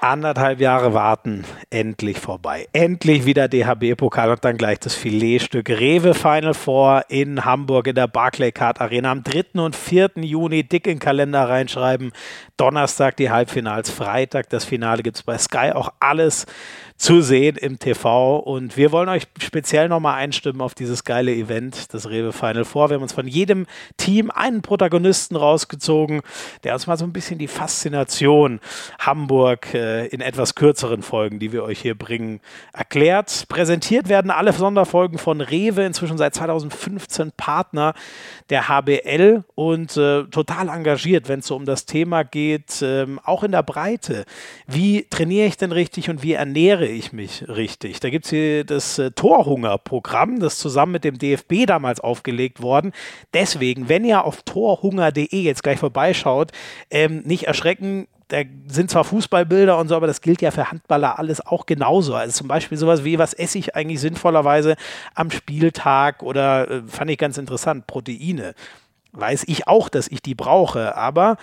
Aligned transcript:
Anderthalb 0.00 0.60
Jahre 0.60 0.94
warten, 0.94 1.44
endlich 1.70 2.18
vorbei. 2.18 2.68
Endlich 2.72 3.24
wieder 3.24 3.48
DHB-Pokal 3.48 4.30
und 4.30 4.44
dann 4.44 4.56
gleich 4.56 4.80
das 4.80 4.94
Filetstück 4.94 5.70
Rewe 5.70 6.14
Final 6.14 6.54
Four 6.54 7.04
in 7.08 7.44
Hamburg 7.44 7.86
in 7.86 7.94
der 7.94 8.08
Barclaycard 8.08 8.80
Arena 8.80 9.12
am 9.12 9.22
3. 9.22 9.60
und 9.60 9.76
4. 9.76 10.10
Juni. 10.16 10.64
Dick 10.64 10.86
in 10.86 10.94
den 10.94 10.98
Kalender 10.98 11.48
reinschreiben. 11.48 12.12
Donnerstag 12.56 13.16
die 13.16 13.30
Halbfinals, 13.30 13.90
Freitag 13.90 14.50
das 14.50 14.64
Finale 14.64 15.02
gibt 15.02 15.16
es 15.16 15.22
bei 15.22 15.38
Sky. 15.38 15.72
Auch 15.72 15.92
alles 16.00 16.46
zu 17.00 17.22
sehen 17.22 17.56
im 17.56 17.78
TV. 17.78 18.36
Und 18.36 18.76
wir 18.76 18.92
wollen 18.92 19.08
euch 19.08 19.22
speziell 19.38 19.88
nochmal 19.88 20.16
einstimmen 20.16 20.60
auf 20.60 20.74
dieses 20.74 21.04
geile 21.04 21.34
Event, 21.34 21.94
das 21.94 22.10
Rewe 22.10 22.32
Final 22.32 22.66
Four. 22.66 22.90
Wir 22.90 22.96
haben 22.96 23.02
uns 23.02 23.14
von 23.14 23.26
jedem 23.26 23.66
Team 23.96 24.30
einen 24.30 24.60
Protagonisten 24.60 25.34
rausgezogen, 25.34 26.20
der 26.62 26.74
uns 26.74 26.86
mal 26.86 26.98
so 26.98 27.06
ein 27.06 27.14
bisschen 27.14 27.38
die 27.38 27.48
Faszination 27.48 28.60
Hamburg 28.98 29.72
äh, 29.72 30.08
in 30.08 30.20
etwas 30.20 30.54
kürzeren 30.54 31.02
Folgen, 31.02 31.38
die 31.38 31.52
wir 31.52 31.59
euch 31.62 31.80
hier 31.80 31.96
bringen, 31.96 32.40
erklärt. 32.72 33.46
Präsentiert 33.48 34.08
werden 34.08 34.30
alle 34.30 34.52
Sonderfolgen 34.52 35.18
von 35.18 35.40
Rewe, 35.40 35.84
inzwischen 35.84 36.18
seit 36.18 36.34
2015 36.34 37.32
Partner 37.36 37.94
der 38.50 38.68
HBL 38.68 39.44
und 39.54 39.96
äh, 39.96 40.24
total 40.24 40.68
engagiert, 40.68 41.28
wenn 41.28 41.40
es 41.40 41.46
so 41.46 41.56
um 41.56 41.64
das 41.64 41.86
Thema 41.86 42.22
geht, 42.24 42.82
äh, 42.82 43.06
auch 43.24 43.44
in 43.44 43.52
der 43.52 43.62
Breite. 43.62 44.24
Wie 44.66 45.06
trainiere 45.08 45.46
ich 45.46 45.56
denn 45.56 45.72
richtig 45.72 46.10
und 46.10 46.22
wie 46.22 46.32
ernähre 46.32 46.86
ich 46.86 47.12
mich 47.12 47.44
richtig. 47.48 48.00
Da 48.00 48.10
gibt 48.10 48.24
es 48.24 48.30
hier 48.30 48.64
das 48.64 48.98
äh, 48.98 49.10
Torhunger-Programm, 49.10 50.40
das 50.40 50.58
zusammen 50.58 50.92
mit 50.92 51.04
dem 51.04 51.18
DFB 51.18 51.66
damals 51.66 52.00
aufgelegt 52.00 52.62
worden. 52.62 52.92
Deswegen, 53.34 53.88
wenn 53.88 54.04
ihr 54.04 54.24
auf 54.24 54.42
torhunger.de 54.42 55.28
jetzt 55.40 55.62
gleich 55.62 55.78
vorbeischaut, 55.78 56.52
ähm, 56.90 57.22
nicht 57.24 57.44
erschrecken, 57.44 58.06
da 58.30 58.42
sind 58.68 58.90
zwar 58.90 59.02
Fußballbilder 59.02 59.76
und 59.76 59.88
so, 59.88 59.96
aber 59.96 60.06
das 60.06 60.20
gilt 60.20 60.40
ja 60.40 60.52
für 60.52 60.70
Handballer 60.70 61.18
alles 61.18 61.44
auch 61.44 61.66
genauso. 61.66 62.14
Also 62.14 62.32
zum 62.32 62.48
Beispiel 62.48 62.78
sowas 62.78 63.04
wie, 63.04 63.18
was 63.18 63.34
esse 63.34 63.58
ich 63.58 63.74
eigentlich 63.74 64.00
sinnvollerweise 64.00 64.76
am 65.14 65.30
Spieltag 65.32 66.22
oder 66.22 66.70
äh, 66.70 66.82
fand 66.86 67.10
ich 67.10 67.18
ganz 67.18 67.38
interessant, 67.38 67.88
Proteine. 67.88 68.54
Weiß 69.12 69.44
ich 69.48 69.66
auch, 69.66 69.88
dass 69.88 70.06
ich 70.06 70.22
die 70.22 70.36
brauche, 70.36 70.96
aber 70.96 71.38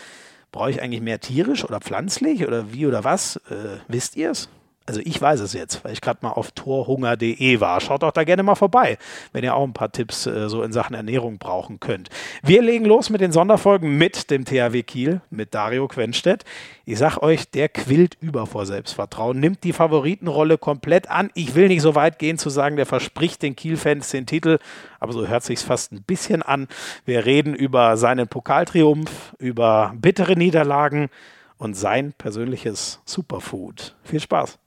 brauche 0.54 0.72
ich 0.72 0.82
eigentlich 0.82 1.02
mehr 1.02 1.20
tierisch 1.20 1.66
oder 1.66 1.82
pflanzlich 1.82 2.48
oder 2.48 2.72
wie 2.72 2.88
oder 2.88 3.04
was? 3.04 3.36
Äh, 3.50 3.80
wisst 3.90 4.16
ihr 4.16 4.32
es? 4.32 4.50
Also 4.88 5.02
ich 5.04 5.22
weiß 5.22 5.42
es 5.42 5.52
jetzt, 5.52 5.84
weil 5.84 5.92
ich 5.92 6.00
gerade 6.00 6.20
mal 6.22 6.32
auf 6.32 6.52
torhunger.de 6.54 7.60
war. 7.60 7.82
Schaut 7.82 8.04
doch 8.04 8.12
da 8.12 8.24
gerne 8.24 8.42
mal 8.42 8.56
vorbei, 8.56 8.98
wenn 9.34 9.44
ihr 9.44 9.54
auch 9.54 9.66
ein 9.66 9.74
paar 9.74 9.92
Tipps 9.92 10.26
äh, 10.26 10.48
so 10.48 10.64
in 10.64 10.72
Sachen 10.72 10.96
Ernährung 10.96 11.40
brauchen 11.40 11.82
könnt. 11.82 12.10
Wir 12.42 12.62
legen 12.62 12.86
los 12.86 13.10
mit 13.10 13.20
den 13.20 13.34
Sonderfolgen 13.34 13.98
mit 13.98 14.32
dem 14.32 14.46
THW 14.46 14.84
Kiel, 14.84 15.20
mit 15.30 15.54
Dario 15.54 15.90
Quenstedt. 15.90 16.46
Ich 16.86 16.98
sag 17.00 17.18
euch, 17.18 17.52
der 17.52 17.68
quillt 17.68 18.16
über 18.22 18.48
vor 18.48 18.66
Selbstvertrauen, 18.66 19.38
nimmt 19.42 19.66
die 19.66 19.74
Favoritenrolle 19.74 20.58
komplett 20.58 21.10
an. 21.10 21.32
Ich 21.34 21.54
will 21.54 21.68
nicht 21.68 21.82
so 21.82 21.94
weit 21.96 22.18
gehen 22.18 22.38
zu 22.38 22.50
sagen, 22.50 22.78
der 22.78 22.86
verspricht 22.86 23.44
den 23.44 23.58
Kiel-Fans 23.58 24.10
den 24.12 24.26
Titel, 24.26 24.58
aber 25.02 25.12
so 25.12 25.28
hört 25.28 25.44
sich's 25.44 25.64
fast 25.64 25.92
ein 25.92 26.04
bisschen 26.04 26.44
an. 26.44 26.70
Wir 27.04 27.26
reden 27.26 27.54
über 27.54 27.98
seinen 27.98 28.30
Pokaltriumph, 28.30 29.36
über 29.38 29.94
bittere 29.98 30.38
Niederlagen 30.38 31.10
und 31.58 31.74
sein 31.74 32.14
persönliches 32.18 33.02
Superfood. 33.04 33.98
Viel 34.06 34.22
Spaß! 34.22 34.58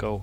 Go. 0.00 0.22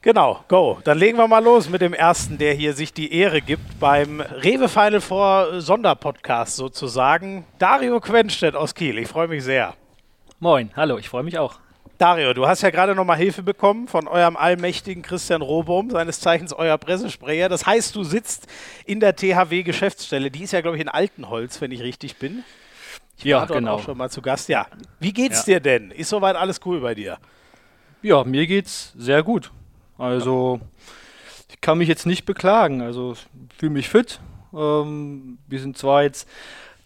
Genau, 0.00 0.40
go. 0.48 0.80
Dann 0.82 0.98
legen 0.98 1.16
wir 1.16 1.28
mal 1.28 1.44
los 1.44 1.68
mit 1.68 1.80
dem 1.80 1.94
ersten, 1.94 2.38
der 2.38 2.54
hier 2.54 2.72
sich 2.74 2.92
die 2.92 3.14
Ehre 3.14 3.40
gibt 3.40 3.78
beim 3.78 4.20
Rewe 4.20 4.68
Final 4.68 5.00
Four 5.00 5.60
Sonderpodcast 5.60 6.56
sozusagen. 6.56 7.44
Dario 7.60 8.00
Quenstedt 8.00 8.56
aus 8.56 8.74
Kiel. 8.74 8.98
Ich 8.98 9.06
freue 9.06 9.28
mich 9.28 9.44
sehr. 9.44 9.74
Moin, 10.40 10.72
hallo, 10.74 10.98
ich 10.98 11.08
freue 11.08 11.22
mich 11.22 11.38
auch. 11.38 11.60
Dario, 11.98 12.34
du 12.34 12.48
hast 12.48 12.62
ja 12.62 12.70
gerade 12.70 12.96
nochmal 12.96 13.16
Hilfe 13.16 13.44
bekommen 13.44 13.86
von 13.86 14.08
eurem 14.08 14.36
allmächtigen 14.36 15.04
Christian 15.04 15.40
Robohm, 15.40 15.90
seines 15.90 16.18
Zeichens 16.18 16.52
euer 16.52 16.78
Pressesprecher. 16.78 17.48
Das 17.48 17.64
heißt, 17.64 17.94
du 17.94 18.02
sitzt 18.02 18.48
in 18.86 18.98
der 18.98 19.14
THW-Geschäftsstelle. 19.14 20.32
Die 20.32 20.42
ist 20.42 20.52
ja, 20.52 20.62
glaube 20.62 20.78
ich, 20.78 20.82
in 20.82 20.88
Altenholz, 20.88 21.60
wenn 21.60 21.70
ich 21.70 21.80
richtig 21.80 22.16
bin. 22.16 22.42
Ich 23.16 23.24
ja, 23.24 23.40
war 23.40 23.46
dort 23.46 23.58
genau. 23.58 23.74
auch 23.74 23.82
schon 23.82 23.96
mal 23.96 24.10
zu 24.10 24.22
Gast. 24.22 24.48
Ja. 24.48 24.66
Wie 25.00 25.12
geht's 25.12 25.46
ja. 25.46 25.54
dir 25.54 25.60
denn? 25.60 25.90
Ist 25.90 26.08
soweit 26.08 26.36
alles 26.36 26.60
cool 26.64 26.80
bei 26.80 26.94
dir? 26.94 27.18
Ja, 28.02 28.24
mir 28.24 28.46
geht's 28.46 28.92
sehr 28.96 29.22
gut. 29.22 29.52
Also, 29.98 30.60
ich 31.50 31.60
kann 31.60 31.78
mich 31.78 31.88
jetzt 31.88 32.06
nicht 32.06 32.24
beklagen. 32.24 32.80
Also, 32.80 33.12
ich 33.12 33.56
fühle 33.56 33.72
mich 33.72 33.88
fit. 33.88 34.20
Ähm, 34.52 35.38
wir 35.46 35.60
sind 35.60 35.78
zwar 35.78 36.02
jetzt 36.02 36.28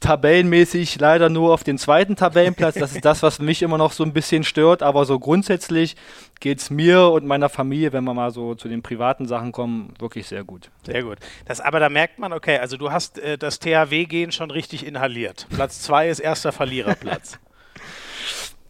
tabellenmäßig 0.00 0.98
leider 1.00 1.28
nur 1.28 1.52
auf 1.52 1.64
den 1.64 1.78
zweiten 1.78 2.16
Tabellenplatz. 2.16 2.74
Das 2.74 2.94
ist 2.94 3.04
das, 3.04 3.22
was 3.22 3.38
mich 3.38 3.62
immer 3.62 3.78
noch 3.78 3.92
so 3.92 4.04
ein 4.04 4.12
bisschen 4.12 4.44
stört. 4.44 4.82
Aber 4.82 5.04
so 5.04 5.18
grundsätzlich 5.18 5.96
geht 6.40 6.58
es 6.58 6.70
mir 6.70 7.08
und 7.08 7.26
meiner 7.26 7.48
Familie, 7.48 7.92
wenn 7.92 8.04
wir 8.04 8.14
mal 8.14 8.30
so 8.30 8.54
zu 8.54 8.68
den 8.68 8.82
privaten 8.82 9.26
Sachen 9.26 9.52
kommen, 9.52 9.94
wirklich 9.98 10.26
sehr 10.26 10.44
gut. 10.44 10.70
Sehr 10.84 11.02
gut. 11.02 11.18
Das, 11.46 11.60
aber 11.60 11.80
da 11.80 11.88
merkt 11.88 12.18
man, 12.18 12.32
okay, 12.32 12.58
also 12.58 12.76
du 12.76 12.92
hast 12.92 13.18
äh, 13.18 13.38
das 13.38 13.58
THW-Gehen 13.58 14.32
schon 14.32 14.50
richtig 14.50 14.86
inhaliert. 14.86 15.46
Platz 15.50 15.80
zwei 15.80 16.08
ist 16.08 16.20
erster 16.20 16.52
Verliererplatz. 16.52 17.38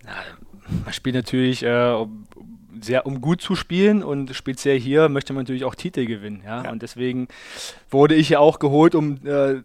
man 0.84 0.92
spielt 0.92 1.16
natürlich 1.16 1.64
äh, 1.64 2.06
sehr, 2.80 3.06
um 3.06 3.20
gut 3.20 3.40
zu 3.40 3.56
spielen 3.56 4.02
und 4.02 4.34
speziell 4.34 4.78
hier 4.78 5.08
möchte 5.08 5.32
man 5.32 5.42
natürlich 5.42 5.64
auch 5.64 5.74
Titel 5.74 6.06
gewinnen. 6.06 6.42
Ja? 6.44 6.64
ja. 6.64 6.70
Und 6.70 6.82
deswegen 6.82 7.28
wurde 7.90 8.14
ich 8.14 8.28
ja 8.28 8.38
auch 8.38 8.58
geholt, 8.58 8.94
um 8.94 9.26
äh, 9.26 9.62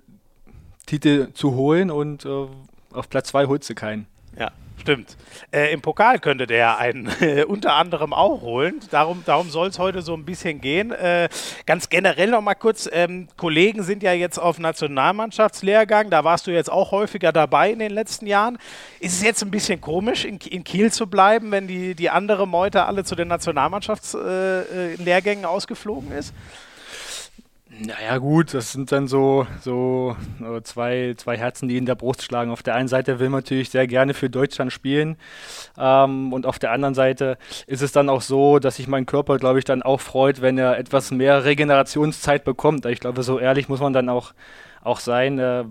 Titel 0.86 1.34
zu 1.34 1.56
holen 1.56 1.92
und 1.92 2.26
äh, 2.26 2.48
auf 2.94 3.10
Platz 3.10 3.30
2 3.30 3.48
holst 3.48 3.70
du 3.70 3.76
keinen. 3.76 4.08
Ja. 4.38 4.52
Stimmt. 4.82 5.16
Äh, 5.52 5.74
Im 5.74 5.82
Pokal 5.82 6.18
könnte 6.18 6.48
der 6.48 6.80
einen 6.80 7.08
äh, 7.22 7.44
unter 7.48 7.76
anderem 7.76 8.14
auch 8.14 8.42
holen. 8.42 8.80
Darum, 8.90 9.22
darum 9.28 9.52
soll 9.52 9.68
es 9.68 9.78
heute 9.78 10.02
so 10.02 10.16
ein 10.16 10.26
bisschen 10.26 10.60
gehen. 10.60 10.92
Äh, 10.92 11.30
ganz 11.68 11.90
generell 11.90 12.32
noch 12.32 12.42
mal 12.42 12.56
kurz: 12.56 12.90
ähm, 12.92 13.28
Kollegen 13.38 13.84
sind 13.84 14.02
ja 14.02 14.14
jetzt 14.14 14.40
auf 14.40 14.58
Nationalmannschaftslehrgang. 14.58 16.10
Da 16.10 16.24
warst 16.24 16.48
du 16.48 16.52
jetzt 16.52 16.72
auch 16.72 16.90
häufiger 16.90 17.32
dabei 17.32 17.72
in 17.72 17.78
den 17.78 17.92
letzten 17.92 18.26
Jahren. 18.26 18.58
Ist 19.00 19.14
es 19.14 19.22
jetzt 19.22 19.44
ein 19.44 19.52
bisschen 19.52 19.82
komisch, 19.82 20.26
in, 20.26 20.38
in 20.38 20.64
Kiel 20.64 20.92
zu 20.92 21.06
bleiben, 21.06 21.52
wenn 21.52 21.68
die, 21.68 21.94
die 21.94 22.10
andere 22.10 22.48
Meute 22.48 22.86
alle 22.86 23.04
zu 23.04 23.14
den 23.16 23.28
Nationalmannschaftslehrgängen 23.28 25.46
ausgeflogen 25.46 26.12
ist? 26.12 26.34
Naja, 27.84 28.20
gut, 28.20 28.54
das 28.54 28.74
sind 28.74 28.92
dann 28.92 29.08
so, 29.08 29.48
so 29.60 30.16
äh, 30.40 30.62
zwei, 30.62 31.16
zwei 31.18 31.36
Herzen, 31.36 31.68
die 31.68 31.78
in 31.78 31.88
der 31.88 31.96
Brust 31.96 32.22
schlagen. 32.22 32.52
Auf 32.52 32.62
der 32.62 32.76
einen 32.76 32.88
Seite 32.88 33.20
will 33.20 33.30
man 33.30 33.40
natürlich 33.40 33.72
sehr 33.72 33.88
gerne 33.88 34.14
für 34.14 34.30
Deutschland 34.30 34.72
spielen 34.72 35.18
ähm, 35.80 36.32
und 36.32 36.46
auf 36.46 36.60
der 36.60 36.74
anderen 36.74 36.94
Seite 36.94 37.40
ist 37.66 37.82
es 37.82 37.92
dann 37.92 38.10
auch 38.10 38.22
so, 38.22 38.60
dass 38.60 38.76
sich 38.76 38.88
mein 38.88 39.08
Körper, 39.08 39.38
glaube 39.38 39.58
ich, 39.58 39.66
dann 39.66 39.82
auch 39.82 40.00
freut, 40.00 40.42
wenn 40.42 40.60
er 40.60 40.78
etwas 40.78 41.10
mehr 41.10 41.44
Regenerationszeit 41.44 42.44
bekommt. 42.44 42.86
Ich 42.86 43.00
glaube, 43.00 43.24
so 43.24 43.40
ehrlich 43.40 43.68
muss 43.68 43.80
man 43.80 43.94
dann 43.94 44.10
auch, 44.10 44.34
auch 44.84 45.00
sein. 45.00 45.40
Äh, 45.40 45.66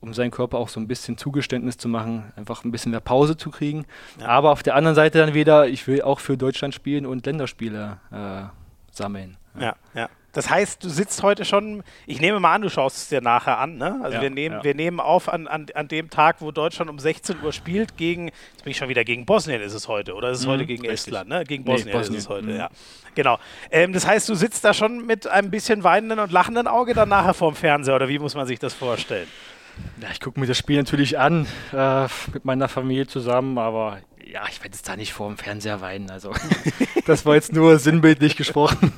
um 0.00 0.14
seinen 0.14 0.30
Körper 0.30 0.58
auch 0.58 0.68
so 0.68 0.78
ein 0.78 0.86
bisschen 0.86 1.18
Zugeständnis 1.18 1.76
zu 1.76 1.88
machen, 1.88 2.32
einfach 2.36 2.62
ein 2.62 2.70
bisschen 2.70 2.92
mehr 2.92 3.00
Pause 3.00 3.36
zu 3.36 3.50
kriegen. 3.50 3.84
Ja. 4.20 4.28
Aber 4.28 4.52
auf 4.52 4.62
der 4.62 4.76
anderen 4.76 4.94
Seite 4.94 5.18
dann 5.18 5.34
wieder, 5.34 5.66
ich 5.66 5.88
will 5.88 6.02
auch 6.02 6.20
für 6.20 6.36
Deutschland 6.36 6.72
spielen 6.72 7.04
und 7.04 7.26
Länderspiele 7.26 7.98
äh, 8.12 8.42
sammeln. 8.92 9.36
Ja, 9.58 9.74
ja. 9.94 10.08
Das 10.38 10.48
heißt, 10.48 10.84
du 10.84 10.88
sitzt 10.88 11.24
heute 11.24 11.44
schon, 11.44 11.82
ich 12.06 12.20
nehme 12.20 12.38
mal 12.38 12.54
an, 12.54 12.62
du 12.62 12.70
schaust 12.70 12.96
es 12.96 13.08
dir 13.08 13.20
nachher 13.20 13.58
an, 13.58 13.76
ne? 13.76 13.98
Also 14.04 14.18
ja, 14.18 14.22
wir, 14.22 14.30
nehmen, 14.30 14.58
ja. 14.58 14.62
wir 14.62 14.72
nehmen 14.76 15.00
auf 15.00 15.28
an, 15.28 15.48
an, 15.48 15.66
an 15.74 15.88
dem 15.88 16.10
Tag, 16.10 16.36
wo 16.38 16.52
Deutschland 16.52 16.88
um 16.88 17.00
16 17.00 17.42
Uhr 17.42 17.52
spielt, 17.52 17.96
gegen, 17.96 18.28
jetzt 18.28 18.62
bin 18.62 18.70
ich 18.70 18.76
schon 18.76 18.88
wieder 18.88 19.02
gegen 19.02 19.26
Bosnien 19.26 19.60
ist 19.60 19.72
es 19.74 19.88
heute, 19.88 20.14
oder 20.14 20.30
ist 20.30 20.38
es 20.38 20.46
mhm, 20.46 20.50
heute 20.50 20.66
gegen 20.66 20.82
richtig. 20.82 21.08
Estland, 21.08 21.28
ne? 21.28 21.42
Gegen 21.42 21.64
Bosnien, 21.64 21.88
nee, 21.88 21.92
Bosnien, 21.92 22.18
ist 22.18 22.22
es 22.22 22.28
heute, 22.28 22.46
mhm. 22.46 22.56
ja. 22.56 22.70
Genau. 23.16 23.40
Ähm, 23.72 23.92
das 23.92 24.06
heißt, 24.06 24.28
du 24.28 24.36
sitzt 24.36 24.64
da 24.64 24.74
schon 24.74 25.04
mit 25.06 25.26
einem 25.26 25.50
bisschen 25.50 25.82
weinenden 25.82 26.20
und 26.20 26.30
lachenden 26.30 26.68
Auge 26.68 26.94
dann 26.94 27.08
nachher 27.08 27.34
vorm 27.34 27.56
Fernseher, 27.56 27.96
oder 27.96 28.08
wie 28.08 28.20
muss 28.20 28.36
man 28.36 28.46
sich 28.46 28.60
das 28.60 28.74
vorstellen? 28.74 29.26
Ja, 30.00 30.06
ich 30.12 30.20
gucke 30.20 30.38
mir 30.38 30.46
das 30.46 30.56
Spiel 30.56 30.76
natürlich 30.76 31.18
an, 31.18 31.48
äh, 31.72 32.06
mit 32.32 32.44
meiner 32.44 32.68
Familie 32.68 33.08
zusammen, 33.08 33.58
aber 33.58 33.98
ja, 34.24 34.42
ich 34.48 34.62
werde 34.62 34.76
jetzt 34.76 34.88
da 34.88 34.94
nicht 34.94 35.12
vor 35.12 35.26
dem 35.26 35.36
Fernseher 35.36 35.80
weinen. 35.80 36.08
Also, 36.12 36.32
das 37.06 37.26
war 37.26 37.34
jetzt 37.34 37.52
nur 37.52 37.80
sinnbildlich 37.80 38.36
gesprochen. 38.36 38.92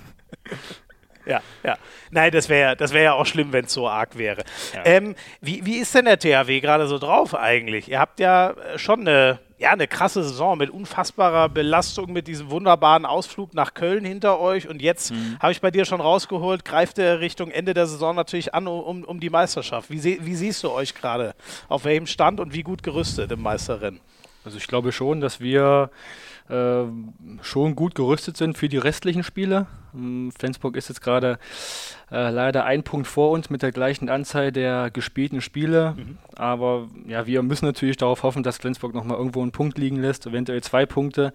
Ja, 1.26 1.40
ja. 1.62 1.76
Nein, 2.10 2.32
das 2.32 2.48
wäre 2.48 2.76
das 2.76 2.92
wär 2.92 3.02
ja 3.02 3.12
auch 3.14 3.26
schlimm, 3.26 3.52
wenn 3.52 3.66
es 3.66 3.72
so 3.72 3.88
arg 3.88 4.16
wäre. 4.16 4.42
Ja. 4.74 4.82
Ähm, 4.84 5.14
wie, 5.40 5.64
wie 5.64 5.76
ist 5.76 5.94
denn 5.94 6.06
der 6.06 6.18
THW 6.18 6.60
gerade 6.60 6.86
so 6.86 6.98
drauf 6.98 7.34
eigentlich? 7.34 7.88
Ihr 7.88 7.98
habt 7.98 8.20
ja 8.20 8.50
äh, 8.50 8.78
schon 8.78 9.00
eine, 9.00 9.38
ja, 9.58 9.70
eine 9.70 9.86
krasse 9.86 10.22
Saison 10.22 10.56
mit 10.56 10.70
unfassbarer 10.70 11.48
Belastung, 11.48 12.12
mit 12.12 12.26
diesem 12.26 12.50
wunderbaren 12.50 13.04
Ausflug 13.04 13.54
nach 13.54 13.74
Köln 13.74 14.04
hinter 14.04 14.40
euch. 14.40 14.68
Und 14.68 14.80
jetzt 14.80 15.12
mhm. 15.12 15.36
habe 15.40 15.52
ich 15.52 15.60
bei 15.60 15.70
dir 15.70 15.84
schon 15.84 16.00
rausgeholt, 16.00 16.64
greift 16.64 16.98
ihr 16.98 17.20
Richtung 17.20 17.50
Ende 17.50 17.74
der 17.74 17.86
Saison 17.86 18.16
natürlich 18.16 18.54
an 18.54 18.66
um, 18.66 19.04
um 19.04 19.20
die 19.20 19.30
Meisterschaft. 19.30 19.90
Wie, 19.90 20.02
wie 20.02 20.34
siehst 20.34 20.64
du 20.64 20.70
euch 20.70 20.94
gerade? 20.94 21.34
Auf 21.68 21.84
welchem 21.84 22.06
Stand 22.06 22.40
und 22.40 22.54
wie 22.54 22.62
gut 22.62 22.82
gerüstet 22.82 23.30
im 23.32 23.42
Meisterrennen? 23.42 24.00
Also 24.44 24.56
ich 24.56 24.66
glaube 24.66 24.92
schon, 24.92 25.20
dass 25.20 25.40
wir 25.40 25.90
äh, 26.50 26.84
schon 27.42 27.76
gut 27.76 27.94
gerüstet 27.94 28.36
sind 28.36 28.58
für 28.58 28.68
die 28.68 28.78
restlichen 28.78 29.22
Spiele. 29.22 29.66
Ähm, 29.94 30.32
Flensburg 30.36 30.76
ist 30.76 30.88
jetzt 30.88 31.00
gerade 31.00 31.38
äh, 32.10 32.30
leider 32.30 32.64
ein 32.64 32.82
Punkt 32.82 33.06
vor 33.06 33.30
uns 33.30 33.50
mit 33.50 33.62
der 33.62 33.72
gleichen 33.72 34.08
Anzahl 34.08 34.52
der 34.52 34.90
gespielten 34.90 35.40
Spiele. 35.40 35.94
Mhm. 35.96 36.18
Aber 36.34 36.88
ja, 37.06 37.26
wir 37.26 37.42
müssen 37.42 37.66
natürlich 37.66 37.96
darauf 37.96 38.22
hoffen, 38.22 38.42
dass 38.42 38.58
Flensburg 38.58 38.94
nochmal 38.94 39.16
irgendwo 39.16 39.42
einen 39.42 39.52
Punkt 39.52 39.78
liegen 39.78 40.00
lässt, 40.00 40.26
eventuell 40.26 40.62
zwei 40.62 40.86
Punkte. 40.86 41.32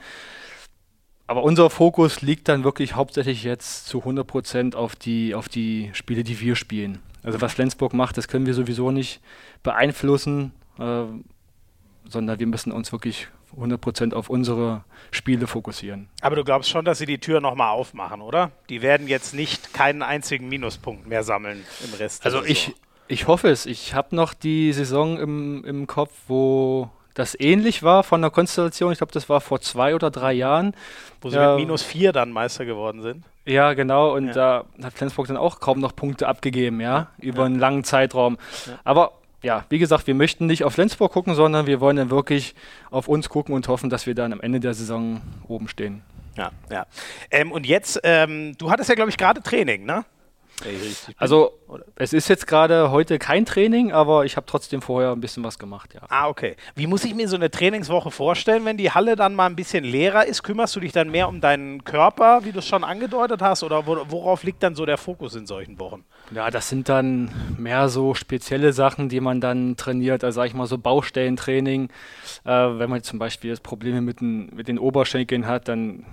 Aber 1.28 1.44
unser 1.44 1.70
Fokus 1.70 2.22
liegt 2.22 2.48
dann 2.50 2.64
wirklich 2.64 2.96
hauptsächlich 2.96 3.44
jetzt 3.44 3.88
zu 3.88 4.00
100 4.00 4.28
Prozent 4.28 4.76
auf 4.76 4.96
die, 4.96 5.34
auf 5.34 5.50
die 5.50 5.90
Spiele, 5.94 6.24
die 6.24 6.40
wir 6.40 6.56
spielen. 6.56 7.00
Also 7.24 7.42
was 7.42 7.54
Flensburg 7.54 7.94
macht, 7.94 8.18
das 8.18 8.28
können 8.28 8.46
wir 8.46 8.54
sowieso 8.54 8.92
nicht 8.92 9.22
beeinflussen, 9.64 10.52
äh, 10.78 11.06
sondern 12.08 12.40
wir 12.40 12.46
müssen 12.46 12.72
uns 12.72 12.92
wirklich 12.92 13.28
100% 13.58 14.14
auf 14.14 14.30
unsere 14.30 14.84
Spiele 15.12 15.48
fokussieren. 15.48 16.10
Aber 16.22 16.36
du 16.36 16.44
glaubst 16.44 16.70
schon, 16.70 16.86
dass 16.86 16.98
sie 16.98 17.06
die 17.06 17.20
Tür 17.20 17.42
nochmal 17.42 17.70
aufmachen, 17.70 18.22
oder? 18.22 18.52
Die 18.70 18.82
werden 18.82 19.08
jetzt 19.08 19.34
nicht 19.34 19.74
keinen 19.74 20.02
einzigen 20.02 20.50
Minuspunkt 20.50 21.08
mehr 21.08 21.24
sammeln 21.24 21.64
im 21.84 21.94
Rest. 21.94 22.26
Also 22.26 22.44
ich, 22.44 22.76
ich 23.08 23.28
hoffe 23.28 23.50
es. 23.50 23.66
Ich 23.66 23.94
habe 23.94 24.16
noch 24.16 24.34
die 24.34 24.74
Saison 24.74 25.18
im, 25.18 25.64
im 25.66 25.88
Kopf, 25.88 26.12
wo 26.28 26.90
das 27.14 27.40
ähnlich 27.40 27.82
war 27.82 28.04
von 28.04 28.22
der 28.22 28.30
Konstellation. 28.30 28.92
Ich 28.92 29.00
glaube, 29.00 29.14
das 29.14 29.30
war 29.30 29.42
vor 29.42 29.62
zwei 29.62 29.96
oder 29.96 30.12
drei 30.12 30.34
Jahren. 30.34 30.76
Wo 31.22 31.30
sie 31.30 31.38
ja, 31.38 31.56
mit 31.56 31.66
minus 31.66 31.82
vier 31.82 32.12
dann 32.12 32.32
Meister 32.32 32.66
geworden 32.66 33.02
sind. 33.02 33.24
Ja, 33.46 33.74
genau. 33.74 34.14
Und 34.16 34.28
ja. 34.28 34.34
da 34.34 34.66
hat 34.84 34.94
Flensburg 34.94 35.28
dann 35.28 35.38
auch 35.38 35.60
kaum 35.60 35.80
noch 35.80 35.96
Punkte 35.96 36.28
abgegeben, 36.28 36.82
ja, 36.82 37.08
über 37.20 37.40
ja. 37.42 37.46
einen 37.46 37.60
langen 37.60 37.84
Zeitraum. 37.84 38.38
Aber 38.84 39.14
ja, 39.46 39.64
wie 39.70 39.78
gesagt, 39.78 40.08
wir 40.08 40.16
möchten 40.16 40.48
nicht 40.48 40.64
auf 40.64 40.74
Flensburg 40.74 41.12
gucken, 41.12 41.36
sondern 41.36 41.68
wir 41.68 41.80
wollen 41.80 41.98
dann 41.98 42.10
wirklich 42.10 42.56
auf 42.90 43.08
uns 43.08 43.30
gucken 43.30 43.54
und 43.54 43.68
hoffen, 43.68 43.92
dass 43.92 44.08
wir 44.08 44.16
dann 44.16 44.34
am 44.34 44.42
Ende 44.42 44.60
der 44.60 44.74
Saison 44.74 45.22
oben 45.48 45.68
stehen. 45.68 46.02
Ja, 46.36 46.52
ja. 46.72 46.88
Ähm, 47.30 47.52
und 47.52 47.68
jetzt, 47.68 48.00
ähm, 48.04 48.58
du 48.58 48.72
hattest 48.72 48.90
ja, 48.90 48.96
glaube 48.96 49.12
ich, 49.12 49.18
gerade 49.18 49.42
Training, 49.42 49.86
ne? 49.86 50.04
Also 51.18 51.52
es 51.96 52.14
ist 52.14 52.30
jetzt 52.30 52.48
gerade 52.48 52.90
heute 52.92 53.20
kein 53.20 53.46
Training, 53.46 53.92
aber 53.92 54.26
ich 54.26 54.38
habe 54.38 54.46
trotzdem 54.46 54.82
vorher 54.82 55.12
ein 55.12 55.20
bisschen 55.20 55.44
was 55.44 55.60
gemacht, 55.60 55.94
ja. 55.94 56.02
Ah, 56.10 56.28
okay. 56.28 56.56
Wie 56.76 56.88
muss 56.88 57.04
ich 57.04 57.14
mir 57.14 57.28
so 57.28 57.36
eine 57.36 57.52
Trainingswoche 57.52 58.10
vorstellen, 58.12 58.64
wenn 58.66 58.78
die 58.78 58.92
Halle 58.92 59.16
dann 59.16 59.36
mal 59.36 59.48
ein 59.48 59.56
bisschen 59.56 59.84
leerer 59.84 60.26
ist? 60.26 60.44
Kümmerst 60.44 60.76
du 60.76 60.80
dich 60.80 60.92
dann 60.92 61.12
mehr 61.12 61.28
um 61.28 61.42
deinen 61.42 61.84
Körper, 61.84 62.46
wie 62.46 62.52
du 62.52 62.60
es 62.60 62.68
schon 62.68 62.84
angedeutet 62.84 63.42
hast, 63.42 63.64
oder 63.64 63.86
worauf 63.86 64.44
liegt 64.44 64.64
dann 64.64 64.76
so 64.76 64.86
der 64.86 64.98
Fokus 64.98 65.36
in 65.36 65.46
solchen 65.46 65.80
Wochen? 65.80 66.06
Ja, 66.32 66.50
das 66.50 66.70
sind 66.70 66.90
dann 66.90 67.30
mehr 67.58 67.90
so 67.90 68.14
spezielle 68.14 68.74
Sachen, 68.74 69.10
die 69.10 69.20
man 69.20 69.42
dann 69.42 69.76
trainiert, 69.76 70.24
also 70.24 70.38
sag 70.42 70.48
ich 70.48 70.54
mal 70.54 70.68
so 70.68 70.78
Baustellentraining. 70.78 71.90
Äh, 72.46 72.50
wenn 72.50 72.90
man 72.90 73.04
zum 73.04 73.20
Beispiel 73.20 73.56
Probleme 73.58 74.02
mit 74.02 74.22
den, 74.22 74.56
mit 74.56 74.68
den 74.68 74.80
Oberschenkeln 74.80 75.48
hat, 75.48 75.68
dann 75.68 76.06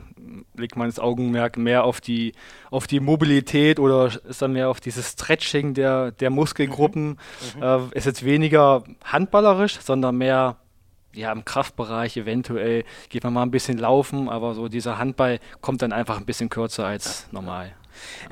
legt 0.55 0.77
man 0.77 0.89
das 0.89 0.99
Augenmerk 0.99 1.57
mehr 1.57 1.85
auf 1.85 2.01
die, 2.01 2.33
auf 2.71 2.87
die 2.87 3.01
Mobilität 3.01 3.79
oder 3.79 4.11
ist 4.29 4.43
dann 4.43 4.53
mehr 4.53 4.69
auf 4.69 4.81
dieses 4.81 5.13
Stretching 5.13 5.75
der, 5.75 6.13
der 6.13 6.31
Muskelgruppen. 6.31 7.09
Mhm. 7.09 7.17
mhm. 7.57 7.63
Äh, 7.63 7.99
ist 7.99 8.07
jetzt 8.07 8.25
weniger 8.25 8.85
handballerisch, 9.05 9.81
sondern 9.81 10.17
mehr 10.17 10.57
ja, 11.15 11.31
im 11.33 11.45
Kraftbereich 11.45 12.17
eventuell 12.17 12.85
geht 13.11 13.25
man 13.25 13.35
mal 13.35 13.43
ein 13.43 13.51
bisschen 13.51 13.79
laufen, 13.79 14.29
aber 14.29 14.55
so 14.55 14.69
dieser 14.69 14.99
Handball 14.99 15.41
kommt 15.61 15.83
dann 15.83 15.93
einfach 15.93 16.17
ein 16.17 16.25
bisschen 16.25 16.49
kürzer 16.49 16.87
als 16.87 17.29
normal. 17.33 17.75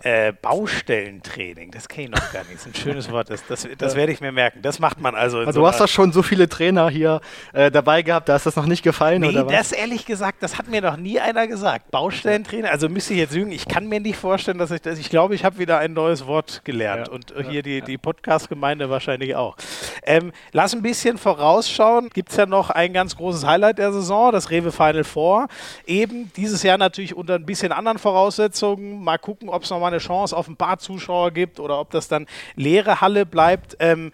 Äh, 0.02 0.32
Baustellentraining, 0.32 1.70
das 1.70 1.88
kenne 1.88 2.04
ich 2.04 2.10
noch 2.10 2.32
gar 2.32 2.40
nicht. 2.44 2.54
Das 2.54 2.66
ist 2.66 2.66
ein 2.66 2.74
schönes 2.74 3.10
Wort, 3.10 3.30
das, 3.30 3.46
das, 3.46 3.68
das 3.78 3.94
werde 3.94 4.12
ich 4.12 4.20
mir 4.20 4.32
merken. 4.32 4.62
Das 4.62 4.78
macht 4.78 5.00
man 5.00 5.14
also. 5.14 5.38
also 5.38 5.60
du 5.60 5.66
hast 5.66 5.80
doch 5.80 5.88
schon 5.88 6.12
so 6.12 6.22
viele 6.22 6.48
Trainer 6.48 6.88
hier 6.88 7.20
äh, 7.52 7.70
dabei 7.70 8.02
gehabt, 8.02 8.28
da 8.28 8.36
ist 8.36 8.46
das 8.46 8.56
noch 8.56 8.66
nicht 8.66 8.82
gefallen, 8.82 9.22
nee, 9.22 9.28
oder 9.28 9.46
was? 9.46 9.52
das 9.52 9.72
ehrlich 9.72 10.06
gesagt, 10.06 10.42
das 10.42 10.58
hat 10.58 10.68
mir 10.68 10.80
noch 10.80 10.96
nie 10.96 11.20
einer 11.20 11.46
gesagt. 11.46 11.90
Baustellentraining, 11.90 12.70
also 12.70 12.88
müsste 12.88 13.14
ich 13.14 13.20
jetzt 13.20 13.34
lügen, 13.34 13.52
ich 13.52 13.68
kann 13.68 13.86
mir 13.86 14.00
nicht 14.00 14.16
vorstellen, 14.16 14.58
dass 14.58 14.70
ich 14.70 14.80
das, 14.80 14.98
ich 14.98 15.10
glaube, 15.10 15.34
ich 15.34 15.44
habe 15.44 15.58
wieder 15.58 15.78
ein 15.78 15.92
neues 15.92 16.26
Wort 16.26 16.62
gelernt 16.64 17.08
ja, 17.08 17.12
und 17.12 17.32
hier 17.48 17.56
ja, 17.56 17.62
die, 17.62 17.82
die 17.82 17.98
Podcast-Gemeinde 17.98 18.90
wahrscheinlich 18.90 19.34
auch. 19.36 19.56
Ähm, 20.02 20.32
lass 20.52 20.74
ein 20.74 20.82
bisschen 20.82 21.18
vorausschauen, 21.18 22.08
gibt 22.10 22.30
es 22.30 22.36
ja 22.36 22.46
noch 22.46 22.70
ein 22.70 22.92
ganz 22.92 23.16
großes 23.16 23.46
Highlight 23.46 23.78
der 23.78 23.92
Saison, 23.92 24.32
das 24.32 24.50
Rewe 24.50 24.72
Final 24.72 25.04
Four. 25.04 25.48
Eben 25.86 26.32
dieses 26.36 26.62
Jahr 26.62 26.78
natürlich 26.78 27.14
unter 27.14 27.34
ein 27.34 27.46
bisschen 27.46 27.72
anderen 27.72 27.98
Voraussetzungen. 27.98 29.02
Mal 29.02 29.18
gucken, 29.18 29.48
ob 29.48 29.59
es 29.64 29.70
nochmal 29.70 29.92
eine 29.92 29.98
Chance 29.98 30.36
auf 30.36 30.48
ein 30.48 30.56
paar 30.56 30.78
Zuschauer 30.78 31.30
gibt 31.30 31.60
oder 31.60 31.80
ob 31.80 31.90
das 31.90 32.08
dann 32.08 32.26
leere 32.56 33.00
Halle 33.00 33.26
bleibt. 33.26 33.76
Ähm, 33.80 34.12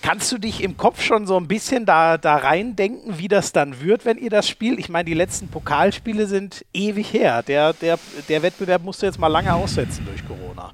Kannst 0.00 0.30
du 0.30 0.38
dich 0.38 0.62
im 0.62 0.76
Kopf 0.76 1.02
schon 1.02 1.26
so 1.26 1.36
ein 1.36 1.48
bisschen 1.48 1.84
da, 1.84 2.18
da 2.18 2.36
reindenken, 2.36 3.18
wie 3.18 3.26
das 3.26 3.52
dann 3.52 3.80
wird, 3.82 4.04
wenn 4.04 4.16
ihr 4.16 4.30
das 4.30 4.48
spielt? 4.48 4.78
Ich 4.78 4.88
meine, 4.88 5.04
die 5.04 5.14
letzten 5.14 5.48
Pokalspiele 5.48 6.26
sind 6.26 6.64
ewig 6.72 7.12
her. 7.12 7.42
Der, 7.42 7.72
der, 7.72 7.98
der 8.28 8.42
Wettbewerb 8.42 8.84
musste 8.84 9.06
jetzt 9.06 9.18
mal 9.18 9.26
lange 9.26 9.52
aussetzen 9.52 10.06
durch 10.06 10.24
Corona. 10.26 10.72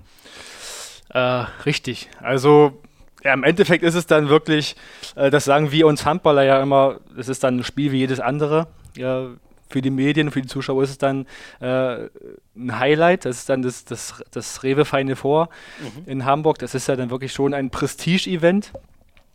Äh, 1.09 1.47
richtig. 1.65 2.11
Also 2.21 2.83
ja, 3.23 3.33
im 3.33 3.45
Endeffekt 3.45 3.83
ist 3.83 3.95
es 3.95 4.07
dann 4.07 4.29
wirklich, 4.29 4.77
äh, 5.17 5.31
das 5.31 5.47
sagen 5.47 5.73
wir 5.73 5.87
uns 5.87 6.05
Handballer 6.05 6.45
ja 6.45 6.63
immer, 6.63 7.01
es 7.17 7.29
ist 7.29 7.43
dann 7.43 7.61
ein 7.61 7.65
Spiel 7.65 7.93
wie 7.93 7.99
jedes 7.99 8.21
andere. 8.21 8.67
Ja, 8.95 9.29
für 9.69 9.83
die 9.83 9.91
Medien, 9.91 10.31
für 10.31 10.43
die 10.43 10.49
Zuschauer 10.49 10.83
ist 10.83 10.91
es 10.91 10.99
dann 10.99 11.27
äh, 11.61 12.09
ein 12.57 12.79
Highlight. 12.79 13.25
Das 13.25 13.39
ist 13.39 13.49
dann 13.49 13.63
das, 13.63 13.85
das, 13.85 14.23
das 14.31 14.63
Rewe 14.63 14.85
Feine 14.85 15.17
Vor 15.17 15.49
mhm. 15.81 16.11
in 16.11 16.25
Hamburg. 16.25 16.59
Das 16.59 16.75
ist 16.75 16.89
ja 16.89 16.97
dann 16.97 17.11
wirklich 17.11 17.33
schon 17.33 17.55
ein 17.55 17.71
Prestige-Event. 17.71 18.73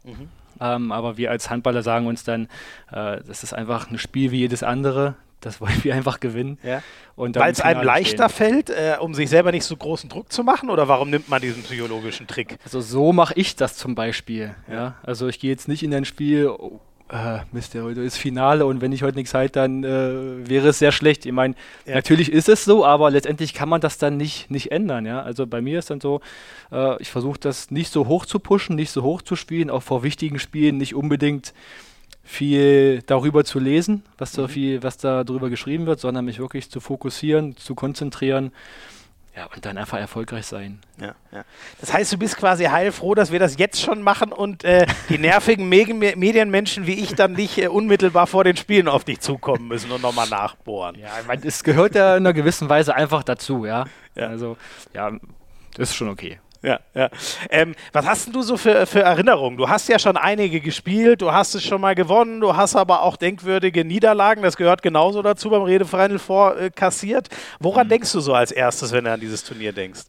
Mhm. 0.03 0.29
Ähm, 0.61 0.91
aber 0.91 1.17
wir 1.17 1.31
als 1.31 1.49
Handballer 1.49 1.83
sagen 1.83 2.07
uns 2.07 2.23
dann, 2.23 2.45
äh, 2.91 3.21
das 3.25 3.43
ist 3.43 3.53
einfach 3.53 3.89
ein 3.89 3.97
Spiel 3.97 4.31
wie 4.31 4.39
jedes 4.39 4.63
andere. 4.63 5.15
Das 5.41 5.61
wollen 5.61 5.83
wir 5.83 5.95
einfach 5.95 6.19
gewinnen. 6.19 6.57
Ja. 6.63 6.81
Weil 7.15 7.51
es 7.51 7.61
einem 7.61 7.83
leichter 7.83 8.29
stehen. 8.29 8.65
fällt, 8.65 8.69
äh, 8.69 8.97
um 8.99 9.13
sich 9.13 9.29
selber 9.29 9.51
nicht 9.51 9.63
so 9.63 9.75
großen 9.75 10.09
Druck 10.09 10.31
zu 10.31 10.43
machen? 10.43 10.69
Oder 10.69 10.87
warum 10.87 11.09
nimmt 11.09 11.29
man 11.29 11.41
diesen 11.41 11.63
psychologischen 11.63 12.27
Trick? 12.27 12.57
Also 12.63 12.81
so 12.81 13.13
mache 13.13 13.33
ich 13.35 13.55
das 13.55 13.75
zum 13.75 13.95
Beispiel. 13.95 14.55
Ja. 14.67 14.73
ja. 14.73 14.95
Also 15.03 15.27
ich 15.27 15.39
gehe 15.39 15.49
jetzt 15.49 15.67
nicht 15.67 15.83
in 15.83 15.93
ein 15.93 16.05
Spiel, 16.05 16.53
äh, 17.09 17.39
Mist, 17.51 17.73
ja, 17.73 17.81
heute 17.81 18.01
ist 18.01 18.17
Finale 18.17 18.65
und 18.65 18.81
wenn 18.81 18.91
ich 18.91 19.03
heute 19.03 19.17
nichts 19.17 19.33
halte, 19.33 19.59
dann 19.59 19.83
äh, 19.83 20.47
wäre 20.47 20.69
es 20.69 20.79
sehr 20.79 20.91
schlecht. 20.91 21.25
Ich 21.25 21.31
meine, 21.31 21.55
ja. 21.85 21.95
natürlich 21.95 22.31
ist 22.31 22.49
es 22.49 22.65
so, 22.65 22.85
aber 22.85 23.09
letztendlich 23.09 23.53
kann 23.53 23.69
man 23.69 23.81
das 23.81 23.97
dann 23.97 24.17
nicht, 24.17 24.51
nicht 24.51 24.71
ändern. 24.71 25.05
Ja? 25.05 25.21
Also 25.21 25.47
bei 25.47 25.61
mir 25.61 25.79
ist 25.79 25.89
dann 25.89 26.01
so, 26.01 26.21
äh, 26.71 27.01
ich 27.01 27.09
versuche 27.09 27.39
das 27.39 27.71
nicht 27.71 27.91
so 27.91 28.07
hoch 28.07 28.25
zu 28.25 28.39
pushen, 28.39 28.75
nicht 28.75 28.91
so 28.91 29.03
hoch 29.03 29.21
zu 29.21 29.35
spielen, 29.35 29.69
auch 29.69 29.83
vor 29.83 30.03
wichtigen 30.03 30.39
Spielen 30.39 30.77
nicht 30.77 30.95
unbedingt 30.95 31.53
viel 32.23 33.01
darüber 33.07 33.43
zu 33.43 33.59
lesen, 33.59 34.03
was 34.19 34.33
da, 34.33 34.43
mhm. 34.43 34.49
viel, 34.49 34.83
was 34.83 34.97
da 34.97 35.23
drüber 35.23 35.49
geschrieben 35.49 35.87
wird, 35.87 35.99
sondern 35.99 36.25
mich 36.25 36.37
wirklich 36.37 36.69
zu 36.69 36.79
fokussieren, 36.79 37.57
zu 37.57 37.73
konzentrieren 37.73 38.51
ja, 39.39 39.45
und 39.55 39.65
dann 39.65 39.77
einfach 39.77 39.97
erfolgreich 39.97 40.45
sein. 40.45 40.81
Ja, 40.99 41.15
ja. 41.31 41.45
Das 41.79 41.93
heißt, 41.93 42.11
du 42.11 42.17
bist 42.17 42.35
quasi 42.35 42.65
heilfroh, 42.65 43.15
dass 43.15 43.31
wir 43.31 43.39
das 43.39 43.57
jetzt 43.57 43.79
schon 43.79 44.01
machen 44.01 44.33
und 44.33 44.65
äh, 44.65 44.85
die 45.07 45.17
nervigen 45.17 45.69
Medienmenschen 45.69 46.85
wie 46.87 46.95
ich 46.95 47.15
dann 47.15 47.33
nicht 47.33 47.57
äh, 47.57 47.69
unmittelbar 47.69 48.27
vor 48.27 48.43
den 48.43 48.57
Spielen 48.57 48.89
auf 48.89 49.05
dich 49.05 49.21
zukommen 49.21 49.69
müssen 49.69 49.91
und 49.91 50.01
nochmal 50.01 50.27
nachbohren. 50.27 50.99
Ja, 50.99 51.07
ich 51.21 51.25
meine, 51.25 51.45
es 51.45 51.63
gehört 51.63 51.95
ja 51.95 52.17
in 52.17 52.23
einer 52.23 52.33
gewissen 52.33 52.67
Weise 52.67 52.93
einfach 52.93 53.23
dazu, 53.23 53.65
ja. 53.65 53.85
ja. 54.15 54.27
Also, 54.27 54.57
ja, 54.93 55.09
ist 55.77 55.95
schon 55.95 56.09
okay 56.09 56.39
ja, 56.61 56.79
ja. 56.93 57.09
Ähm, 57.49 57.75
was 57.93 58.05
hast 58.05 58.35
du 58.35 58.41
so 58.41 58.57
für, 58.57 58.85
für 58.85 59.01
Erinnerungen? 59.01 59.57
Du 59.57 59.69
hast 59.69 59.87
ja 59.87 59.97
schon 59.97 60.17
einige 60.17 60.59
gespielt, 60.59 61.21
du 61.21 61.31
hast 61.31 61.55
es 61.55 61.63
schon 61.63 61.79
mal 61.79 61.95
gewonnen, 61.95 62.41
du 62.41 62.55
hast 62.55 62.75
aber 62.75 63.03
auch 63.03 63.15
denkwürdige 63.15 63.85
Niederlagen, 63.85 64.43
das 64.43 64.57
gehört 64.57 64.81
genauso 64.81 65.21
dazu 65.21 65.49
beim 65.49 65.63
Redefreien 65.63 66.19
vor 66.19 66.57
äh, 66.57 66.69
kassiert. 66.69 67.29
Woran 67.59 67.87
mhm. 67.87 67.91
denkst 67.91 68.11
du 68.11 68.19
so 68.19 68.33
als 68.33 68.51
erstes, 68.51 68.91
wenn 68.91 69.05
du 69.05 69.11
an 69.11 69.19
dieses 69.19 69.43
Turnier 69.43 69.71
denkst? 69.71 70.01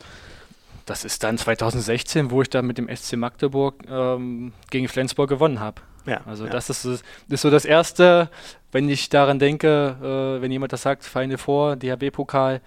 Das 0.86 1.04
ist 1.04 1.22
dann 1.22 1.38
2016, 1.38 2.32
wo 2.32 2.42
ich 2.42 2.50
dann 2.50 2.66
mit 2.66 2.78
dem 2.78 2.88
SC 2.94 3.12
Magdeburg 3.16 3.76
ähm, 3.88 4.52
gegen 4.70 4.88
Flensburg 4.88 5.28
gewonnen 5.28 5.60
habe. 5.60 5.82
Ja, 6.06 6.22
also 6.26 6.46
ja. 6.46 6.50
das 6.50 6.70
ist, 6.70 6.84
ist 6.84 7.40
so 7.40 7.50
das 7.50 7.64
Erste, 7.64 8.28
wenn 8.72 8.88
ich 8.88 9.08
daran 9.08 9.38
denke, 9.38 9.96
äh, 10.38 10.42
wenn 10.42 10.50
jemand 10.52 10.72
das 10.72 10.82
sagt, 10.82 11.04
Feinde 11.04 11.38
vor, 11.38 11.76
DHB-Pokal, 11.76 12.60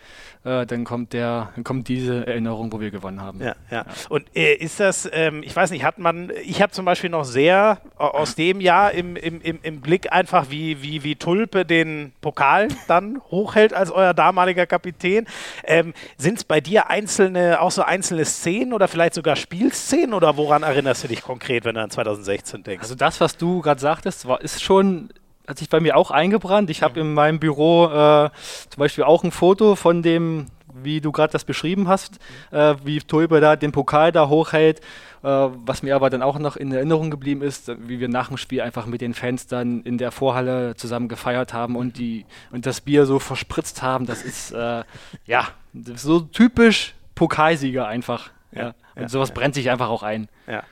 äh, 0.43 0.65
dann 0.65 0.83
kommt 0.83 1.13
der, 1.13 1.51
dann 1.55 1.63
kommt 1.63 1.88
diese 1.88 2.27
Erinnerung, 2.27 2.72
wo 2.74 2.79
wir 2.79 2.91
gewonnen 2.91 3.22
haben. 3.22 3.39
Ja, 3.39 3.55
ja. 3.72 3.77
ja. 3.77 3.86
Und 4.10 4.25
äh, 4.36 4.55
ist 4.55 4.79
das, 4.79 5.10
ähm, 5.12 5.41
ich 5.43 5.55
weiß 5.55 5.72
nicht, 5.72 5.83
hat 5.83 6.00
man, 6.00 6.31
ich 6.43 6.62
habe 6.62 6.72
zum 6.72 6.86
Beispiel 6.86 7.10
noch 7.10 7.24
sehr 7.24 7.79
aus 7.98 8.36
dem 8.36 8.60
Jahr 8.60 8.91
im, 8.91 9.15
im, 9.15 9.39
im, 9.41 9.60
im 9.62 9.81
Blick 9.81 10.12
einfach, 10.12 10.50
wie, 10.50 10.81
wie, 10.81 11.03
wie 11.03 11.15
Tulpe 11.15 11.65
den 11.65 12.12
Pokal 12.22 12.67
dann 12.88 13.22
hochhält 13.31 13.74
als 13.74 13.91
euer 13.91 14.13
damaliger 14.13 14.65
Kapitän. 14.65 15.25
Ähm, 15.63 15.93
Sind 16.17 16.39
es 16.39 16.43
bei 16.43 16.60
dir 16.60 16.89
einzelne, 16.89 17.62
auch 17.62 17.72
so 17.72 17.83
einzelne 17.83 18.25
Szenen 18.25 18.74
oder 18.74 18.88
vielleicht 18.88 19.13
sogar 19.13 19.36
Spielszenen 19.36 20.13
oder 20.13 20.36
woran 20.36 20.63
erinnerst 20.63 21.03
du 21.03 21.07
dich 21.07 21.22
konkret, 21.22 21.63
wenn 21.63 21.75
du 21.75 21.81
an 21.81 21.89
2016 21.89 22.63
denkst? 22.63 22.83
Also 22.83 22.95
das, 22.95 23.22
was 23.22 23.38
du 23.38 23.62
gerade 23.62 23.79
sagtest, 23.79 24.27
war, 24.27 24.41
ist 24.41 24.62
schon 24.62 25.10
hat 25.47 25.57
sich 25.57 25.69
bei 25.69 25.79
mir 25.79 25.97
auch 25.97 26.12
eingebrannt. 26.12 26.69
Ich 26.69 26.83
habe 26.83 27.00
in 27.00 27.13
meinem 27.13 27.39
Büro 27.39 27.85
äh, 27.85 28.29
zum 28.69 28.79
Beispiel 28.79 29.03
auch 29.03 29.23
ein 29.23 29.31
Foto 29.31 29.75
von 29.75 30.01
dem, 30.01 30.47
wie 30.73 31.01
du 31.01 31.12
gerade 31.12 31.31
das 31.31 31.43
beschrieben 31.43 31.88
hast, 31.88 32.19
äh, 32.51 32.75
wie 32.83 33.00
Tulpe 33.00 33.41
da 33.41 33.55
den 33.55 33.71
Pokal 33.71 34.12
da 34.12 34.29
hochhält. 34.29 34.79
Äh, 35.23 35.27
was 35.27 35.83
mir 35.83 35.95
aber 35.95 36.09
dann 36.09 36.21
auch 36.21 36.38
noch 36.39 36.57
in 36.57 36.71
Erinnerung 36.71 37.09
geblieben 37.09 37.41
ist, 37.41 37.71
wie 37.88 38.00
wir 38.00 38.09
nach 38.09 38.27
dem 38.27 38.38
Spiel 38.38 38.62
einfach 38.62 38.85
mit 38.85 39.01
den 39.01 39.13
Fans 39.13 39.47
dann 39.47 39.81
in 39.83 39.97
der 39.97 40.12
Vorhalle 40.12 40.75
zusammen 40.75 41.07
gefeiert 41.07 41.53
haben 41.53 41.75
und, 41.75 41.97
die, 41.97 42.25
und 42.51 42.65
das 42.65 42.81
Bier 42.81 43.05
so 43.05 43.19
verspritzt 43.19 43.81
haben. 43.81 44.05
Das 44.05 44.23
ist 44.23 44.51
äh, 44.51 44.83
ja 45.25 45.47
so 45.95 46.19
typisch 46.19 46.93
Pokalsieger 47.15 47.88
einfach. 47.88 48.31
Ja. 48.51 48.75
Und 48.95 49.09
sowas 49.09 49.33
brennt 49.33 49.55
sich 49.55 49.69
einfach 49.71 49.89
auch 49.89 50.03
ein. 50.03 50.27
Ja. 50.45 50.63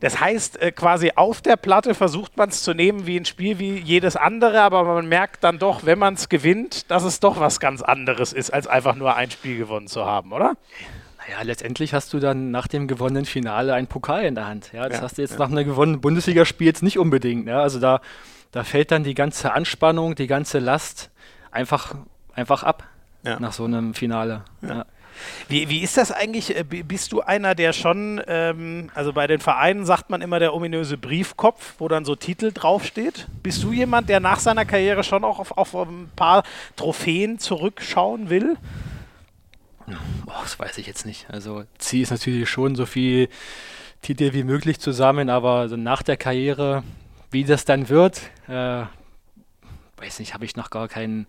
Das 0.00 0.20
heißt, 0.20 0.60
äh, 0.60 0.72
quasi 0.72 1.12
auf 1.16 1.40
der 1.40 1.56
Platte 1.56 1.94
versucht 1.94 2.36
man 2.36 2.48
es 2.48 2.62
zu 2.62 2.74
nehmen 2.74 3.06
wie 3.06 3.18
ein 3.18 3.24
Spiel 3.24 3.58
wie 3.58 3.78
jedes 3.78 4.16
andere, 4.16 4.60
aber 4.62 4.84
man 4.84 5.08
merkt 5.08 5.44
dann 5.44 5.58
doch, 5.58 5.84
wenn 5.84 5.98
man 5.98 6.14
es 6.14 6.28
gewinnt, 6.28 6.90
dass 6.90 7.04
es 7.04 7.20
doch 7.20 7.40
was 7.40 7.60
ganz 7.60 7.82
anderes 7.82 8.32
ist, 8.32 8.50
als 8.50 8.66
einfach 8.66 8.94
nur 8.94 9.14
ein 9.14 9.30
Spiel 9.30 9.58
gewonnen 9.58 9.88
zu 9.88 10.04
haben, 10.04 10.32
oder? 10.32 10.56
Naja, 11.26 11.42
letztendlich 11.42 11.92
hast 11.92 12.12
du 12.12 12.20
dann 12.20 12.50
nach 12.50 12.68
dem 12.68 12.86
gewonnenen 12.86 13.24
Finale 13.24 13.74
einen 13.74 13.88
Pokal 13.88 14.24
in 14.24 14.34
der 14.34 14.46
Hand. 14.46 14.70
Ja, 14.72 14.88
das 14.88 14.98
ja, 14.98 15.02
hast 15.02 15.18
du 15.18 15.22
jetzt 15.22 15.32
ja. 15.32 15.38
nach 15.38 15.50
einem 15.50 15.66
gewonnenen 15.66 16.00
Bundesligaspiel 16.00 16.66
jetzt 16.66 16.82
nicht 16.82 16.98
unbedingt. 16.98 17.48
Ja, 17.48 17.60
also 17.62 17.80
da, 17.80 18.00
da 18.52 18.62
fällt 18.62 18.90
dann 18.92 19.02
die 19.02 19.14
ganze 19.14 19.52
Anspannung, 19.52 20.14
die 20.14 20.28
ganze 20.28 20.58
Last 20.58 21.10
einfach, 21.50 21.96
einfach 22.34 22.62
ab 22.62 22.84
ja. 23.24 23.40
nach 23.40 23.52
so 23.52 23.64
einem 23.64 23.94
Finale. 23.94 24.44
Ja. 24.62 24.84
Wie, 25.48 25.68
wie 25.68 25.80
ist 25.82 25.96
das 25.96 26.12
eigentlich? 26.12 26.56
Äh, 26.56 26.64
bist 26.64 27.12
du 27.12 27.20
einer, 27.20 27.54
der 27.54 27.72
schon, 27.72 28.20
ähm, 28.26 28.90
also 28.94 29.12
bei 29.12 29.26
den 29.26 29.40
Vereinen 29.40 29.84
sagt 29.84 30.10
man 30.10 30.22
immer 30.22 30.38
der 30.38 30.54
ominöse 30.54 30.96
Briefkopf, 30.96 31.74
wo 31.78 31.88
dann 31.88 32.04
so 32.04 32.16
Titel 32.16 32.52
draufsteht. 32.52 33.26
Bist 33.42 33.62
du 33.62 33.72
jemand, 33.72 34.08
der 34.08 34.20
nach 34.20 34.38
seiner 34.40 34.64
Karriere 34.64 35.04
schon 35.04 35.24
auch 35.24 35.38
auf, 35.38 35.56
auf 35.56 35.74
ein 35.74 36.10
paar 36.16 36.42
Trophäen 36.76 37.38
zurückschauen 37.38 38.30
will? 38.30 38.56
Oh, 39.88 40.42
das 40.42 40.58
weiß 40.58 40.78
ich 40.78 40.86
jetzt 40.86 41.06
nicht. 41.06 41.26
Also 41.30 41.64
ziehe 41.78 42.02
ist 42.02 42.10
natürlich 42.10 42.48
schon 42.48 42.74
so 42.74 42.86
viel 42.86 43.28
Titel 44.02 44.32
wie 44.32 44.44
möglich 44.44 44.80
zusammen, 44.80 45.30
aber 45.30 45.68
so 45.68 45.76
nach 45.76 46.02
der 46.02 46.16
Karriere, 46.16 46.82
wie 47.30 47.44
das 47.44 47.64
dann 47.64 47.88
wird, 47.88 48.22
äh, 48.48 48.84
weiß 49.96 50.18
nicht, 50.18 50.34
habe 50.34 50.44
ich 50.44 50.56
noch 50.56 50.70
gar 50.70 50.88
keinen 50.88 51.26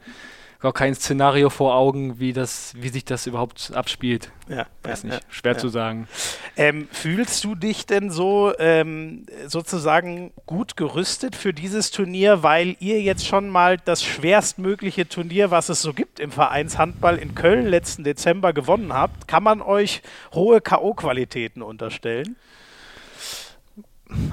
gar 0.59 0.73
kein 0.73 0.95
Szenario 0.95 1.49
vor 1.49 1.75
Augen, 1.75 2.19
wie, 2.19 2.33
das, 2.33 2.73
wie 2.75 2.89
sich 2.89 3.05
das 3.05 3.27
überhaupt 3.27 3.71
abspielt. 3.75 4.31
Ja, 4.47 4.65
Weiß 4.83 5.03
ja, 5.03 5.09
nicht, 5.09 5.25
schwer 5.29 5.53
ja. 5.53 5.57
zu 5.57 5.69
sagen. 5.69 6.07
Ähm, 6.55 6.87
fühlst 6.91 7.43
du 7.43 7.53
dich 7.53 7.85
denn 7.85 8.09
so 8.09 8.53
ähm, 8.57 9.25
sozusagen 9.45 10.31
gut 10.45 10.75
gerüstet 10.75 11.35
für 11.35 11.53
dieses 11.53 11.91
Turnier, 11.91 12.41
weil 12.41 12.75
ihr 12.79 13.01
jetzt 13.01 13.27
schon 13.27 13.49
mal 13.49 13.77
das 13.77 14.03
schwerstmögliche 14.03 15.07
Turnier, 15.07 15.51
was 15.51 15.69
es 15.69 15.81
so 15.81 15.93
gibt 15.93 16.19
im 16.19 16.31
Vereinshandball 16.31 17.17
in 17.17 17.35
Köln 17.35 17.67
letzten 17.67 18.03
Dezember 18.03 18.53
gewonnen 18.53 18.93
habt? 18.93 19.27
Kann 19.27 19.43
man 19.43 19.61
euch 19.61 20.01
hohe 20.33 20.61
K.O.-Qualitäten 20.61 21.61
unterstellen? 21.61 22.35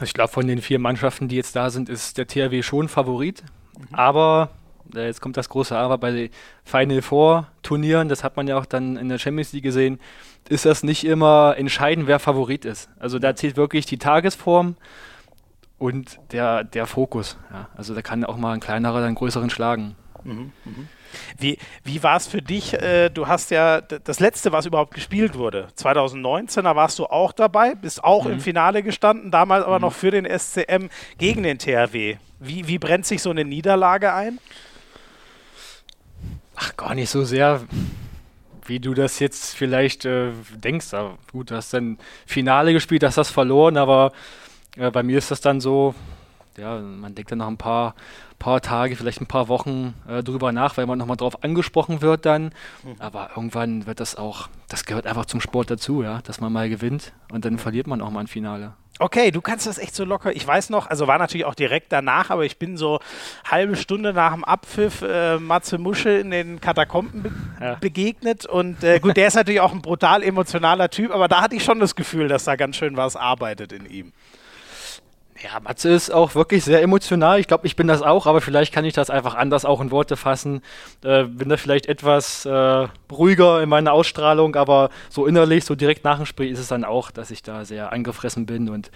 Ich 0.03 0.15
glaube, 0.15 0.33
von 0.33 0.47
den 0.47 0.63
vier 0.63 0.79
Mannschaften, 0.79 1.29
die 1.29 1.37
jetzt 1.37 1.57
da 1.57 1.69
sind, 1.69 1.89
ist 1.89 2.17
der 2.17 2.27
THW 2.27 2.63
schon 2.63 2.89
Favorit. 2.89 3.43
Mhm. 3.77 3.95
Aber 3.95 4.51
jetzt 4.93 5.21
kommt 5.21 5.37
das 5.37 5.49
große 5.49 5.77
Aber 5.77 5.99
bei 5.99 6.31
Final 6.65 7.03
Four 7.03 7.49
Turnieren, 7.63 8.09
das 8.09 8.25
hat 8.25 8.37
man 8.37 8.47
ja 8.47 8.59
auch 8.59 8.67
dann 8.67 8.97
in 8.97 9.09
der 9.09 9.19
Champions 9.19 9.53
League 9.53 9.65
gesehen, 9.65 9.99
ist 10.49 10.65
das 10.65 10.83
nicht 10.83 11.05
immer 11.05 11.55
entscheidend, 11.57 12.07
wer 12.07 12.19
Favorit 12.19 12.65
ist. 12.65 12.91
Also 12.99 13.19
da 13.19 13.35
zählt 13.35 13.57
wirklich 13.57 13.87
die 13.87 13.99
Tagesform 13.99 14.77
und 15.79 16.19
der, 16.33 16.65
der 16.65 16.87
Fokus. 16.87 17.39
Ja. 17.51 17.69
Also 17.77 17.95
da 17.95 18.03
kann 18.03 18.25
auch 18.25 18.37
mal 18.37 18.53
ein 18.53 18.61
kleinerer 18.61 19.05
einen 19.05 19.15
größeren 19.15 19.51
schlagen. 19.51 19.97
Mhm, 20.23 20.53
mh. 20.65 20.73
Wie, 21.39 21.59
wie 21.85 22.03
war 22.03 22.17
es 22.17 22.27
für 22.27 22.43
dich? 22.43 22.75
Äh, 22.75 23.09
du 23.11 23.29
hast 23.29 23.51
ja 23.51 23.81
das 23.81 24.21
letzte, 24.21 24.53
was 24.53 24.67
überhaupt 24.67 24.95
gespielt 24.95 25.37
wurde, 25.37 25.69
2019, 25.75 26.65
da 26.65 26.77
warst 26.77 26.99
du 26.99 27.07
auch 27.07 27.33
dabei, 27.33 27.75
bist 27.75 28.03
auch 28.03 28.25
mhm. 28.25 28.33
im 28.33 28.41
Finale 28.41 28.83
gestanden, 28.83 29.31
damals 29.31 29.65
aber 29.65 29.79
mhm. 29.79 29.83
noch 29.83 29.93
für 29.93 30.11
den 30.11 30.27
SCM 30.27 30.89
gegen 31.19 31.43
den 31.43 31.59
THW. 31.59 32.17
Wie, 32.41 32.67
wie 32.69 32.79
brennt 32.79 33.07
sich 33.07 33.23
so 33.23 33.31
eine 33.31 33.45
Niederlage 33.45 34.13
ein? 34.13 34.39
Ach, 36.65 36.77
gar 36.77 36.95
nicht 36.95 37.11
so 37.11 37.25
sehr, 37.25 37.61
wie 38.65 38.81
du 38.81 38.95
das 38.95 39.19
jetzt 39.19 39.55
vielleicht 39.55 40.07
äh, 40.07 40.31
denkst. 40.57 40.95
Aber 40.95 41.19
gut, 41.31 41.51
du 41.51 41.57
hast 41.57 41.75
dann 41.75 41.99
Finale 42.25 42.73
gespielt, 42.73 43.05
hast 43.05 43.19
das 43.19 43.31
verloren, 43.31 43.77
aber 43.77 44.13
äh, 44.77 44.91
bei 44.91 45.03
mir 45.03 45.19
ist 45.19 45.31
das 45.31 45.43
dann 45.43 45.61
so, 45.61 45.95
ja, 46.57 46.79
man 46.79 47.15
denkt 47.15 47.33
dann 47.33 47.39
noch 47.39 47.49
ein 47.49 47.59
paar, 47.59 47.95
paar 48.39 48.63
Tage, 48.63 48.97
vielleicht 48.97 49.21
ein 49.21 49.27
paar 49.27 49.49
Wochen 49.49 49.93
äh, 50.09 50.23
drüber 50.23 50.53
nach, 50.53 50.79
weil 50.79 50.87
man 50.87 50.99
nochmal 50.99 51.19
drauf 51.19 51.45
angesprochen 51.45 52.01
wird 52.01 52.25
dann. 52.25 52.45
Mhm. 52.83 52.97
Aber 52.99 53.31
irgendwann 53.37 53.87
wird 53.87 54.01
das 54.01 54.17
auch, 54.17 54.49
das 54.69 54.87
gehört 54.87 55.07
einfach 55.07 55.27
zum 55.27 55.43
Sport 55.43 55.71
dazu, 55.71 56.03
ja, 56.03 56.23
dass 56.23 56.41
man 56.41 56.51
mal 56.51 56.71
gewinnt 56.71 57.13
und 57.31 57.45
dann 57.45 57.59
verliert 57.59 57.87
man 57.87 58.01
auch 58.01 58.11
mal 58.11 58.21
ein 58.21 58.27
Finale. 58.27 58.73
Okay, 59.01 59.33
du 59.33 59.41
kannst 59.41 59.67
das 59.67 59.79
echt 59.79 59.95
so 59.97 60.05
locker. 60.05 60.35
Ich 60.37 60.47
weiß 60.47 60.71
noch, 60.71 60.87
also 60.87 61.09
war 61.09 61.19
natürlich 61.19 61.45
auch 61.45 61.57
direkt 61.57 61.91
danach, 61.91 62.31
aber 62.31 62.45
ich 62.45 62.59
bin 62.59 62.77
so 62.77 63.01
halbe 63.45 63.75
Stunde 63.75 64.13
nach 64.13 64.33
dem 64.33 64.45
Abpfiff 64.45 65.03
äh, 65.03 65.39
Matze 65.39 65.79
Muschel 65.79 66.21
in 66.21 66.31
den 66.31 66.61
Katakomben 66.61 67.23
be 67.23 67.33
ja. 67.61 67.75
begegnet. 67.75 68.47
Und 68.47 68.85
äh, 68.85 69.01
gut, 69.01 69.17
der 69.17 69.27
ist 69.27 69.35
natürlich 69.35 69.61
auch 69.61 69.73
ein 69.73 69.83
brutal 69.83 70.23
emotionaler 70.23 70.91
Typ, 70.91 71.11
aber 71.11 71.27
da 71.27 71.43
hatte 71.43 71.57
ich 71.57 71.65
schon 71.65 71.81
das 71.81 71.97
Gefühl, 71.97 72.29
dass 72.29 72.45
da 72.45 72.55
ganz 72.55 72.77
schön 72.77 72.97
was 72.97 73.17
arbeitet 73.17 73.73
in 73.73 73.87
ihm. 73.91 74.13
Ja, 75.45 75.61
Matze 75.61 75.91
ist 75.91 76.11
auch 76.11 76.35
wirklich 76.35 76.65
sehr 76.65 76.81
emotional. 76.81 77.39
Ich 77.39 77.47
glaube, 77.47 77.67
ich 77.67 77.77
bin 77.77 77.87
das 77.87 78.01
auch, 78.01 78.27
aber 78.27 78.41
vielleicht 78.41 78.73
kann 78.73 78.87
ich 78.87 78.95
das 78.95 79.11
einfach 79.11 79.35
anders 79.35 79.67
auch 79.67 79.83
in 79.83 79.91
Worte 79.91 80.17
fassen. 80.17 80.63
Äh, 81.05 81.25
bin 81.25 81.51
da 81.51 81.59
vielleicht 81.59 81.85
etwas 81.85 82.47
äh, 82.47 82.89
ruhiger 83.13 83.63
in 83.63 83.69
meiner 83.69 83.93
Ausstrahlung, 83.93 84.57
aber 84.57 84.89
so 85.11 85.27
innerlich, 85.27 85.67
so 85.67 85.75
direkt 85.75 86.03
nach 86.03 86.17
dem 86.17 86.25
Spiel 86.25 86.51
ist 86.51 86.61
es 86.61 86.69
dann 86.69 86.83
auch, 86.83 87.11
dass 87.11 87.31
ich 87.31 87.43
da 87.43 87.67
sehr 87.67 87.93
angefressen 87.93 88.47
bin 88.47 88.71
und 88.71 88.91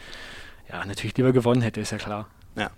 ja, 0.70 0.82
natürlich 0.86 1.14
lieber 1.18 1.32
gewonnen 1.32 1.60
hätte, 1.60 1.82
ist 1.82 1.92
ja 1.92 1.98
klar. 1.98 2.28
Ja. 2.56 2.70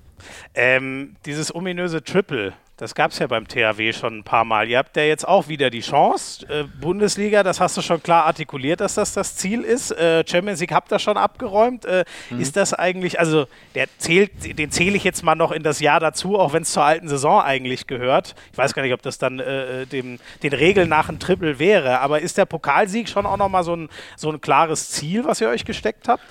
Ähm, 0.54 1.14
dieses 1.24 1.54
ominöse 1.54 2.02
Triple, 2.02 2.54
das 2.80 2.94
gab 2.94 3.10
es 3.10 3.18
ja 3.18 3.26
beim 3.26 3.46
THW 3.46 3.92
schon 3.92 4.20
ein 4.20 4.24
paar 4.24 4.46
Mal. 4.46 4.66
Ihr 4.66 4.78
habt 4.78 4.96
ja 4.96 5.02
jetzt 5.02 5.28
auch 5.28 5.48
wieder 5.48 5.68
die 5.68 5.82
Chance. 5.82 6.46
Äh, 6.48 6.64
Bundesliga, 6.64 7.42
das 7.42 7.60
hast 7.60 7.76
du 7.76 7.82
schon 7.82 8.02
klar 8.02 8.24
artikuliert, 8.24 8.80
dass 8.80 8.94
das 8.94 9.12
das 9.12 9.36
Ziel 9.36 9.60
ist. 9.60 9.90
Äh, 9.90 10.24
Champions 10.26 10.60
League 10.60 10.72
habt 10.72 10.90
ihr 10.90 10.98
schon 10.98 11.18
abgeräumt. 11.18 11.84
Äh, 11.84 12.06
mhm. 12.30 12.40
Ist 12.40 12.56
das 12.56 12.72
eigentlich, 12.72 13.20
also 13.20 13.46
der 13.74 13.86
zählt, 13.98 14.58
den 14.58 14.70
zähle 14.70 14.96
ich 14.96 15.04
jetzt 15.04 15.22
mal 15.22 15.34
noch 15.34 15.52
in 15.52 15.62
das 15.62 15.80
Jahr 15.80 16.00
dazu, 16.00 16.38
auch 16.38 16.54
wenn 16.54 16.62
es 16.62 16.72
zur 16.72 16.82
alten 16.82 17.06
Saison 17.06 17.42
eigentlich 17.42 17.86
gehört. 17.86 18.34
Ich 18.50 18.56
weiß 18.56 18.72
gar 18.72 18.82
nicht, 18.82 18.94
ob 18.94 19.02
das 19.02 19.18
dann 19.18 19.40
äh, 19.40 19.82
äh, 19.82 19.86
dem, 19.86 20.18
den 20.42 20.54
Regeln 20.54 20.88
nach 20.88 21.10
ein 21.10 21.18
Triple 21.20 21.58
wäre. 21.58 22.00
Aber 22.00 22.22
ist 22.22 22.38
der 22.38 22.46
Pokalsieg 22.46 23.10
schon 23.10 23.26
auch 23.26 23.36
nochmal 23.36 23.62
so 23.62 23.76
ein, 23.76 23.90
so 24.16 24.30
ein 24.30 24.40
klares 24.40 24.88
Ziel, 24.88 25.26
was 25.26 25.42
ihr 25.42 25.50
euch 25.50 25.66
gesteckt 25.66 26.08
habt? 26.08 26.22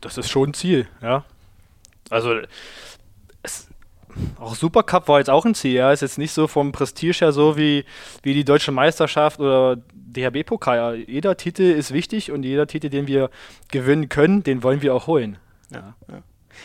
Das 0.00 0.16
ist 0.16 0.30
schon 0.30 0.48
ein 0.48 0.54
Ziel, 0.54 0.88
ja. 1.02 1.24
Also 2.08 2.40
auch 4.38 4.54
Supercup 4.54 5.08
war 5.08 5.18
jetzt 5.18 5.30
auch 5.30 5.44
ein 5.44 5.54
Ziel, 5.54 5.74
ja. 5.74 5.92
Ist 5.92 6.02
jetzt 6.02 6.18
nicht 6.18 6.32
so 6.32 6.46
vom 6.46 6.72
Prestige 6.72 7.18
her 7.20 7.32
so 7.32 7.56
wie, 7.56 7.84
wie 8.22 8.34
die 8.34 8.44
deutsche 8.44 8.72
Meisterschaft 8.72 9.40
oder 9.40 9.76
DHB-Pokal. 9.92 11.04
Jeder 11.06 11.36
Titel 11.36 11.62
ist 11.62 11.92
wichtig 11.92 12.32
und 12.32 12.42
jeder 12.42 12.66
Titel, 12.66 12.88
den 12.88 13.06
wir 13.06 13.30
gewinnen 13.70 14.08
können, 14.08 14.42
den 14.42 14.62
wollen 14.62 14.82
wir 14.82 14.94
auch 14.94 15.06
holen. 15.06 15.38
Ja. 15.72 15.94
Ja. 16.08 16.22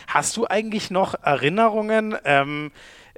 Hast 0.08 0.36
du 0.36 0.46
eigentlich 0.46 0.90
noch 0.90 1.14
Erinnerungen? 1.22 2.16
Ähm, 2.24 2.72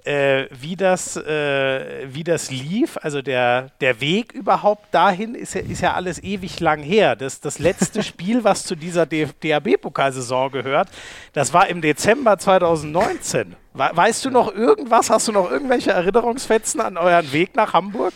äh, 0.05 0.47
wie, 0.51 0.77
das, 0.77 1.17
äh, 1.17 2.07
wie 2.13 2.25
das 2.25 2.51
lief. 2.51 2.99
Also 3.03 3.23
der, 3.23 3.71
der 3.81 4.01
Weg 4.01 4.33
überhaupt 4.33 4.93
dahin 4.93 5.35
ist 5.35 5.55
ja, 5.55 5.61
ist 5.61 5.81
ja 5.81 5.95
alles 5.95 6.23
ewig 6.23 6.61
lang 6.61 6.83
her. 6.83 7.17
Das, 7.17 7.41
das 7.41 7.59
letzte 7.59 8.03
Spiel, 8.05 8.45
was 8.45 8.65
zu 8.65 8.75
dieser 8.75 9.07
DHB-Pokalsaison 9.07 10.51
gehört, 10.51 10.89
das 11.33 11.53
war 11.53 11.69
im 11.69 11.81
Dezember 11.81 12.39
2019. 12.39 13.57
Weißt 13.75 14.25
du 14.25 14.31
noch 14.31 14.53
irgendwas? 14.53 15.11
Hast 15.11 15.29
du 15.29 15.33
noch 15.33 15.51
irgendwelche 15.51 15.93
Erinnerungsfetzen 15.93 16.81
an 16.81 16.97
euren 16.97 17.33
Weg 17.33 17.55
nach 17.55 17.73
Hamburg? 17.73 18.15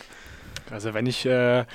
Also 0.71 0.93
wenn 0.93 1.05
ich... 1.05 1.25
Äh 1.25 1.65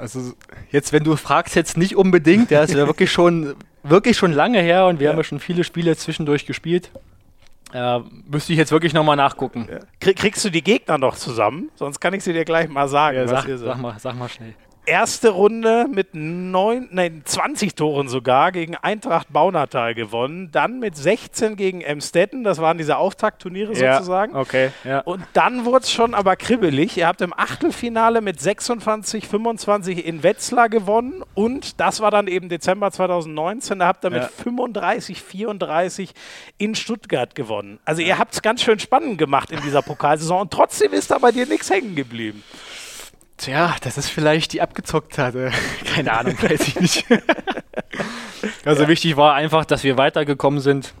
also 0.00 0.32
jetzt, 0.70 0.94
wenn 0.94 1.04
du 1.04 1.14
fragst, 1.16 1.54
jetzt 1.54 1.76
nicht 1.76 1.94
unbedingt, 1.94 2.50
der 2.50 2.62
ist 2.62 2.72
ja 2.72 2.86
wirklich 2.86 3.12
schon, 3.12 3.54
wirklich 3.82 4.16
schon 4.16 4.32
lange 4.32 4.60
her 4.60 4.86
und 4.86 4.98
wir 4.98 5.04
ja. 5.04 5.10
haben 5.12 5.18
ja 5.18 5.24
schon 5.24 5.40
viele 5.40 5.62
Spiele 5.62 5.94
zwischendurch 5.94 6.46
gespielt. 6.46 6.90
Äh, 7.72 8.00
müsste 8.30 8.52
ich 8.52 8.58
jetzt 8.58 8.72
wirklich 8.72 8.92
nochmal 8.94 9.16
nachgucken. 9.16 9.68
Kriegst 10.00 10.44
du 10.44 10.50
die 10.50 10.62
Gegner 10.62 10.98
noch 10.98 11.16
zusammen? 11.16 11.70
Sonst 11.74 12.00
kann 12.00 12.14
ich 12.14 12.24
sie 12.24 12.32
dir 12.32 12.44
gleich 12.44 12.68
mal 12.68 12.88
sagen. 12.88 13.16
Ja, 13.16 13.28
sag, 13.28 13.46
sag, 13.46 13.78
mal, 13.80 13.96
sag 13.98 14.16
mal 14.16 14.28
schnell 14.28 14.54
erste 14.86 15.30
Runde 15.30 15.86
mit 15.90 16.08
neun, 16.14 16.88
nein, 16.90 17.22
20 17.24 17.74
Toren 17.74 18.08
sogar 18.08 18.52
gegen 18.52 18.76
Eintracht 18.76 19.32
Baunatal 19.32 19.94
gewonnen. 19.94 20.50
Dann 20.52 20.78
mit 20.78 20.96
16 20.96 21.56
gegen 21.56 21.80
Emstetten. 21.80 22.44
Das 22.44 22.58
waren 22.58 22.78
diese 22.78 22.96
Auftaktturniere 22.96 23.74
ja, 23.74 23.94
sozusagen. 23.94 24.34
Okay, 24.34 24.70
ja. 24.84 25.00
Und 25.00 25.24
dann 25.32 25.64
wurde 25.64 25.84
es 25.84 25.92
schon 25.92 26.14
aber 26.14 26.36
kribbelig. 26.36 26.96
Ihr 26.96 27.06
habt 27.06 27.20
im 27.20 27.32
Achtelfinale 27.32 28.20
mit 28.20 28.40
26, 28.40 29.26
25 29.26 30.06
in 30.06 30.22
Wetzlar 30.22 30.68
gewonnen. 30.68 31.22
Und 31.34 31.80
das 31.80 32.00
war 32.00 32.10
dann 32.10 32.26
eben 32.26 32.48
Dezember 32.48 32.90
2019. 32.90 33.78
Da 33.78 33.86
habt 33.86 34.04
ihr 34.04 34.10
mit 34.10 34.24
35, 34.24 35.22
34 35.22 36.14
in 36.58 36.74
Stuttgart 36.74 37.34
gewonnen. 37.34 37.78
Also 37.84 38.02
ihr 38.02 38.18
habt 38.18 38.34
es 38.34 38.42
ganz 38.42 38.62
schön 38.62 38.78
spannend 38.78 39.18
gemacht 39.18 39.50
in 39.50 39.60
dieser 39.62 39.82
Pokalsaison. 39.82 40.42
Und 40.42 40.50
trotzdem 40.50 40.92
ist 40.92 41.10
da 41.10 41.18
bei 41.18 41.32
dir 41.32 41.46
nichts 41.46 41.70
hängen 41.70 41.94
geblieben. 41.94 42.42
Tja, 43.40 43.74
das 43.80 43.96
ist 43.96 44.10
vielleicht 44.10 44.52
die 44.52 44.60
abgezockt 44.60 45.16
hatte. 45.16 45.50
Keine 45.94 46.12
Ahnung, 46.12 46.36
weiß 46.42 46.68
ich 46.68 46.78
nicht. 46.78 47.06
also 48.66 48.82
ja. 48.82 48.88
wichtig 48.88 49.16
war 49.16 49.34
einfach, 49.34 49.64
dass 49.64 49.82
wir 49.82 49.96
weitergekommen 49.96 50.60
sind. 50.60 50.92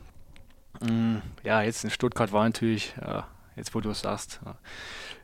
Mm, 0.80 1.16
ja, 1.42 1.60
jetzt 1.60 1.84
in 1.84 1.90
Stuttgart 1.90 2.32
war 2.32 2.44
natürlich, 2.44 2.94
ja, 2.98 3.26
jetzt 3.56 3.74
wo 3.74 3.82
du 3.82 3.90
es 3.90 4.00
sagst, 4.00 4.40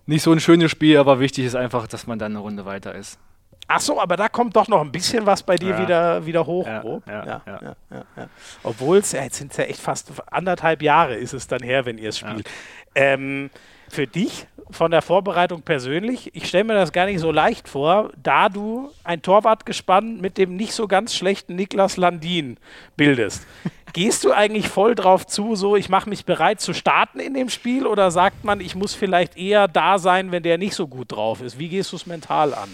nicht 0.04 0.22
so 0.22 0.30
ein 0.30 0.40
schönes 0.40 0.70
Spiel, 0.70 0.98
aber 0.98 1.18
wichtig 1.18 1.46
ist 1.46 1.56
einfach, 1.56 1.86
dass 1.86 2.06
man 2.06 2.18
dann 2.18 2.32
eine 2.32 2.40
Runde 2.40 2.66
weiter 2.66 2.94
ist. 2.94 3.18
Ach 3.66 3.80
so, 3.80 3.98
aber 3.98 4.18
da 4.18 4.28
kommt 4.28 4.54
doch 4.54 4.68
noch 4.68 4.82
ein 4.82 4.92
bisschen 4.92 5.24
was 5.24 5.42
bei 5.42 5.56
dir 5.56 5.70
ja. 5.70 5.82
wieder, 5.82 6.26
wieder 6.26 6.46
hoch. 6.46 6.66
Ja, 6.66 6.82
ja, 7.06 7.42
ja, 7.46 7.76
ja. 7.90 8.28
Obwohl 8.62 8.98
es, 8.98 9.12
ja, 9.12 9.22
jetzt 9.22 9.38
sind 9.38 9.52
es 9.52 9.56
ja 9.56 9.64
echt 9.64 9.80
fast 9.80 10.12
anderthalb 10.30 10.82
Jahre 10.82 11.14
ist 11.14 11.32
es 11.32 11.48
dann 11.48 11.62
her, 11.62 11.86
wenn 11.86 11.96
ihr 11.96 12.10
es 12.10 12.18
spielt. 12.18 12.48
Ähm, 12.94 13.50
für 13.88 14.06
dich 14.06 14.46
von 14.70 14.90
der 14.90 15.02
Vorbereitung 15.02 15.62
persönlich, 15.62 16.34
ich 16.34 16.46
stelle 16.48 16.64
mir 16.64 16.74
das 16.74 16.92
gar 16.92 17.06
nicht 17.06 17.20
so 17.20 17.30
leicht 17.30 17.68
vor, 17.68 18.10
da 18.20 18.48
du 18.48 18.90
ein 19.04 19.22
Torwartgespann 19.22 20.20
mit 20.20 20.38
dem 20.38 20.56
nicht 20.56 20.72
so 20.72 20.88
ganz 20.88 21.14
schlechten 21.14 21.54
Niklas 21.54 21.96
Landin 21.96 22.58
bildest. 22.96 23.46
Gehst 23.92 24.24
du 24.24 24.32
eigentlich 24.32 24.68
voll 24.68 24.94
drauf 24.94 25.26
zu, 25.26 25.54
so 25.54 25.76
ich 25.76 25.88
mache 25.88 26.08
mich 26.08 26.24
bereit 26.24 26.60
zu 26.60 26.74
starten 26.74 27.20
in 27.20 27.32
dem 27.32 27.48
Spiel 27.48 27.86
oder 27.86 28.10
sagt 28.10 28.44
man, 28.44 28.60
ich 28.60 28.74
muss 28.74 28.94
vielleicht 28.94 29.38
eher 29.38 29.68
da 29.68 29.98
sein, 29.98 30.32
wenn 30.32 30.42
der 30.42 30.58
nicht 30.58 30.74
so 30.74 30.86
gut 30.86 31.12
drauf 31.12 31.40
ist? 31.40 31.58
Wie 31.58 31.68
gehst 31.68 31.92
du 31.92 31.96
es 31.96 32.04
mental 32.04 32.52
an? 32.52 32.68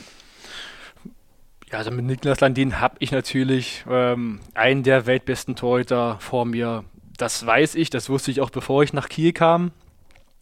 Ja, 1.71 1.79
also 1.79 1.91
mit 1.91 2.05
Niklas 2.05 2.41
Landin 2.41 2.81
habe 2.81 2.97
ich 2.99 3.13
natürlich 3.13 3.85
ähm, 3.89 4.41
einen 4.55 4.83
der 4.83 5.07
weltbesten 5.07 5.55
Torhüter 5.55 6.17
vor 6.21 6.45
mir. 6.45 6.85
Das 7.19 7.47
weiß 7.47 7.77
ich, 7.77 7.89
das 7.89 8.11
wusste 8.11 8.31
ich 8.31 8.41
auch 8.41 8.51
bevor 8.51 8.83
ich 8.83 8.93
nach 8.93 9.09
Kiel 9.09 9.33
kam. 9.33 9.71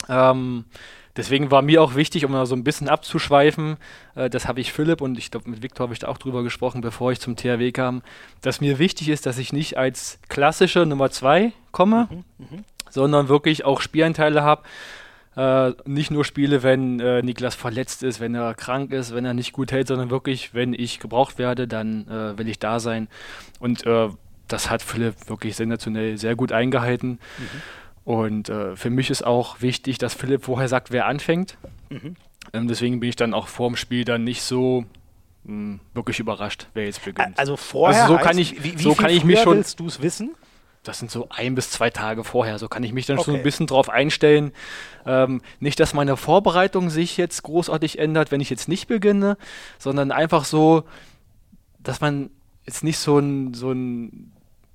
Ähm, 0.08 0.64
deswegen 1.16 1.50
war 1.50 1.62
mir 1.62 1.82
auch 1.82 1.94
wichtig, 1.94 2.24
um 2.24 2.32
mal 2.32 2.46
so 2.46 2.54
ein 2.54 2.64
bisschen 2.64 2.88
abzuschweifen, 2.88 3.76
äh, 4.14 4.30
das 4.30 4.48
habe 4.48 4.60
ich 4.60 4.72
Philipp 4.72 5.00
und 5.00 5.18
ich 5.18 5.30
glaube, 5.30 5.50
mit 5.50 5.62
Viktor 5.62 5.84
habe 5.84 5.92
ich 5.92 6.00
da 6.00 6.08
auch 6.08 6.18
drüber 6.18 6.42
gesprochen, 6.42 6.80
bevor 6.80 7.12
ich 7.12 7.20
zum 7.20 7.36
THW 7.36 7.72
kam, 7.72 8.02
dass 8.40 8.60
mir 8.60 8.78
wichtig 8.78 9.08
ist, 9.08 9.26
dass 9.26 9.38
ich 9.38 9.52
nicht 9.52 9.76
als 9.76 10.18
klassische 10.28 10.86
Nummer 10.86 11.10
2 11.10 11.52
komme, 11.72 12.08
mhm, 12.10 12.24
mhm, 12.38 12.64
sondern 12.90 13.28
wirklich 13.28 13.64
auch 13.64 13.80
Spielanteile 13.80 14.42
habe. 14.42 14.62
Äh, 15.36 15.72
nicht 15.84 16.10
nur 16.10 16.24
spiele, 16.24 16.64
wenn 16.64 16.98
äh, 16.98 17.22
Niklas 17.22 17.54
verletzt 17.54 18.02
ist, 18.02 18.18
wenn 18.18 18.34
er 18.34 18.54
krank 18.54 18.90
ist, 18.92 19.14
wenn 19.14 19.24
er 19.24 19.32
nicht 19.32 19.52
gut 19.52 19.70
hält, 19.70 19.86
sondern 19.86 20.10
wirklich, 20.10 20.54
wenn 20.54 20.74
ich 20.74 20.98
gebraucht 20.98 21.38
werde, 21.38 21.68
dann 21.68 22.08
äh, 22.08 22.36
will 22.36 22.48
ich 22.48 22.58
da 22.58 22.80
sein. 22.80 23.06
Und 23.60 23.86
äh, 23.86 24.08
das 24.48 24.70
hat 24.70 24.82
Philipp 24.82 25.28
wirklich 25.28 25.54
sensationell 25.54 26.18
sehr 26.18 26.34
gut 26.34 26.50
eingehalten. 26.50 27.20
Mhm. 27.38 27.62
Und 28.10 28.48
äh, 28.48 28.74
für 28.74 28.90
mich 28.90 29.08
ist 29.08 29.24
auch 29.24 29.60
wichtig, 29.60 29.98
dass 29.98 30.14
Philipp 30.14 30.44
vorher 30.44 30.66
sagt, 30.66 30.90
wer 30.90 31.06
anfängt. 31.06 31.56
Mhm. 31.90 32.16
Ähm, 32.52 32.66
deswegen 32.66 32.98
bin 32.98 33.08
ich 33.08 33.14
dann 33.14 33.32
auch 33.32 33.46
vor 33.46 33.68
dem 33.68 33.76
Spiel 33.76 34.04
dann 34.04 34.24
nicht 34.24 34.42
so 34.42 34.84
mh, 35.44 35.52
hm, 35.52 35.80
wirklich 35.94 36.18
überrascht, 36.18 36.66
wer 36.74 36.86
jetzt 36.86 37.04
beginnt. 37.04 37.38
Also 37.38 37.56
vorher. 37.56 38.02
Also 38.02 38.16
so 38.16 38.20
kann 38.20 38.36
ich, 38.36 38.64
wie, 38.64 38.76
wie 38.76 38.82
so 38.82 38.96
kann 38.96 39.10
ich 39.10 39.22
mich 39.22 39.38
schon. 39.38 39.58
Willst 39.58 39.78
du 39.78 39.86
es 39.86 40.02
wissen? 40.02 40.34
Das 40.82 40.98
sind 40.98 41.12
so 41.12 41.28
ein 41.30 41.54
bis 41.54 41.70
zwei 41.70 41.90
Tage 41.90 42.24
vorher. 42.24 42.58
So 42.58 42.66
kann 42.66 42.82
ich 42.82 42.92
mich 42.92 43.06
dann 43.06 43.16
okay. 43.16 43.26
schon 43.26 43.36
ein 43.36 43.44
bisschen 43.44 43.68
drauf 43.68 43.88
einstellen. 43.88 44.50
Ähm, 45.06 45.40
nicht, 45.60 45.78
dass 45.78 45.94
meine 45.94 46.16
Vorbereitung 46.16 46.90
sich 46.90 47.16
jetzt 47.16 47.44
großartig 47.44 48.00
ändert, 48.00 48.32
wenn 48.32 48.40
ich 48.40 48.50
jetzt 48.50 48.66
nicht 48.66 48.88
beginne, 48.88 49.36
sondern 49.78 50.10
einfach 50.10 50.44
so, 50.44 50.82
dass 51.78 52.00
man 52.00 52.30
jetzt 52.66 52.82
nicht 52.82 52.98
so 52.98 53.20
ein, 53.20 53.54
so 53.54 53.70
ein 53.70 54.32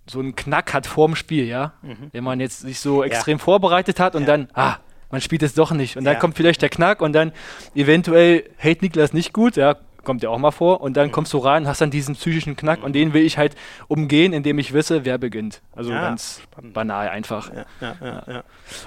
so 0.08 0.20
einen 0.20 0.36
Knack 0.36 0.74
hat 0.74 0.88
vorm 0.88 1.16
Spiel, 1.16 1.46
ja. 1.46 1.74
Mhm. 1.82 2.10
Wenn 2.12 2.24
man 2.24 2.40
jetzt 2.40 2.62
sich 2.62 2.80
so 2.80 3.04
extrem 3.04 3.38
ja. 3.38 3.44
vorbereitet 3.44 4.00
hat 4.00 4.16
und 4.16 4.24
ja. 4.24 4.28
dann, 4.28 4.50
ah, 4.54 4.78
man 5.12 5.22
spielt 5.22 5.44
es 5.44 5.54
doch 5.54 5.72
nicht. 5.72 5.98
Und 5.98 6.04
dann 6.04 6.16
ja. 6.16 6.20
kommt 6.20 6.36
vielleicht 6.36 6.62
der 6.62 6.70
Knack 6.70 7.02
und 7.02 7.14
dann 7.14 7.32
eventuell 7.74 8.50
hält 8.58 8.82
Niklas 8.82 9.14
nicht 9.14 9.34
gut, 9.34 9.56
ja, 9.56 9.76
kommt 10.04 10.24
ja 10.24 10.30
auch 10.30 10.38
mal 10.38 10.52
vor. 10.52 10.82
Und 10.82 10.96
dann 10.96 11.08
mhm. 11.08 11.12
kommst 11.12 11.34
du 11.34 11.40
rein, 11.40 11.68
hast 11.68 11.82
dann 11.82 11.92
diesen 11.92 12.16
psychischen 12.16 12.56
Knack 12.56 12.80
mhm. 12.80 12.86
und 12.86 12.94
den 12.94 13.14
will 13.14 13.24
ich 13.24 13.38
halt 13.38 13.56
umgehen, 13.88 14.34
indem 14.34 14.60
ich 14.60 14.74
wisse, 14.74 15.06
wer 15.06 15.18
beginnt. 15.18 15.62
Also 15.76 15.92
ganz 15.92 16.42
banal 16.74 17.10
einfach. 17.10 17.52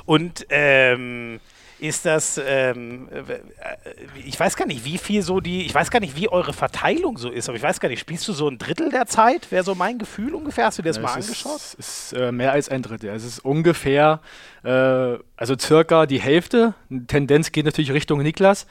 Und 0.06 0.46
ähm 0.50 1.40
ist 1.78 2.04
das, 2.04 2.40
ähm, 2.44 3.08
äh, 3.10 3.40
ich 4.24 4.38
weiß 4.38 4.56
gar 4.56 4.66
nicht, 4.66 4.84
wie 4.84 4.98
viel 4.98 5.22
so 5.22 5.40
die, 5.40 5.64
ich 5.64 5.74
weiß 5.74 5.90
gar 5.90 6.00
nicht, 6.00 6.16
wie 6.16 6.28
eure 6.28 6.52
Verteilung 6.52 7.18
so 7.18 7.30
ist, 7.30 7.48
aber 7.48 7.56
ich 7.56 7.62
weiß 7.62 7.80
gar 7.80 7.88
nicht, 7.88 8.00
spielst 8.00 8.26
du 8.28 8.32
so 8.32 8.48
ein 8.48 8.58
Drittel 8.58 8.90
der 8.90 9.06
Zeit? 9.06 9.50
Wäre 9.50 9.64
so 9.64 9.74
mein 9.74 9.98
Gefühl 9.98 10.34
ungefähr? 10.34 10.66
Hast 10.66 10.78
du 10.78 10.82
dir 10.82 10.88
das 10.88 10.96
ja, 10.96 11.02
mal 11.02 11.14
angeschaut? 11.14 11.56
Es 11.56 11.74
ist, 11.74 12.12
ist 12.12 12.12
äh, 12.14 12.32
mehr 12.32 12.52
als 12.52 12.68
ein 12.68 12.82
Drittel. 12.82 13.10
Es 13.10 13.24
ist 13.24 13.40
ungefähr, 13.40 14.20
äh, 14.64 15.18
also 15.36 15.56
circa 15.58 16.06
die 16.06 16.20
Hälfte. 16.20 16.74
Tendenz 17.06 17.52
geht 17.52 17.64
natürlich 17.64 17.92
Richtung 17.92 18.22
Niklas, 18.22 18.66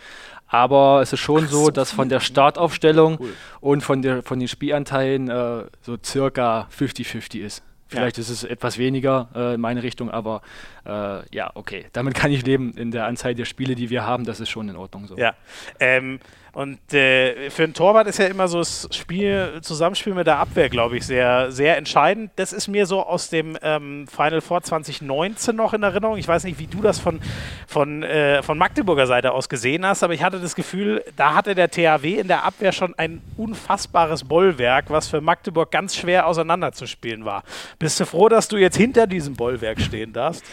aber 0.47 1.01
es 1.01 1.13
ist 1.13 1.19
schon 1.19 1.45
Ach, 1.45 1.51
so, 1.51 1.69
dass 1.69 1.91
von 1.91 2.09
der 2.09 2.19
Startaufstellung 2.19 3.17
cool. 3.19 3.33
und 3.61 3.81
von, 3.81 4.01
der, 4.01 4.23
von 4.23 4.39
den 4.39 4.47
Spielanteilen 4.47 5.29
äh, 5.29 5.65
so 5.81 5.97
circa 6.03 6.67
50-50 6.77 7.39
ist. 7.39 7.63
Vielleicht 7.87 8.17
ja. 8.17 8.21
ist 8.21 8.29
es 8.29 8.43
etwas 8.43 8.77
weniger 8.77 9.29
äh, 9.35 9.53
in 9.55 9.61
meine 9.61 9.83
Richtung, 9.83 10.11
aber 10.11 10.41
äh, 10.85 11.35
ja, 11.35 11.51
okay. 11.53 11.85
Damit 11.93 12.15
kann 12.15 12.31
ich 12.31 12.45
leben 12.45 12.73
in 12.73 12.91
der 12.91 13.05
Anzahl 13.05 13.35
der 13.35 13.45
Spiele, 13.45 13.75
die 13.75 13.89
wir 13.89 14.05
haben. 14.05 14.25
Das 14.25 14.39
ist 14.39 14.49
schon 14.49 14.69
in 14.69 14.75
Ordnung 14.75 15.07
so. 15.07 15.17
Ja. 15.17 15.35
Ähm, 15.79 16.19
und 16.57 16.91
äh, 16.91 17.51
für 17.51 17.65
einen 17.65 17.75
Torwart 17.75 18.07
ist 18.07 18.17
ja 18.17 18.25
immer 18.25 18.47
so 18.47 18.57
das 18.57 18.89
Spiel, 18.89 19.59
Zusammenspiel 19.61 20.15
mit 20.15 20.25
der 20.25 20.39
Abwehr, 20.39 20.69
glaube 20.69 20.97
ich, 20.97 21.05
sehr, 21.05 21.51
sehr 21.51 21.77
entscheidend. 21.77 22.31
Das 22.35 22.51
ist 22.51 22.67
mir 22.67 22.87
so 22.87 23.05
aus 23.05 23.29
dem 23.29 23.55
ähm, 23.61 24.07
Final 24.07 24.41
Four 24.41 24.63
2019 24.63 25.55
noch 25.55 25.75
in 25.75 25.83
Erinnerung. 25.83 26.17
Ich 26.17 26.27
weiß 26.27 26.45
nicht, 26.45 26.57
wie 26.57 26.65
du 26.65 26.81
das 26.81 26.97
von, 26.97 27.19
von, 27.67 28.01
äh, 28.01 28.41
von 28.41 28.57
Magdeburger 28.57 29.05
Seite 29.05 29.33
aus 29.33 29.49
gesehen 29.49 29.85
hast, 29.85 30.01
aber 30.01 30.15
ich 30.15 30.23
hatte 30.23 30.39
das 30.39 30.55
Gefühl, 30.55 31.03
da 31.15 31.35
hatte 31.35 31.53
der 31.53 31.69
THW 31.69 32.15
in 32.15 32.27
der 32.27 32.43
Abwehr 32.43 32.71
schon 32.71 32.95
ein 32.97 33.21
unfassbares 33.37 34.23
Bollwerk, 34.23 34.85
was 34.89 35.07
für 35.09 35.21
Magdeburg 35.21 35.69
ganz 35.69 35.95
schwer 35.95 36.25
auseinanderzuspielen 36.25 37.23
war. 37.23 37.43
Bist 37.77 37.99
du 37.99 38.07
froh, 38.07 38.29
dass 38.29 38.47
du 38.47 38.57
jetzt 38.57 38.77
hinter 38.77 39.05
diesem 39.05 39.35
Bollwerk 39.35 39.79
stehen 39.79 40.11
darfst? 40.11 40.43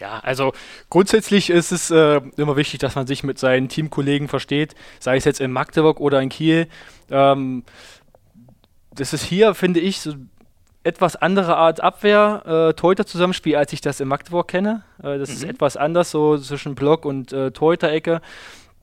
Ja, 0.00 0.18
also 0.20 0.52
grundsätzlich 0.88 1.50
ist 1.50 1.72
es 1.72 1.90
äh, 1.90 2.20
immer 2.38 2.56
wichtig, 2.56 2.80
dass 2.80 2.94
man 2.94 3.06
sich 3.06 3.22
mit 3.22 3.38
seinen 3.38 3.68
Teamkollegen 3.68 4.28
versteht, 4.28 4.74
sei 4.98 5.16
es 5.16 5.24
jetzt 5.24 5.40
in 5.40 5.52
Magdeburg 5.52 6.00
oder 6.00 6.22
in 6.22 6.30
Kiel. 6.30 6.68
Ähm, 7.10 7.64
das 8.92 9.12
ist 9.12 9.24
hier, 9.24 9.54
finde 9.54 9.80
ich, 9.80 10.00
so 10.00 10.14
etwas 10.82 11.16
andere 11.16 11.56
Art 11.56 11.82
Abwehr, 11.82 12.70
äh, 12.70 12.74
Torhüter-Zusammenspiel, 12.74 13.56
als 13.56 13.72
ich 13.74 13.82
das 13.82 14.00
in 14.00 14.08
Magdeburg 14.08 14.48
kenne. 14.48 14.82
Äh, 15.02 15.18
das 15.18 15.28
mhm. 15.28 15.34
ist 15.34 15.44
etwas 15.44 15.76
anders, 15.76 16.10
so 16.10 16.38
zwischen 16.38 16.74
Block 16.74 17.04
und 17.04 17.32
äh, 17.32 17.50
Torhüter-Ecke. 17.50 18.22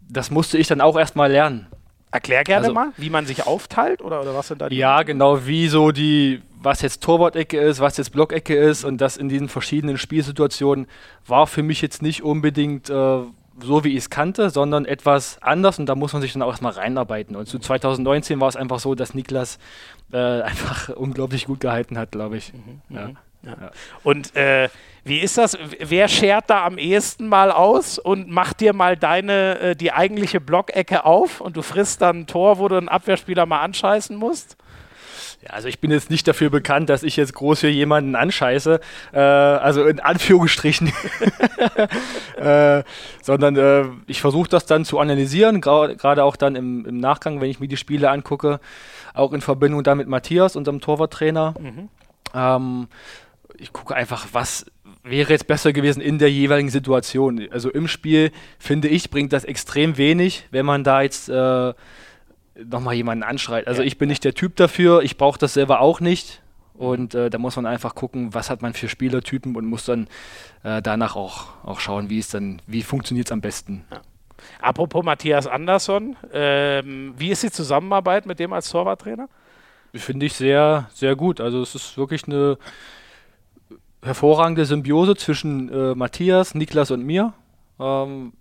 Das 0.08 0.30
musste 0.30 0.60
ich 0.60 0.68
dann 0.68 0.82
auch 0.82 0.98
erstmal 0.98 1.32
lernen. 1.32 1.68
Erklär 2.12 2.44
gerne 2.44 2.68
also, 2.68 2.74
mal, 2.74 2.94
wie 2.96 3.10
man 3.10 3.26
sich 3.26 3.46
aufteilt 3.46 4.02
oder, 4.02 4.22
oder 4.22 4.34
was 4.34 4.48
sind 4.48 4.62
da 4.62 4.70
die? 4.70 4.78
Ja, 4.78 5.04
genau, 5.04 5.46
wie 5.46 5.68
so 5.68 5.92
die, 5.92 6.42
was 6.62 6.82
jetzt 6.82 7.04
Torwart-Ecke 7.04 7.60
ist, 7.60 7.80
was 7.80 7.98
jetzt 7.98 8.12
Blockecke 8.12 8.56
ist 8.56 8.84
und 8.84 9.00
das 9.00 9.18
in 9.18 9.30
diesen 9.30 9.50
verschiedenen 9.50 9.98
Spielsituationen 9.98 10.88
war 11.26 11.48
für 11.48 11.64
mich 11.64 11.82
jetzt 11.82 12.02
nicht 12.02 12.24
unbedingt 12.24 12.90
äh, 12.90 13.20
so, 13.60 13.84
wie 13.84 13.90
ich 13.90 13.98
es 13.98 14.10
kannte, 14.10 14.50
sondern 14.50 14.86
etwas 14.86 15.42
anders 15.42 15.80
und 15.80 15.88
da 15.88 15.96
muss 15.96 16.14
man 16.14 16.22
sich 16.22 16.34
dann 16.34 16.42
auch 16.42 16.52
erstmal 16.52 16.74
reinarbeiten. 16.74 17.36
Und 17.36 17.48
zu 17.48 17.60
2019 17.60 18.40
war 18.40 18.48
es 18.48 18.56
einfach 18.56 18.80
so, 18.80 18.96
dass 18.96 19.14
Niklas 19.14 19.58
äh, 20.12 20.18
einfach 20.42 20.90
unglaublich 20.90 21.46
gut 21.46 21.60
gehalten 21.60 21.98
hat, 21.98 22.12
glaube 22.12 22.38
ich. 22.38 22.54
Mhm, 22.54 22.82
ja. 22.96 23.08
Mhm. 23.08 23.18
Ja. 23.44 23.72
Und 24.04 24.36
äh, 24.36 24.68
wie 25.04 25.20
ist 25.20 25.38
das? 25.38 25.58
Wer 25.80 26.08
schert 26.08 26.50
da 26.50 26.66
am 26.66 26.78
ehesten 26.78 27.28
mal 27.28 27.52
aus 27.52 27.98
und 27.98 28.30
macht 28.30 28.60
dir 28.60 28.74
mal 28.74 28.98
deine, 28.98 29.60
äh, 29.60 29.76
die 29.76 29.94
eigentliche 29.94 30.42
Blockecke 30.42 31.06
auf 31.06 31.40
und 31.40 31.56
du 31.56 31.62
frisst 31.62 32.02
dann 32.02 32.22
ein 32.22 32.28
Tor, 32.28 32.58
wo 32.58 32.68
du 32.68 32.76
einen 32.76 32.90
Abwehrspieler 32.90 33.46
mal 33.46 33.62
anscheißen 33.62 34.18
musst? 34.18 34.58
Ja, 35.42 35.52
also 35.52 35.68
ich 35.68 35.80
bin 35.80 35.92
jetzt 35.92 36.10
nicht 36.10 36.28
dafür 36.28 36.50
bekannt, 36.50 36.90
dass 36.90 37.04
ich 37.04 37.16
jetzt 37.16 37.34
groß 37.34 37.60
für 37.60 37.68
jemanden 37.68 38.16
anscheiße, 38.16 38.80
äh, 39.14 39.20
also 39.20 39.86
in 39.86 40.00
Anführungsstrichen, 40.00 40.92
äh, 42.38 42.84
sondern 43.22 43.56
äh, 43.56 43.86
ich 44.08 44.20
versuche 44.20 44.50
das 44.50 44.66
dann 44.66 44.84
zu 44.84 45.00
analysieren, 45.00 45.62
gerade 45.62 46.24
auch 46.24 46.36
dann 46.38 46.56
im, 46.56 46.86
im, 46.86 46.98
Nachgang, 46.98 47.40
wenn 47.40 47.52
ich 47.52 47.60
mir 47.60 47.68
die 47.68 47.78
Spiele 47.78 48.10
angucke, 48.10 48.60
auch 49.14 49.32
in 49.32 49.42
Verbindung 49.42 49.84
da 49.84 49.94
mit 49.94 50.08
Matthias, 50.08 50.56
unserem 50.56 50.82
Torwarttrainer. 50.82 51.54
Mhm. 51.60 51.90
Ähm, 52.34 52.88
ich 53.60 53.74
gucke 53.74 53.96
einfach, 53.96 54.28
was 54.32 54.66
wäre 55.04 55.32
jetzt 55.32 55.48
besser 55.48 55.72
gewesen 55.72 56.02
in 56.02 56.18
der 56.18 56.32
jeweiligen 56.32 56.70
Situation. 56.70 57.48
Also 57.52 57.70
im 57.70 57.88
Spiel, 57.88 58.32
finde 58.60 58.88
ich, 58.88 59.10
bringt 59.10 59.34
das 59.34 59.44
extrem 59.44 59.98
wenig, 59.98 60.48
wenn 60.52 60.66
man 60.66 60.84
da 60.84 61.02
jetzt 61.02 61.30
äh, 61.30 61.74
nochmal 62.66 62.96
jemanden 62.96 63.24
anschreit. 63.24 63.68
Also 63.68 63.82
ja. 63.82 63.88
ich 63.88 63.98
bin 63.98 64.10
nicht 64.10 64.24
der 64.24 64.34
Typ 64.34 64.56
dafür, 64.56 65.02
ich 65.02 65.18
brauche 65.18 65.40
das 65.40 65.54
selber 65.54 65.82
auch 65.82 66.00
nicht. 66.00 66.42
Und 66.74 67.16
äh, 67.16 67.32
da 67.32 67.40
muss 67.40 67.56
man 67.56 67.66
einfach 67.66 67.96
gucken, 67.96 68.36
was 68.36 68.50
hat 68.52 68.62
man 68.62 68.74
für 68.74 68.88
Spielertypen 68.88 69.56
und 69.56 69.66
muss 69.66 69.86
dann 69.86 70.08
äh, 70.64 70.82
danach 70.82 71.16
auch, 71.16 71.48
auch 71.66 71.80
schauen, 71.80 72.10
wie 72.10 72.20
es 72.20 72.30
dann, 72.30 72.62
wie 72.68 72.84
funktioniert 72.84 73.28
es 73.28 73.32
am 73.32 73.42
besten. 73.42 73.84
Ja. 73.92 74.02
Apropos 74.62 75.04
Matthias 75.04 75.48
Andersson, 75.48 76.16
ähm, 76.32 77.14
wie 77.18 77.30
ist 77.30 77.42
die 77.42 77.52
Zusammenarbeit 77.52 78.26
mit 78.26 78.40
dem 78.40 78.54
als 78.54 78.70
Torwarttrainer? 78.70 79.28
Finde 79.96 80.28
ich 80.28 80.34
sehr, 80.34 80.90
sehr 80.94 81.16
gut. 81.16 81.42
Also 81.42 81.62
es 81.62 81.74
ist 81.74 81.98
wirklich 81.98 82.28
eine 82.28 82.58
hervorragende 84.04 84.66
Symbiose 84.66 85.16
zwischen 85.16 85.70
äh, 85.70 85.96
Matthias, 85.96 86.54
Niklas 86.54 86.92
und 86.92 87.04
mir. 87.04 87.34
Ähm, 87.80 88.34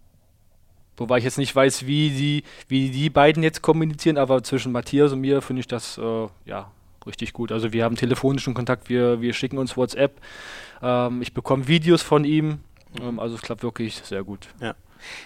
Wobei 0.97 1.19
ich 1.19 1.25
jetzt 1.25 1.39
nicht 1.39 1.55
weiß, 1.55 1.87
wie 1.87 2.11
die, 2.11 2.43
wie 2.69 2.91
die 2.91 3.11
beiden 3.11 3.43
jetzt 3.43 3.63
kommunizieren, 3.63 4.19
aber 4.19 4.43
zwischen 4.43 4.73
Matthias 4.73 5.13
und 5.13 5.21
mir 5.21 5.43
finde 5.43 5.61
ich 5.61 5.69
das 5.69 5.99
äh, 5.99 6.29
ja 6.47 6.71
richtig 7.07 7.33
gut. 7.33 7.53
Also 7.53 7.73
wir 7.73 7.85
haben 7.85 7.97
telefonischen 7.97 8.55
Kontakt, 8.55 8.89
wir, 8.89 9.21
wir 9.21 9.33
schicken 9.33 9.59
uns 9.59 9.77
WhatsApp. 9.77 10.21
Ähm, 10.83 11.23
ich 11.23 11.33
bekomme 11.33 11.69
Videos 11.69 12.03
von 12.03 12.25
ihm. 12.25 12.61
Ähm, 13.01 13.19
also 13.19 13.37
es 13.37 13.43
klappt 13.43 13.63
wirklich 13.63 14.03
sehr 14.05 14.25
gut. 14.25 14.49
Ja. 14.61 14.75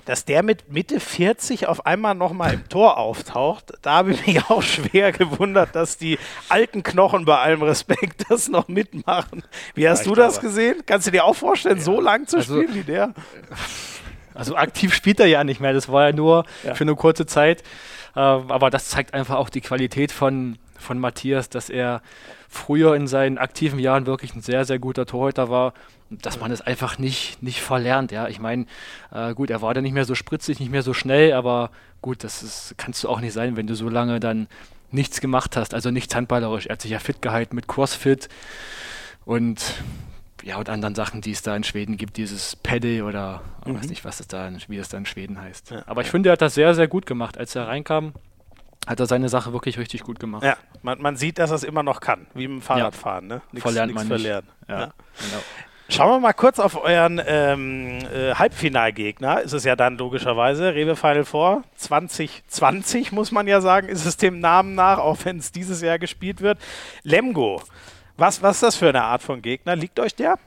Dass 0.04 0.24
der 0.24 0.42
mit 0.42 0.70
Mitte 0.72 1.00
40 1.00 1.68
auf 1.68 1.86
einmal 1.86 2.14
nochmal 2.14 2.54
im 2.54 2.68
Tor 2.68 2.98
auftaucht, 2.98 3.72
da 3.82 3.92
habe 3.92 4.12
ich 4.12 4.26
mich 4.26 4.44
auch 4.50 4.62
schwer 4.62 5.12
gewundert, 5.12 5.74
dass 5.74 5.96
die 5.96 6.18
alten 6.48 6.82
Knochen 6.82 7.24
bei 7.24 7.38
allem 7.38 7.62
Respekt 7.62 8.26
das 8.28 8.48
noch 8.48 8.68
mitmachen. 8.68 9.42
Wie 9.74 9.88
hast 9.88 10.04
ja, 10.04 10.10
du 10.10 10.14
das 10.14 10.40
gesehen? 10.40 10.82
Kannst 10.86 11.06
du 11.06 11.10
dir 11.10 11.24
auch 11.24 11.36
vorstellen, 11.36 11.78
ja. 11.78 11.84
so 11.84 12.00
lang 12.00 12.26
zu 12.26 12.38
also, 12.38 12.60
spielen 12.60 12.74
wie 12.74 12.84
der? 12.84 13.14
Also 14.34 14.56
aktiv 14.56 14.94
spielt 14.94 15.20
er 15.20 15.26
ja 15.26 15.44
nicht 15.44 15.60
mehr, 15.60 15.72
das 15.72 15.88
war 15.88 16.08
ja 16.08 16.12
nur 16.12 16.44
ja. 16.64 16.74
für 16.74 16.84
eine 16.84 16.94
kurze 16.96 17.26
Zeit. 17.26 17.62
Äh, 18.14 18.20
aber 18.20 18.70
das 18.70 18.88
zeigt 18.88 19.14
einfach 19.14 19.36
auch 19.36 19.48
die 19.48 19.60
Qualität 19.60 20.12
von, 20.12 20.58
von 20.78 20.98
Matthias, 20.98 21.48
dass 21.48 21.70
er 21.70 22.02
früher 22.48 22.94
in 22.96 23.06
seinen 23.06 23.38
aktiven 23.38 23.78
Jahren 23.78 24.06
wirklich 24.06 24.34
ein 24.34 24.42
sehr, 24.42 24.64
sehr 24.64 24.78
guter 24.78 25.06
Torhüter 25.06 25.48
war, 25.50 25.72
dass 26.10 26.40
man 26.40 26.50
es 26.50 26.60
einfach 26.60 26.98
nicht, 26.98 27.42
nicht 27.42 27.60
verlernt. 27.60 28.10
Ja, 28.10 28.26
ich 28.26 28.40
meine, 28.40 28.66
äh, 29.12 29.34
gut, 29.34 29.50
er 29.50 29.62
war 29.62 29.72
dann 29.74 29.84
nicht 29.84 29.92
mehr 29.92 30.04
so 30.04 30.16
spritzig, 30.16 30.58
nicht 30.58 30.72
mehr 30.72 30.82
so 30.82 30.92
schnell, 30.92 31.32
aber 31.32 31.70
gut, 32.02 32.24
das 32.24 32.42
ist, 32.42 32.74
kannst 32.76 33.04
du 33.04 33.08
auch 33.08 33.20
nicht 33.20 33.32
sein, 33.32 33.56
wenn 33.56 33.68
du 33.68 33.74
so 33.74 33.88
lange 33.88 34.18
dann 34.18 34.48
nichts 34.90 35.20
gemacht 35.20 35.56
hast, 35.56 35.72
also 35.72 35.92
nichts 35.92 36.14
handballerisch. 36.14 36.66
Er 36.66 36.72
hat 36.72 36.82
sich 36.82 36.90
ja 36.90 36.98
fit 36.98 37.22
gehalten 37.22 37.54
mit 37.54 37.68
Crossfit 37.68 38.28
und 39.24 39.62
ja, 40.42 40.56
und 40.56 40.68
anderen 40.68 40.94
Sachen, 40.94 41.20
die 41.20 41.32
es 41.32 41.42
da 41.42 41.54
in 41.56 41.64
Schweden 41.64 41.96
gibt, 41.96 42.16
dieses 42.16 42.56
Pedal 42.56 43.02
oder 43.02 43.42
mhm. 43.66 43.76
weiß 43.76 43.88
nicht, 43.88 44.04
was 44.04 44.20
es 44.20 44.28
da, 44.28 44.50
wie 44.68 44.76
es 44.76 44.88
da 44.88 44.98
in 44.98 45.06
Schweden 45.06 45.40
heißt. 45.40 45.70
Ja. 45.70 45.82
Aber 45.86 46.02
ich 46.02 46.10
finde, 46.10 46.30
er 46.30 46.32
hat 46.32 46.42
das 46.42 46.54
sehr, 46.54 46.74
sehr 46.74 46.88
gut 46.88 47.06
gemacht. 47.06 47.38
Als 47.38 47.54
er 47.54 47.68
reinkam, 47.68 48.14
hat 48.86 48.98
er 48.98 49.06
seine 49.06 49.28
Sache 49.28 49.52
wirklich 49.52 49.78
richtig 49.78 50.02
gut 50.02 50.18
gemacht. 50.18 50.42
Ja, 50.42 50.56
man, 50.82 51.00
man 51.00 51.16
sieht, 51.16 51.38
dass 51.38 51.50
er 51.50 51.56
es 51.56 51.64
immer 51.64 51.82
noch 51.82 52.00
kann, 52.00 52.26
wie 52.34 52.44
im 52.44 52.62
Fahrradfahren. 52.62 53.28
Ja. 53.28 53.36
Ne? 53.36 53.42
Nichts, 53.52 53.62
Verlernt 53.62 53.94
man 53.94 54.06
verlernen. 54.06 54.48
Ja, 54.68 54.80
ja. 54.80 54.86
Genau. 55.18 55.42
Schauen 55.90 56.10
wir 56.10 56.20
mal 56.20 56.32
kurz 56.32 56.60
auf 56.60 56.80
euren 56.84 57.20
ähm, 57.26 57.98
äh, 58.14 58.34
Halbfinalgegner. 58.34 59.40
Ist 59.40 59.52
es 59.52 59.64
ja 59.64 59.74
dann 59.74 59.98
logischerweise 59.98 60.72
Rewe 60.72 60.94
Final 60.94 61.24
Four 61.24 61.64
2020, 61.76 63.10
muss 63.10 63.32
man 63.32 63.48
ja 63.48 63.60
sagen, 63.60 63.88
ist 63.88 64.06
es 64.06 64.16
dem 64.16 64.38
Namen 64.38 64.76
nach, 64.76 64.98
auch 64.98 65.18
wenn 65.24 65.38
es 65.38 65.50
dieses 65.50 65.82
Jahr 65.82 65.98
gespielt 65.98 66.42
wird. 66.42 66.58
Lemgo. 67.02 67.60
Was, 68.20 68.42
was 68.42 68.56
ist 68.56 68.62
das 68.62 68.76
für 68.76 68.90
eine 68.90 69.02
Art 69.02 69.22
von 69.22 69.40
Gegner? 69.40 69.74
Liegt 69.74 69.98
euch 69.98 70.14
der? 70.14 70.38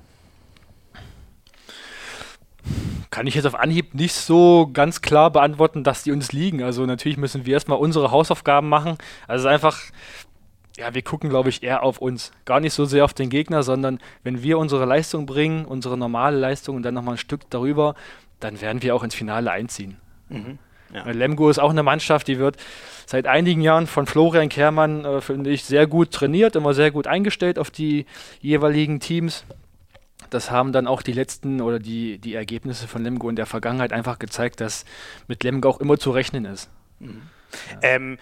Kann 3.10 3.26
ich 3.26 3.34
jetzt 3.34 3.48
auf 3.48 3.56
Anhieb 3.56 3.96
nicht 3.96 4.14
so 4.14 4.70
ganz 4.72 5.02
klar 5.02 5.32
beantworten, 5.32 5.84
dass 5.84 6.04
die 6.04 6.12
uns 6.12 6.32
liegen. 6.32 6.62
Also 6.62 6.86
natürlich 6.86 7.18
müssen 7.18 7.48
wir 7.48 7.56
erstmal 7.56 7.80
unsere 7.80 8.12
Hausaufgaben 8.12 8.70
machen. 8.70 9.00
Also 9.28 9.48
einfach, 9.48 9.80
ja, 10.78 10.94
wir 10.94 11.02
gucken, 11.02 11.32
glaube 11.32 11.50
ich, 11.50 11.64
eher 11.64 11.82
auf 11.82 11.98
uns. 11.98 12.32
Gar 12.46 12.60
nicht 12.60 12.74
so 12.74 12.86
sehr 12.86 13.06
auf 13.06 13.16
den 13.16 13.32
Gegner, 13.32 13.64
sondern 13.64 13.98
wenn 14.22 14.44
wir 14.44 14.60
unsere 14.60 14.86
Leistung 14.86 15.26
bringen, 15.26 15.66
unsere 15.66 15.98
normale 15.98 16.38
Leistung 16.38 16.76
und 16.76 16.84
dann 16.84 16.94
nochmal 16.94 17.16
ein 17.16 17.18
Stück 17.18 17.50
darüber, 17.50 17.96
dann 18.40 18.62
werden 18.62 18.84
wir 18.84 18.94
auch 18.94 19.02
ins 19.02 19.16
Finale 19.16 19.50
einziehen. 19.50 19.98
Mhm. 20.30 20.60
Ja. 20.93 21.10
Lemgo 21.10 21.49
ist 21.49 21.60
auch 21.60 21.71
eine 21.71 21.84
Mannschaft, 21.84 22.27
die 22.27 22.38
wird 22.38 22.58
seit 23.06 23.27
einigen 23.27 23.62
Jahren 23.62 23.88
von 23.88 24.06
Florian 24.06 24.49
Kehrmann, 24.49 25.06
äh, 25.06 25.21
finde 25.21 25.49
ich, 25.49 25.63
sehr 25.63 25.88
gut 25.88 26.12
trainiert, 26.12 26.56
immer 26.56 26.73
sehr 26.73 26.91
gut 26.91 27.08
eingestellt 27.08 27.60
auf 27.60 27.71
die 27.71 28.06
jeweiligen 28.41 28.99
Teams. 28.99 29.43
Das 30.29 30.51
haben 30.51 30.71
dann 30.71 30.88
auch 30.88 31.01
die 31.01 31.12
letzten 31.12 31.62
oder 31.62 31.79
die, 31.79 32.17
die 32.17 32.34
Ergebnisse 32.34 32.88
von 32.88 33.03
Lemgo 33.03 33.29
in 33.29 33.36
der 33.36 33.45
Vergangenheit 33.45 33.93
einfach 33.93 34.19
gezeigt, 34.19 34.62
dass 34.62 34.86
mit 35.27 35.43
Lemgo 35.43 35.69
auch 35.69 35.79
immer 35.79 35.97
zu 35.97 36.12
rechnen 36.12 36.45
ist. 36.45 36.69
Mhm. 36.99 37.23
Ja. 37.71 37.79
Ähm, 37.82 38.17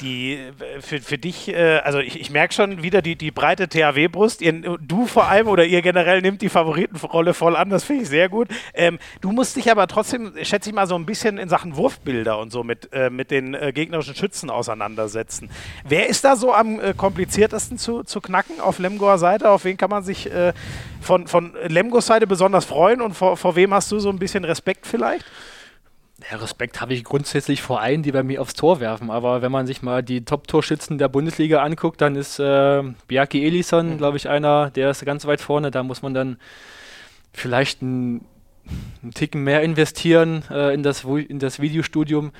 die 0.00 0.38
für, 0.80 1.00
für 1.00 1.18
dich, 1.18 1.48
äh, 1.48 1.78
also 1.78 1.98
ich, 1.98 2.20
ich 2.20 2.30
merke 2.30 2.54
schon 2.54 2.82
wieder 2.82 3.02
die, 3.02 3.16
die 3.16 3.30
breite 3.30 3.68
THW-Brust. 3.68 4.42
Du 4.80 5.06
vor 5.06 5.28
allem 5.28 5.48
oder 5.48 5.64
ihr 5.64 5.82
generell 5.82 6.22
nimmt 6.22 6.42
die 6.42 6.48
Favoritenrolle 6.48 7.34
voll 7.34 7.56
an, 7.56 7.70
das 7.70 7.84
finde 7.84 8.02
ich 8.02 8.08
sehr 8.08 8.28
gut. 8.28 8.48
Ähm, 8.74 8.98
du 9.20 9.32
musst 9.32 9.56
dich 9.56 9.70
aber 9.70 9.86
trotzdem, 9.86 10.32
schätze 10.42 10.70
ich 10.70 10.74
mal, 10.74 10.86
so 10.86 10.94
ein 10.94 11.06
bisschen 11.06 11.38
in 11.38 11.48
Sachen 11.48 11.76
Wurfbilder 11.76 12.38
und 12.38 12.50
so 12.52 12.64
mit, 12.64 12.92
äh, 12.92 13.10
mit 13.10 13.30
den 13.30 13.54
äh, 13.54 13.72
gegnerischen 13.72 14.14
Schützen 14.14 14.50
auseinandersetzen. 14.50 15.50
Wer 15.86 16.08
ist 16.08 16.24
da 16.24 16.36
so 16.36 16.52
am 16.54 16.80
äh, 16.80 16.94
kompliziertesten 16.94 17.78
zu, 17.78 18.04
zu 18.04 18.20
knacken 18.20 18.60
auf 18.60 18.78
Lemgoer 18.78 19.18
Seite? 19.18 19.50
Auf 19.50 19.64
wen 19.64 19.76
kann 19.76 19.90
man 19.90 20.02
sich 20.02 20.30
äh, 20.32 20.52
von, 21.00 21.26
von 21.26 21.54
Lemgos 21.66 22.06
Seite 22.06 22.26
besonders 22.26 22.64
freuen 22.64 23.00
und 23.00 23.14
vor, 23.14 23.36
vor 23.36 23.56
wem 23.56 23.72
hast 23.74 23.90
du 23.92 23.98
so 23.98 24.10
ein 24.10 24.18
bisschen 24.18 24.44
Respekt 24.44 24.86
vielleicht? 24.86 25.24
Ja, 26.30 26.38
Respekt 26.38 26.80
habe 26.80 26.94
ich 26.94 27.04
grundsätzlich 27.04 27.62
vor 27.62 27.80
allen, 27.80 28.02
die 28.02 28.10
bei 28.10 28.24
mir 28.24 28.42
aufs 28.42 28.54
Tor 28.54 28.80
werfen. 28.80 29.08
Aber 29.08 29.40
wenn 29.40 29.52
man 29.52 29.68
sich 29.68 29.82
mal 29.82 30.02
die 30.02 30.24
Top-Torschützen 30.24 30.98
der 30.98 31.08
Bundesliga 31.08 31.62
anguckt, 31.62 32.00
dann 32.00 32.16
ist 32.16 32.40
äh, 32.40 32.82
Bjarki 33.06 33.46
Elison, 33.46 33.90
mhm. 33.90 33.98
glaube 33.98 34.16
ich, 34.16 34.28
einer, 34.28 34.70
der 34.70 34.90
ist 34.90 35.04
ganz 35.04 35.26
weit 35.26 35.40
vorne. 35.40 35.70
Da 35.70 35.84
muss 35.84 36.02
man 36.02 36.14
dann 36.14 36.38
vielleicht 37.32 37.82
einen, 37.82 38.24
einen 39.00 39.12
Ticken 39.14 39.44
mehr 39.44 39.62
investieren 39.62 40.42
äh, 40.50 40.74
in, 40.74 40.82
das, 40.82 41.04
in 41.04 41.38
das 41.38 41.60
Videostudium. 41.60 42.32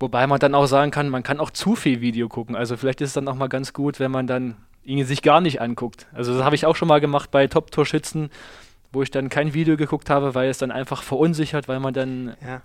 Wobei 0.00 0.26
man 0.26 0.38
dann 0.38 0.54
auch 0.54 0.66
sagen 0.66 0.90
kann, 0.90 1.10
man 1.10 1.22
kann 1.22 1.38
auch 1.38 1.50
zu 1.50 1.76
viel 1.76 2.00
Video 2.00 2.28
gucken. 2.28 2.56
Also 2.56 2.78
vielleicht 2.78 3.02
ist 3.02 3.10
es 3.10 3.14
dann 3.14 3.28
auch 3.28 3.34
mal 3.34 3.48
ganz 3.48 3.74
gut, 3.74 4.00
wenn 4.00 4.10
man 4.10 4.26
dann 4.26 4.56
ihn 4.84 5.04
sich 5.04 5.20
gar 5.20 5.42
nicht 5.42 5.60
anguckt. 5.60 6.06
Also 6.14 6.34
das 6.34 6.44
habe 6.44 6.54
ich 6.54 6.64
auch 6.64 6.76
schon 6.76 6.88
mal 6.88 7.00
gemacht 7.00 7.30
bei 7.30 7.46
Top-Torschützen, 7.46 8.30
wo 8.90 9.02
ich 9.02 9.10
dann 9.10 9.28
kein 9.28 9.52
Video 9.52 9.76
geguckt 9.76 10.08
habe, 10.08 10.34
weil 10.34 10.48
es 10.48 10.58
dann 10.58 10.70
einfach 10.70 11.02
verunsichert, 11.02 11.68
weil 11.68 11.80
man 11.80 11.92
dann 11.92 12.36
ja 12.40 12.62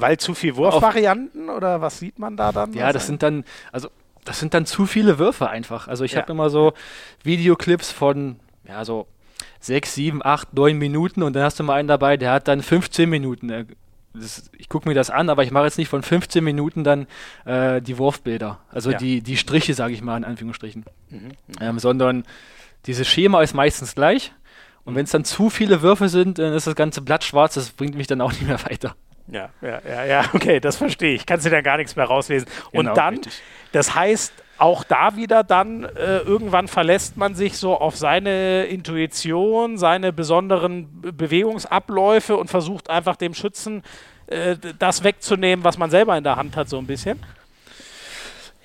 weil 0.00 0.18
zu 0.18 0.34
viel 0.34 0.56
Wurfvarianten 0.56 1.50
oder 1.50 1.80
was 1.80 1.98
sieht 1.98 2.18
man 2.18 2.36
da 2.36 2.52
dann? 2.52 2.72
Ja, 2.72 2.92
das 2.92 3.06
sind 3.06 3.22
dann, 3.22 3.44
also 3.72 3.88
das 4.24 4.40
sind 4.40 4.54
dann 4.54 4.66
zu 4.66 4.86
viele 4.86 5.18
Würfe 5.18 5.48
einfach. 5.48 5.88
Also 5.88 6.04
ich 6.04 6.12
ja. 6.12 6.22
habe 6.22 6.32
immer 6.32 6.50
so 6.50 6.72
Videoclips 7.22 7.92
von, 7.92 8.36
ja, 8.68 8.84
so 8.84 9.06
sechs, 9.60 9.94
sieben, 9.94 10.24
acht, 10.24 10.54
neun 10.54 10.78
Minuten 10.78 11.22
und 11.22 11.34
dann 11.34 11.42
hast 11.42 11.58
du 11.58 11.64
mal 11.64 11.74
einen 11.74 11.88
dabei, 11.88 12.16
der 12.16 12.32
hat 12.32 12.48
dann 12.48 12.62
15 12.62 13.08
Minuten. 13.08 13.50
Äh, 13.50 13.66
das, 14.14 14.50
ich 14.56 14.68
gucke 14.68 14.88
mir 14.88 14.94
das 14.94 15.10
an, 15.10 15.28
aber 15.28 15.44
ich 15.44 15.50
mache 15.50 15.64
jetzt 15.64 15.78
nicht 15.78 15.88
von 15.88 16.02
15 16.02 16.42
Minuten 16.42 16.84
dann 16.84 17.06
äh, 17.44 17.82
die 17.82 17.98
Wurfbilder. 17.98 18.60
Also 18.70 18.90
ja. 18.90 18.98
die, 18.98 19.20
die 19.20 19.36
Striche, 19.36 19.74
sage 19.74 19.92
ich 19.92 20.02
mal 20.02 20.16
in 20.16 20.24
Anführungsstrichen. 20.24 20.84
Mhm, 21.10 21.18
mhm, 21.18 21.32
ähm, 21.60 21.78
sondern 21.78 22.24
dieses 22.86 23.06
Schema 23.06 23.42
ist 23.42 23.54
meistens 23.54 23.94
gleich. 23.94 24.32
Und 24.84 24.94
mhm. 24.94 24.98
wenn 24.98 25.04
es 25.04 25.10
dann 25.10 25.24
zu 25.24 25.50
viele 25.50 25.82
Würfe 25.82 26.08
sind, 26.08 26.38
dann 26.38 26.54
ist 26.54 26.66
das 26.66 26.74
ganze 26.74 27.02
Blatt 27.02 27.24
schwarz, 27.24 27.54
das 27.54 27.70
bringt 27.70 27.94
mich 27.94 28.06
dann 28.06 28.20
auch 28.20 28.32
nicht 28.32 28.46
mehr 28.46 28.62
weiter. 28.64 28.96
Ja, 29.28 29.50
ja, 29.60 29.80
ja, 29.88 30.04
ja, 30.04 30.24
okay, 30.32 30.60
das 30.60 30.76
verstehe 30.76 31.14
ich. 31.14 31.26
Kannst 31.26 31.46
du 31.46 31.50
da 31.50 31.60
gar 31.60 31.76
nichts 31.76 31.96
mehr 31.96 32.06
rauslesen. 32.06 32.48
Genau, 32.72 32.90
und 32.90 32.96
dann, 32.96 33.14
richtig. 33.14 33.42
das 33.72 33.94
heißt, 33.94 34.32
auch 34.58 34.84
da 34.84 35.16
wieder 35.16 35.44
dann, 35.44 35.84
äh, 35.84 36.18
irgendwann 36.18 36.68
verlässt 36.68 37.16
man 37.16 37.34
sich 37.34 37.58
so 37.58 37.76
auf 37.78 37.96
seine 37.96 38.64
Intuition, 38.64 39.76
seine 39.76 40.12
besonderen 40.12 40.88
Bewegungsabläufe 41.00 42.36
und 42.36 42.48
versucht 42.48 42.88
einfach 42.88 43.16
dem 43.16 43.34
Schützen 43.34 43.82
äh, 44.28 44.56
das 44.78 45.04
wegzunehmen, 45.04 45.64
was 45.64 45.76
man 45.78 45.90
selber 45.90 46.16
in 46.16 46.24
der 46.24 46.36
Hand 46.36 46.56
hat, 46.56 46.68
so 46.68 46.78
ein 46.78 46.86
bisschen. 46.86 47.20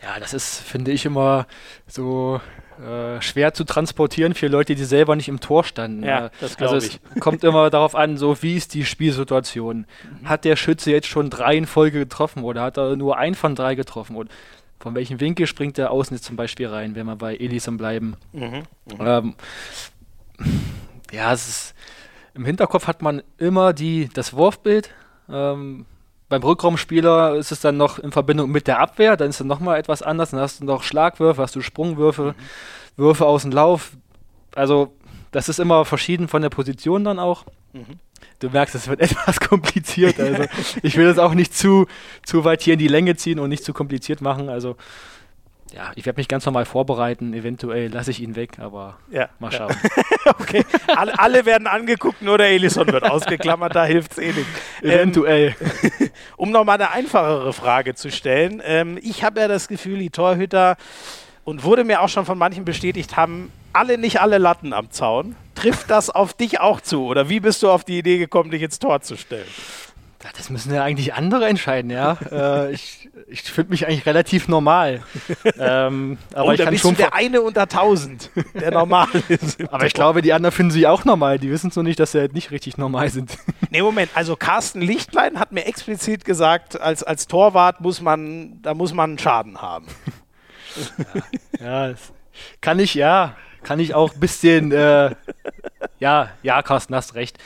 Ja, 0.02 0.20
das 0.20 0.34
ist, 0.34 0.62
finde 0.62 0.92
ich, 0.92 1.06
immer 1.06 1.46
so 1.88 2.42
äh, 2.82 3.22
schwer 3.22 3.54
zu 3.54 3.64
transportieren 3.64 4.34
für 4.34 4.48
Leute, 4.48 4.74
die 4.76 4.84
selber 4.84 5.16
nicht 5.16 5.28
im 5.28 5.40
Tor 5.40 5.64
standen. 5.64 6.04
Ja, 6.04 6.32
das 6.40 6.58
also 6.58 6.78
es 6.78 7.00
kommt 7.20 7.44
immer 7.44 7.70
darauf 7.70 7.96
an, 7.96 8.18
so 8.18 8.42
wie 8.42 8.56
ist 8.56 8.74
die 8.74 8.86
Spielsituation. 8.86 9.86
Mhm. 10.22 10.30
Hat 10.30 10.46
der 10.46 10.56
Schütze 10.56 10.92
jetzt 10.92 11.08
schon 11.08 11.30
drei 11.30 11.56
in 11.56 11.68
Folge 11.68 12.00
getroffen 12.00 12.44
oder 12.44 12.64
hat 12.64 12.78
er 12.78 12.96
nur 12.96 13.18
ein 13.18 13.36
von 13.36 13.56
drei 13.56 13.76
getroffen? 13.76 14.16
Und 14.16 14.32
von 14.80 14.96
welchem 14.96 15.20
Winkel 15.20 15.46
springt 15.46 15.78
der 15.78 15.92
außen 15.92 16.18
jetzt 16.18 16.26
zum 16.26 16.36
Beispiel 16.36 16.68
rein, 16.68 16.96
wenn 16.96 17.06
wir 17.06 17.16
bei 17.16 17.36
Elison 17.36 17.78
bleiben? 17.78 18.16
Mhm. 18.32 18.42
Mhm. 18.42 18.64
Ähm, 19.00 19.36
ja, 21.12 21.32
es 21.34 21.48
ist, 21.48 21.76
im 22.34 22.46
Hinterkopf 22.46 22.88
hat 22.88 23.02
man 23.02 23.22
immer 23.38 23.74
die, 23.74 24.10
das 24.12 24.34
Wurfbild. 24.34 24.90
Ähm, 25.30 25.86
beim 26.32 26.44
Rückraumspieler 26.44 27.36
ist 27.36 27.52
es 27.52 27.60
dann 27.60 27.76
noch 27.76 28.00
in 28.00 28.14
Verbindung 28.14 28.50
mit 28.52 28.66
der 28.66 28.80
Abwehr, 28.80 29.18
dann 29.18 29.30
ist 29.30 29.42
es 29.42 29.46
nochmal 29.46 29.78
etwas 29.78 30.02
anders. 30.02 30.32
Dann 30.32 30.40
hast 30.40 30.62
du 30.62 30.66
noch 30.66 30.82
Schlagwürfe, 30.82 31.42
hast 31.42 31.58
du 31.58 31.62
Sprungwürfe, 31.62 32.34
mhm. 32.38 33.04
Würfe 33.04 33.26
aus 33.26 33.42
dem 33.42 33.52
Lauf. 33.52 33.92
Also, 34.56 34.94
das 35.32 35.50
ist 35.50 35.60
immer 35.60 35.84
verschieden 35.84 36.30
von 36.30 36.42
der 36.42 36.50
Position 36.50 37.04
dann 37.04 37.20
auch. 37.20 37.46
Mhm. 37.74 38.00
Du 38.40 38.50
merkst, 38.50 38.74
es 38.76 38.88
wird 38.88 39.02
etwas 39.02 39.42
kompliziert. 39.42 40.22
Also, 40.22 40.46
ich 40.82 40.96
will 40.96 41.06
das 41.06 41.20
auch 41.20 41.34
nicht 41.34 41.54
zu, 41.54 41.86
zu 42.24 42.46
weit 42.46 42.62
hier 42.62 42.74
in 42.74 42.80
die 42.80 42.88
Länge 42.88 43.18
ziehen 43.18 43.38
und 43.38 43.50
nicht 43.50 43.66
zu 43.66 43.74
kompliziert 43.74 44.22
machen. 44.22 44.48
Also, 44.48 44.78
ja, 45.74 45.92
ich 45.96 46.06
werde 46.06 46.20
mich 46.20 46.28
ganz 46.28 46.46
normal 46.46 46.66
vorbereiten. 46.66 47.34
Eventuell 47.34 47.92
lasse 47.92 48.12
ich 48.12 48.22
ihn 48.22 48.36
weg, 48.36 48.60
aber 48.60 48.98
ja, 49.10 49.30
mal 49.40 49.52
schauen. 49.52 49.76
Ja. 50.26 50.36
okay, 50.40 50.66
alle, 50.96 51.18
alle, 51.18 51.46
werden 51.46 51.68
angeguckt, 51.68 52.22
nur 52.22 52.38
der 52.38 52.48
Elison 52.48 52.88
wird 52.88 53.04
ausgeklammert, 53.04 53.76
da 53.76 53.86
hilft 53.86 54.14
es 54.14 54.18
eh 54.18 54.34
nicht. 54.34 54.48
Eventuell. 54.82 55.56
Ähm, 56.00 56.10
um 56.38 56.52
nochmal 56.52 56.76
eine 56.76 56.92
einfachere 56.92 57.54
Frage 57.54 57.96
zu 57.96 58.12
stellen. 58.12 58.62
Ähm, 58.64 59.00
ich 59.02 59.24
habe 59.24 59.40
ja 59.40 59.48
das 59.48 59.68
Gefühl, 59.68 60.00
die 60.00 60.10
Torhüter, 60.10 60.78
und 61.44 61.64
wurde 61.64 61.84
mir 61.84 62.02
auch 62.02 62.10
schon 62.10 62.26
von 62.26 62.38
manchen 62.38 62.66
bestätigt, 62.66 63.18
haben 63.18 63.52
alle 63.74 63.98
nicht 63.98 64.22
alle 64.22 64.38
Latten 64.38 64.74
am 64.74 64.92
Zaun. 64.92 65.36
Trifft 65.56 65.90
das 65.90 66.10
auf 66.10 66.34
dich 66.34 66.60
auch 66.60 66.82
zu? 66.82 67.06
Oder 67.06 67.30
wie 67.30 67.40
bist 67.40 67.64
du 67.64 67.70
auf 67.70 67.84
die 67.84 67.98
Idee 67.98 68.18
gekommen, 68.18 68.52
dich 68.52 68.62
ins 68.62 68.80
Tor 68.80 69.02
zu 69.02 69.16
stellen? 69.16 69.48
Das 70.38 70.50
müssen 70.50 70.74
ja 70.74 70.84
eigentlich 70.84 71.14
andere 71.14 71.48
entscheiden, 71.48 71.92
ja. 71.92 72.18
äh, 72.32 72.72
ich 72.72 73.10
ich 73.28 73.44
finde 73.44 73.72
mich 73.72 73.88
eigentlich 73.88 74.06
relativ 74.06 74.48
normal. 74.48 75.04
ähm, 75.58 76.18
aber 76.34 76.50
oh, 76.50 76.52
ich 76.52 76.62
kann 76.62 76.78
schon 76.78 76.96
der 76.96 77.14
eine 77.14 77.42
unter 77.42 77.68
tausend, 77.68 78.30
der 78.54 78.72
normal 78.74 79.08
ist. 79.30 79.62
aber 79.72 79.86
ich 79.86 79.94
glaube, 79.94 80.22
die 80.22 80.34
anderen 80.34 80.54
finden 80.54 80.72
sie 80.72 80.86
auch 80.86 81.06
normal. 81.06 81.40
Die 81.40 81.50
wissen 81.50 81.72
so 81.72 81.82
nicht, 81.82 82.00
dass 82.00 82.12
sie 82.12 82.20
halt 82.20 82.34
nicht 82.34 82.52
richtig 82.52 82.78
normal 82.78 83.10
sind. 83.10 83.38
nee, 83.70 83.82
Moment. 83.82 84.12
Also 84.16 84.36
Carsten 84.36 84.82
Lichtlein 84.82 85.40
hat 85.40 85.52
mir 85.52 85.66
explizit 85.66 86.26
gesagt, 86.26 86.80
als, 86.80 87.04
als 87.04 87.28
Torwart 87.28 87.82
muss 87.82 88.02
man, 88.02 88.62
da 88.62 88.74
muss 88.74 88.94
man 88.94 89.12
einen 89.12 89.20
Schaden 89.20 89.62
haben. 89.62 89.88
ja, 91.60 91.90
ja 91.90 91.96
kann 92.60 92.80
ich, 92.80 92.96
ja, 92.96 93.36
kann 93.64 93.80
ich 93.80 93.94
auch 93.94 94.14
ein 94.14 94.20
bisschen, 94.20 94.72
äh, 94.72 95.16
ja, 96.00 96.30
ja, 96.44 96.62
Carsten, 96.64 96.96
hast 96.96 97.16
recht. 97.16 97.38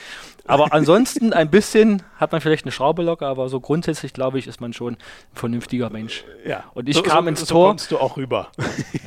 Aber 0.46 0.72
ansonsten 0.72 1.32
ein 1.32 1.50
bisschen 1.50 2.02
hat 2.16 2.32
man 2.32 2.40
vielleicht 2.40 2.64
eine 2.64 2.72
Schraube 2.72 3.02
locker, 3.02 3.26
aber 3.26 3.48
so 3.48 3.60
grundsätzlich 3.60 4.12
glaube 4.12 4.38
ich, 4.38 4.46
ist 4.46 4.60
man 4.60 4.72
schon 4.72 4.94
ein 4.94 4.98
vernünftiger 5.34 5.90
Mensch. 5.90 6.24
Ja. 6.44 6.64
Und 6.74 6.88
ich 6.88 6.96
so, 6.96 7.02
kam 7.02 7.24
so, 7.24 7.28
ins 7.28 7.40
so 7.40 7.46
Tor. 7.46 7.68
kommst 7.68 7.90
du 7.90 7.98
auch 7.98 8.16
rüber. 8.16 8.48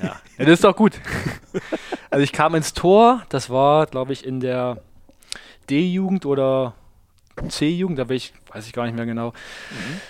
Ja. 0.01 0.03
ja, 0.37 0.45
das 0.45 0.49
ist 0.49 0.63
doch 0.63 0.75
gut. 0.75 0.99
Also 2.09 2.23
ich 2.23 2.31
kam 2.31 2.55
ins 2.55 2.73
Tor, 2.73 3.23
das 3.29 3.49
war, 3.49 3.85
glaube 3.85 4.13
ich, 4.13 4.25
in 4.25 4.39
der 4.39 4.81
D-Jugend 5.69 6.25
oder 6.25 6.73
C-Jugend, 7.47 7.99
da 7.99 8.05
bin 8.05 8.17
ich, 8.17 8.33
weiß 8.51 8.65
ich 8.65 8.73
gar 8.73 8.85
nicht 8.85 8.95
mehr 8.95 9.05
genau. 9.05 9.29
Mhm. 9.29 10.01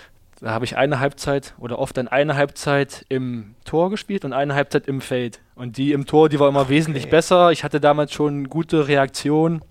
Da 0.42 0.52
habe 0.52 0.64
ich 0.64 0.78
eine 0.78 1.00
Halbzeit 1.00 1.54
oder 1.58 1.80
oft 1.80 1.98
dann 1.98 2.08
eine 2.08 2.36
Halbzeit 2.36 3.06
im 3.10 3.56
Tor 3.66 3.90
gespielt 3.90 4.24
und 4.24 4.32
eine 4.32 4.56
Halbzeit 4.56 4.88
im 4.88 5.02
Feld. 5.02 5.42
Und 5.56 5.76
die 5.76 5.92
im 5.92 6.06
Tor, 6.06 6.30
die 6.30 6.40
war 6.40 6.48
immer 6.48 6.62
okay. 6.62 6.70
wesentlich 6.70 7.10
besser. 7.10 7.52
Ich 7.52 7.66
hatte 7.66 7.82
damals 7.82 8.14
schon 8.14 8.50
gute 8.50 8.88
Reaktionen 8.88 9.62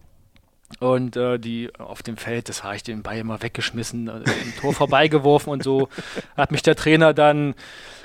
und 0.81 1.17
äh, 1.17 1.39
die 1.39 1.71
auf 1.79 2.03
dem 2.03 2.17
Feld, 2.17 2.49
das 2.49 2.63
habe 2.63 2.77
ich 2.77 2.83
den 2.83 3.03
Ball 3.03 3.19
immer 3.19 3.43
weggeschmissen, 3.43 4.09
äh, 4.09 4.19
im 4.45 4.57
Tor 4.61 4.73
vorbeigeworfen 4.75 5.53
und 5.53 5.63
so 5.63 5.89
hat 6.37 6.53
mich 6.53 6.63
der 6.63 6.77
Trainer 6.77 7.15
dann 7.15 7.55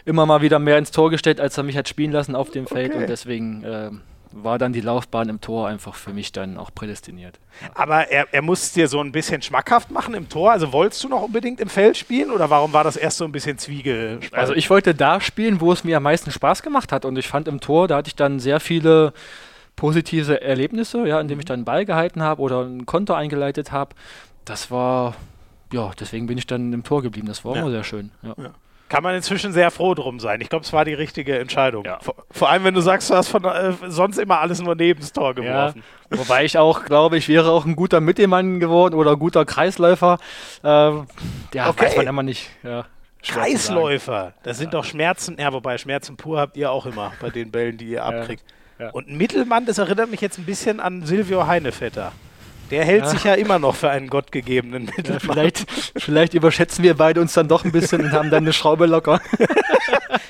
immer 0.05 0.25
mal 0.25 0.41
wieder 0.41 0.59
mehr 0.59 0.77
ins 0.77 0.91
Tor 0.91 1.09
gestellt, 1.09 1.39
als 1.39 1.57
er 1.57 1.63
mich 1.63 1.77
hat 1.77 1.87
spielen 1.87 2.11
lassen 2.11 2.35
auf 2.35 2.51
dem 2.51 2.67
Feld. 2.67 2.91
Okay. 2.91 3.01
Und 3.01 3.09
deswegen 3.09 3.63
äh, 3.63 3.91
war 4.31 4.57
dann 4.57 4.73
die 4.73 4.81
Laufbahn 4.81 5.29
im 5.29 5.41
Tor 5.41 5.67
einfach 5.67 5.95
für 5.95 6.11
mich 6.11 6.31
dann 6.31 6.57
auch 6.57 6.73
prädestiniert. 6.73 7.39
Ja. 7.61 7.69
Aber 7.75 8.09
er, 8.09 8.27
er 8.31 8.41
muss 8.41 8.73
dir 8.73 8.87
so 8.87 8.99
ein 8.99 9.11
bisschen 9.11 9.41
schmackhaft 9.41 9.91
machen 9.91 10.13
im 10.13 10.27
Tor. 10.29 10.51
Also 10.51 10.73
wolltest 10.73 11.03
du 11.03 11.09
noch 11.09 11.21
unbedingt 11.21 11.59
im 11.59 11.69
Feld 11.69 11.97
spielen 11.97 12.31
oder 12.31 12.49
warum 12.49 12.73
war 12.73 12.83
das 12.83 12.95
erst 12.95 13.17
so 13.17 13.25
ein 13.25 13.31
bisschen 13.31 13.57
Zwiege? 13.57 14.19
Also 14.31 14.53
ich 14.53 14.69
wollte 14.69 14.95
da 14.95 15.21
spielen, 15.21 15.61
wo 15.61 15.71
es 15.71 15.83
mir 15.83 15.97
am 15.97 16.03
meisten 16.03 16.31
Spaß 16.31 16.63
gemacht 16.63 16.91
hat. 16.91 17.05
Und 17.05 17.17
ich 17.17 17.27
fand 17.27 17.47
im 17.47 17.59
Tor, 17.59 17.87
da 17.87 17.97
hatte 17.97 18.07
ich 18.07 18.15
dann 18.15 18.39
sehr 18.39 18.59
viele 18.59 19.13
positive 19.75 20.41
Erlebnisse, 20.41 21.07
ja, 21.07 21.19
indem 21.19 21.39
ich 21.39 21.45
mhm. 21.45 21.47
dann 21.47 21.59
einen 21.59 21.65
Ball 21.65 21.85
gehalten 21.85 22.23
habe 22.23 22.41
oder 22.41 22.61
ein 22.61 22.85
Konto 22.85 23.13
eingeleitet 23.13 23.71
habe. 23.71 23.95
Das 24.45 24.71
war, 24.71 25.15
ja, 25.71 25.91
deswegen 25.99 26.27
bin 26.27 26.37
ich 26.37 26.47
dann 26.47 26.73
im 26.73 26.83
Tor 26.83 27.01
geblieben. 27.01 27.27
Das 27.27 27.43
war 27.45 27.55
ja. 27.55 27.61
immer 27.61 27.71
sehr 27.71 27.83
schön. 27.83 28.11
Ja. 28.21 28.33
Ja. 28.37 28.51
Kann 28.89 29.01
man 29.01 29.15
inzwischen 29.15 29.53
sehr 29.53 29.71
froh 29.71 29.95
drum 29.95 30.19
sein. 30.19 30.39
Ich 30.41 30.49
glaube, 30.49 30.65
es 30.65 30.71
war 30.71 30.85
die 30.85 30.93
richtige 30.93 31.39
Entscheidung. 31.39 31.83
Vor, 32.01 32.13
vor, 32.29 32.49
allem, 32.49 32.63
wenn 32.63 32.75
du 32.75 32.81
sagst, 32.81 33.09
du 33.09 33.15
hast 33.15 33.27
von, 33.27 33.43
äh, 33.43 33.73
sonst 33.87 34.19
immer 34.19 34.39
alles 34.39 34.61
nur 34.61 34.75
neben 34.75 34.99
das 34.99 35.11
Tor 35.11 35.33
geworfen. 35.33 35.81
Wobei 36.11 36.45
ich 36.45 36.59
auch 36.59 36.85
glaube, 36.85 37.17
ich 37.17 37.27
wäre 37.27 37.49
auch 37.49 37.65
ein 37.65 37.75
guter 37.75 38.01
Mittelmann 38.01 38.59
geworden 38.59 38.93
oder 38.93 39.13
ein 39.13 39.19
guter 39.19 39.45
Kreisläufer. 39.45 40.19
Ähm, 40.63 41.07
ja, 41.55 41.69
okay. 41.69 41.85
weiß 41.85 41.97
man 41.97 42.07
immer 42.07 42.23
nicht. 42.23 42.51
Kreisläufer, 43.23 44.33
das 44.43 44.59
sind 44.59 44.73
doch 44.75 44.83
Schmerzen. 44.83 45.37
Ja, 45.39 45.51
wobei 45.53 45.77
Schmerzen 45.79 46.17
pur 46.17 46.39
habt 46.39 46.57
ihr 46.57 46.71
auch 46.71 46.85
immer 46.85 47.13
bei 47.19 47.29
den 47.29 47.49
Bällen, 47.49 47.77
die 47.77 47.87
ihr 47.87 48.03
abkriegt. 48.03 48.43
Ja. 48.79 48.89
Und 48.91 49.09
Mittelmann, 49.09 49.65
das 49.65 49.77
erinnert 49.77 50.09
mich 50.09 50.21
jetzt 50.21 50.37
ein 50.37 50.45
bisschen 50.45 50.79
an 50.79 51.05
Silvio 51.05 51.47
Heinevetter. 51.47 52.11
Der 52.71 52.85
hält 52.85 53.03
ja. 53.03 53.09
sich 53.09 53.23
ja 53.23 53.33
immer 53.33 53.59
noch 53.59 53.75
für 53.75 53.89
einen 53.89 54.07
gottgegebenen 54.07 54.85
Mittelmann. 54.85 55.13
Ja, 55.13 55.19
vielleicht, 55.19 55.65
vielleicht 55.97 56.33
überschätzen 56.33 56.83
wir 56.83 56.95
beide 56.95 57.21
uns 57.21 57.33
dann 57.33 57.47
doch 57.47 57.65
ein 57.65 57.71
bisschen 57.71 58.01
und 58.01 58.11
haben 58.11 58.29
dann 58.29 58.43
eine 58.43 58.53
Schraube 58.53 58.85
locker. 58.85 59.21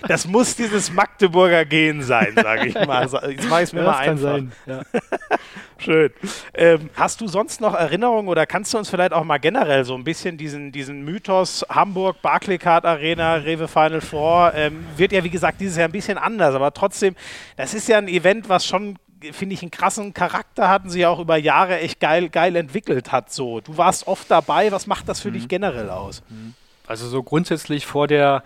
Das 0.07 0.27
muss 0.27 0.55
dieses 0.55 0.91
Magdeburger 0.91 1.63
Gehen 1.63 2.01
sein, 2.01 2.33
sage 2.35 2.67
ich 2.67 2.73
mal. 2.73 3.03
Jetzt 3.03 3.49
mache 3.49 3.63
ich 3.63 3.69
es 3.69 3.73
mir 3.73 3.83
ja, 3.83 3.85
mal 3.85 3.97
einfach. 3.97 4.05
Kann 4.05 4.17
sein. 4.17 4.51
Ja. 4.65 4.81
Schön. 5.77 6.11
Ähm, 6.53 6.89
hast 6.95 7.21
du 7.21 7.27
sonst 7.27 7.61
noch 7.61 7.73
Erinnerungen 7.73 8.27
oder 8.27 8.45
kannst 8.45 8.73
du 8.73 8.77
uns 8.77 8.89
vielleicht 8.89 9.13
auch 9.13 9.23
mal 9.23 9.37
generell 9.37 9.83
so 9.85 9.95
ein 9.95 10.03
bisschen 10.03 10.37
diesen, 10.37 10.71
diesen 10.71 11.03
Mythos 11.03 11.65
Hamburg, 11.69 12.21
Barclaycard 12.21 12.85
Arena, 12.85 13.35
Rewe 13.35 13.67
Final 13.67 14.01
Four, 14.01 14.53
ähm, 14.55 14.85
wird 14.97 15.11
ja 15.11 15.23
wie 15.23 15.29
gesagt 15.29 15.59
dieses 15.59 15.77
Jahr 15.77 15.87
ein 15.87 15.91
bisschen 15.91 16.17
anders, 16.17 16.55
aber 16.55 16.73
trotzdem, 16.73 17.15
das 17.57 17.73
ist 17.73 17.87
ja 17.87 17.97
ein 17.97 18.07
Event, 18.07 18.47
was 18.49 18.65
schon 18.65 18.97
finde 19.31 19.53
ich, 19.53 19.61
einen 19.61 19.71
krassen 19.71 20.13
Charakter 20.13 20.69
hatten 20.69 20.89
sie 20.89 21.05
auch 21.05 21.19
über 21.19 21.37
Jahre 21.37 21.79
echt 21.79 21.99
geil, 21.99 22.29
geil 22.29 22.55
entwickelt 22.55 23.11
hat. 23.11 23.31
So, 23.31 23.61
du 23.61 23.77
warst 23.77 24.07
oft 24.07 24.29
dabei. 24.29 24.71
Was 24.71 24.87
macht 24.87 25.07
das 25.07 25.21
für 25.21 25.29
mhm. 25.29 25.33
dich 25.33 25.47
generell 25.47 25.89
aus? 25.89 26.23
Mhm. 26.29 26.53
Also 26.85 27.07
so 27.07 27.23
grundsätzlich 27.23 27.85
vor 27.85 28.07
der 28.07 28.43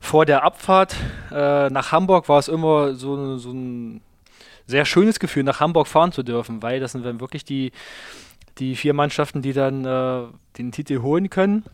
vor 0.00 0.24
der 0.24 0.44
Abfahrt 0.44 0.96
äh, 1.30 1.68
nach 1.70 1.92
Hamburg 1.92 2.28
war 2.28 2.38
es 2.38 2.48
immer 2.48 2.94
so, 2.94 3.36
so 3.36 3.50
ein 3.52 4.00
sehr 4.66 4.84
schönes 4.84 5.20
Gefühl, 5.20 5.42
nach 5.42 5.60
Hamburg 5.60 5.88
fahren 5.88 6.12
zu 6.12 6.22
dürfen, 6.22 6.62
weil 6.62 6.80
das 6.80 6.92
sind 6.92 7.04
dann 7.04 7.20
wirklich 7.20 7.44
die, 7.44 7.72
die 8.58 8.76
vier 8.76 8.94
Mannschaften, 8.94 9.42
die 9.42 9.52
dann 9.52 9.84
äh, 9.84 10.22
den 10.56 10.72
Titel 10.72 11.02
holen 11.02 11.28
können. 11.28 11.64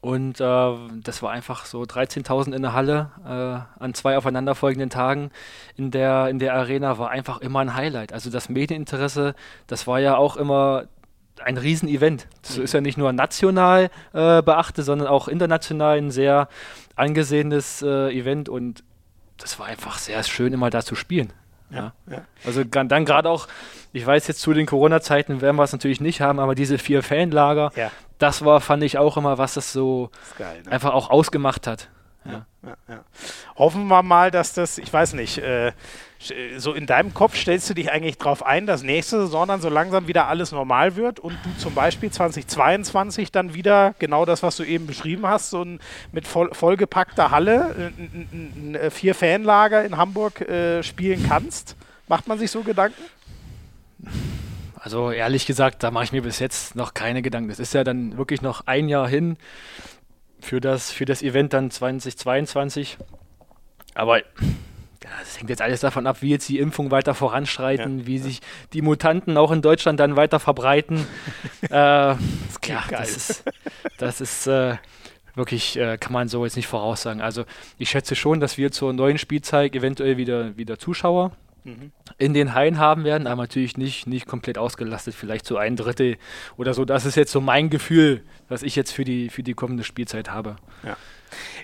Und 0.00 0.40
äh, 0.40 0.74
das 1.02 1.22
war 1.22 1.30
einfach 1.30 1.66
so 1.66 1.82
13.000 1.82 2.54
in 2.54 2.62
der 2.62 2.72
Halle 2.72 3.10
äh, 3.24 3.82
an 3.82 3.94
zwei 3.94 4.16
aufeinanderfolgenden 4.16 4.90
Tagen 4.90 5.30
in 5.76 5.90
der, 5.90 6.28
in 6.28 6.38
der 6.38 6.54
Arena 6.54 6.98
war 6.98 7.10
einfach 7.10 7.40
immer 7.40 7.60
ein 7.60 7.74
Highlight. 7.74 8.12
Also 8.12 8.30
das 8.30 8.48
Medieninteresse, 8.48 9.34
das 9.66 9.86
war 9.86 9.98
ja 9.98 10.16
auch 10.16 10.36
immer 10.36 10.84
ein 11.44 11.56
Riesenevent. 11.56 12.28
Das 12.42 12.58
ist 12.58 12.74
ja 12.74 12.80
nicht 12.80 12.98
nur 12.98 13.12
national 13.12 13.90
äh, 14.12 14.42
beachtet, 14.42 14.84
sondern 14.84 15.08
auch 15.08 15.28
international 15.28 15.98
ein 15.98 16.10
sehr 16.10 16.48
angesehenes 16.96 17.82
äh, 17.82 18.10
Event 18.10 18.48
und 18.48 18.84
das 19.36 19.58
war 19.60 19.66
einfach 19.66 19.98
sehr 19.98 20.22
schön, 20.24 20.52
immer 20.52 20.68
da 20.68 20.82
zu 20.82 20.96
spielen. 20.96 21.32
Ja, 21.70 21.92
ja. 22.10 22.22
Also 22.44 22.64
dann 22.64 23.04
gerade 23.04 23.28
auch, 23.28 23.48
ich 23.92 24.06
weiß 24.06 24.26
jetzt 24.26 24.40
zu 24.40 24.52
den 24.54 24.66
Corona-Zeiten 24.66 25.40
werden 25.40 25.56
wir 25.56 25.64
es 25.64 25.72
natürlich 25.72 26.00
nicht 26.00 26.20
haben, 26.20 26.40
aber 26.40 26.54
diese 26.54 26.78
vier 26.78 27.02
Fanlager, 27.02 27.70
ja. 27.76 27.90
das 28.18 28.44
war, 28.44 28.60
fand 28.60 28.82
ich 28.82 28.98
auch 28.98 29.16
immer, 29.16 29.38
was 29.38 29.54
das 29.54 29.72
so 29.72 30.10
das 30.12 30.38
geil, 30.38 30.62
ne? 30.64 30.72
einfach 30.72 30.92
auch 30.94 31.10
ausgemacht 31.10 31.66
hat. 31.66 31.88
Ja. 32.24 32.46
Hoffen 33.56 33.86
wir 33.86 34.02
mal, 34.02 34.30
dass 34.30 34.52
das, 34.52 34.78
ich 34.78 34.92
weiß 34.92 35.14
nicht, 35.14 35.38
äh, 35.38 35.72
so 36.56 36.72
in 36.72 36.86
deinem 36.86 37.14
Kopf 37.14 37.36
stellst 37.36 37.70
du 37.70 37.74
dich 37.74 37.92
eigentlich 37.92 38.18
darauf 38.18 38.44
ein, 38.44 38.66
dass 38.66 38.82
nächste 38.82 39.20
Saison 39.20 39.46
dann 39.46 39.60
so 39.60 39.68
langsam 39.68 40.08
wieder 40.08 40.26
alles 40.26 40.50
normal 40.50 40.96
wird 40.96 41.20
und 41.20 41.36
du 41.44 41.56
zum 41.58 41.74
Beispiel 41.74 42.10
2022 42.10 43.30
dann 43.30 43.54
wieder 43.54 43.94
genau 44.00 44.24
das, 44.24 44.42
was 44.42 44.56
du 44.56 44.64
eben 44.64 44.86
beschrieben 44.86 45.26
hast, 45.26 45.50
so 45.50 45.62
ein, 45.62 45.78
mit 46.10 46.26
voll, 46.26 46.52
vollgepackter 46.52 47.30
Halle, 47.30 47.92
ein, 47.98 48.28
ein, 48.32 48.52
ein 48.56 48.74
äh, 48.74 48.90
vier 48.90 49.14
Fanlager 49.14 49.84
in 49.84 49.96
Hamburg 49.96 50.40
äh, 50.40 50.82
spielen 50.82 51.24
kannst? 51.28 51.76
Macht 52.08 52.26
man 52.26 52.38
sich 52.38 52.50
so 52.50 52.62
Gedanken? 52.62 53.02
Also 54.74 55.10
ehrlich 55.10 55.46
gesagt, 55.46 55.82
da 55.82 55.90
mache 55.90 56.04
ich 56.04 56.12
mir 56.12 56.22
bis 56.22 56.38
jetzt 56.38 56.74
noch 56.74 56.94
keine 56.94 57.22
Gedanken. 57.22 57.48
Das 57.48 57.58
ist 57.58 57.74
ja 57.74 57.84
dann 57.84 58.16
wirklich 58.16 58.42
noch 58.42 58.66
ein 58.66 58.88
Jahr 58.88 59.08
hin 59.08 59.36
für 60.40 60.60
das, 60.60 60.90
für 60.90 61.04
das 61.04 61.22
Event 61.22 61.52
dann 61.52 61.70
2022. 61.70 62.96
Aber 63.94 64.20
das 65.00 65.38
hängt 65.38 65.50
jetzt 65.50 65.62
alles 65.62 65.80
davon 65.80 66.06
ab, 66.06 66.22
wie 66.22 66.30
jetzt 66.30 66.48
die 66.48 66.58
Impfungen 66.58 66.90
weiter 66.90 67.14
voranschreiten, 67.14 68.00
ja. 68.00 68.06
wie 68.06 68.18
sich 68.18 68.40
die 68.72 68.82
Mutanten 68.82 69.36
auch 69.36 69.52
in 69.52 69.62
Deutschland 69.62 70.00
dann 70.00 70.16
weiter 70.16 70.40
verbreiten. 70.40 71.06
äh, 71.62 71.68
das 71.68 72.18
ja, 72.66 72.84
geil. 72.88 73.00
das 73.00 73.16
ist, 73.16 73.44
das 73.98 74.20
ist 74.20 74.46
äh, 74.46 74.76
wirklich, 75.34 75.78
äh, 75.78 75.96
kann 75.98 76.12
man 76.12 76.28
so 76.28 76.44
jetzt 76.44 76.56
nicht 76.56 76.66
voraussagen. 76.66 77.20
Also 77.20 77.44
ich 77.78 77.90
schätze 77.90 78.16
schon, 78.16 78.40
dass 78.40 78.58
wir 78.58 78.72
zur 78.72 78.92
neuen 78.92 79.18
Spielzeit 79.18 79.74
eventuell 79.74 80.16
wieder, 80.16 80.56
wieder 80.56 80.78
Zuschauer 80.78 81.32
mhm. 81.64 81.92
in 82.18 82.34
den 82.34 82.54
Hallen 82.54 82.78
haben 82.78 83.04
werden, 83.04 83.26
aber 83.26 83.42
natürlich 83.42 83.76
nicht, 83.76 84.06
nicht 84.06 84.26
komplett 84.26 84.58
ausgelastet, 84.58 85.14
vielleicht 85.14 85.46
so 85.46 85.56
ein 85.56 85.76
Drittel 85.76 86.16
oder 86.56 86.74
so. 86.74 86.84
Das 86.84 87.06
ist 87.06 87.14
jetzt 87.14 87.32
so 87.32 87.40
mein 87.40 87.70
Gefühl, 87.70 88.22
was 88.48 88.62
ich 88.62 88.76
jetzt 88.76 88.92
für 88.92 89.04
die, 89.04 89.30
für 89.30 89.42
die 89.42 89.54
kommende 89.54 89.84
Spielzeit 89.84 90.30
habe. 90.30 90.56
Ja. 90.84 90.96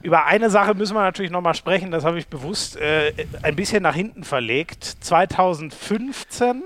Über 0.03 0.27
eine 0.27 0.51
Sache 0.51 0.75
müssen 0.75 0.95
wir 0.95 1.03
natürlich 1.03 1.31
nochmal 1.31 1.55
sprechen, 1.55 1.91
das 1.91 2.05
habe 2.05 2.19
ich 2.19 2.29
bewusst 2.29 2.77
äh, 2.77 3.13
ein 3.43 3.57
bisschen 3.57 3.83
nach 3.83 3.95
hinten 3.95 4.25
verlegt. 4.25 4.85
2015 5.01 6.63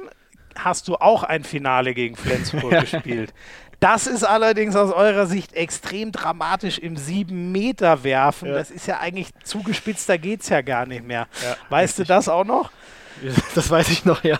hast 0.57 0.89
du 0.89 0.97
auch 0.97 1.23
ein 1.23 1.45
Finale 1.45 1.95
gegen 1.95 2.17
Flensburg 2.17 2.81
gespielt. 2.81 3.33
Das 3.81 4.09
ist 4.09 4.25
allerdings 4.25 4.75
aus 4.75 4.93
eurer 4.93 5.27
Sicht 5.27 5.53
extrem 5.55 6.11
dramatisch 6.11 6.79
im 6.79 6.97
7-Meter-Werfen. 6.97 8.49
Ja. 8.49 8.55
Das 8.55 8.71
ist 8.73 8.89
ja 8.89 8.99
eigentlich 8.99 9.29
zugespitzt, 9.45 10.09
da 10.09 10.17
geht 10.17 10.41
es 10.41 10.49
ja 10.49 10.63
gar 10.63 10.85
nicht 10.85 11.05
mehr. 11.05 11.29
Ja, 11.43 11.57
weißt 11.69 12.01
richtig. 12.01 12.09
du 12.09 12.15
das 12.15 12.29
auch 12.29 12.45
noch? 12.45 12.73
Das 13.55 13.71
weiß 13.71 13.89
ich 13.91 14.05
noch, 14.05 14.25
ja. 14.25 14.39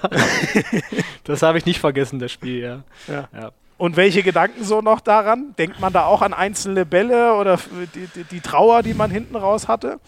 das 1.25 1.43
habe 1.43 1.59
ich 1.59 1.67
nicht 1.67 1.81
vergessen, 1.81 2.19
das 2.19 2.33
Spiel, 2.33 2.61
ja. 2.61 2.85
ja. 3.33 3.53
Und 3.79 3.97
welche 3.97 4.25
Gedanken 4.25 4.65
so 4.65 4.81
noch 4.81 5.01
daran? 5.01 5.55
Denkt 5.57 5.79
man 5.79 5.93
da 5.93 6.05
auch 6.05 6.21
an 6.21 6.35
einzelne 6.35 6.85
Bälle 6.85 7.35
oder 7.35 7.59
die, 7.95 8.09
die, 8.15 8.25
die 8.25 8.41
Trauer, 8.41 8.83
die 8.83 8.93
man 8.93 9.11
hinten 9.11 9.37
raus 9.37 9.69
hatte? 9.69 10.01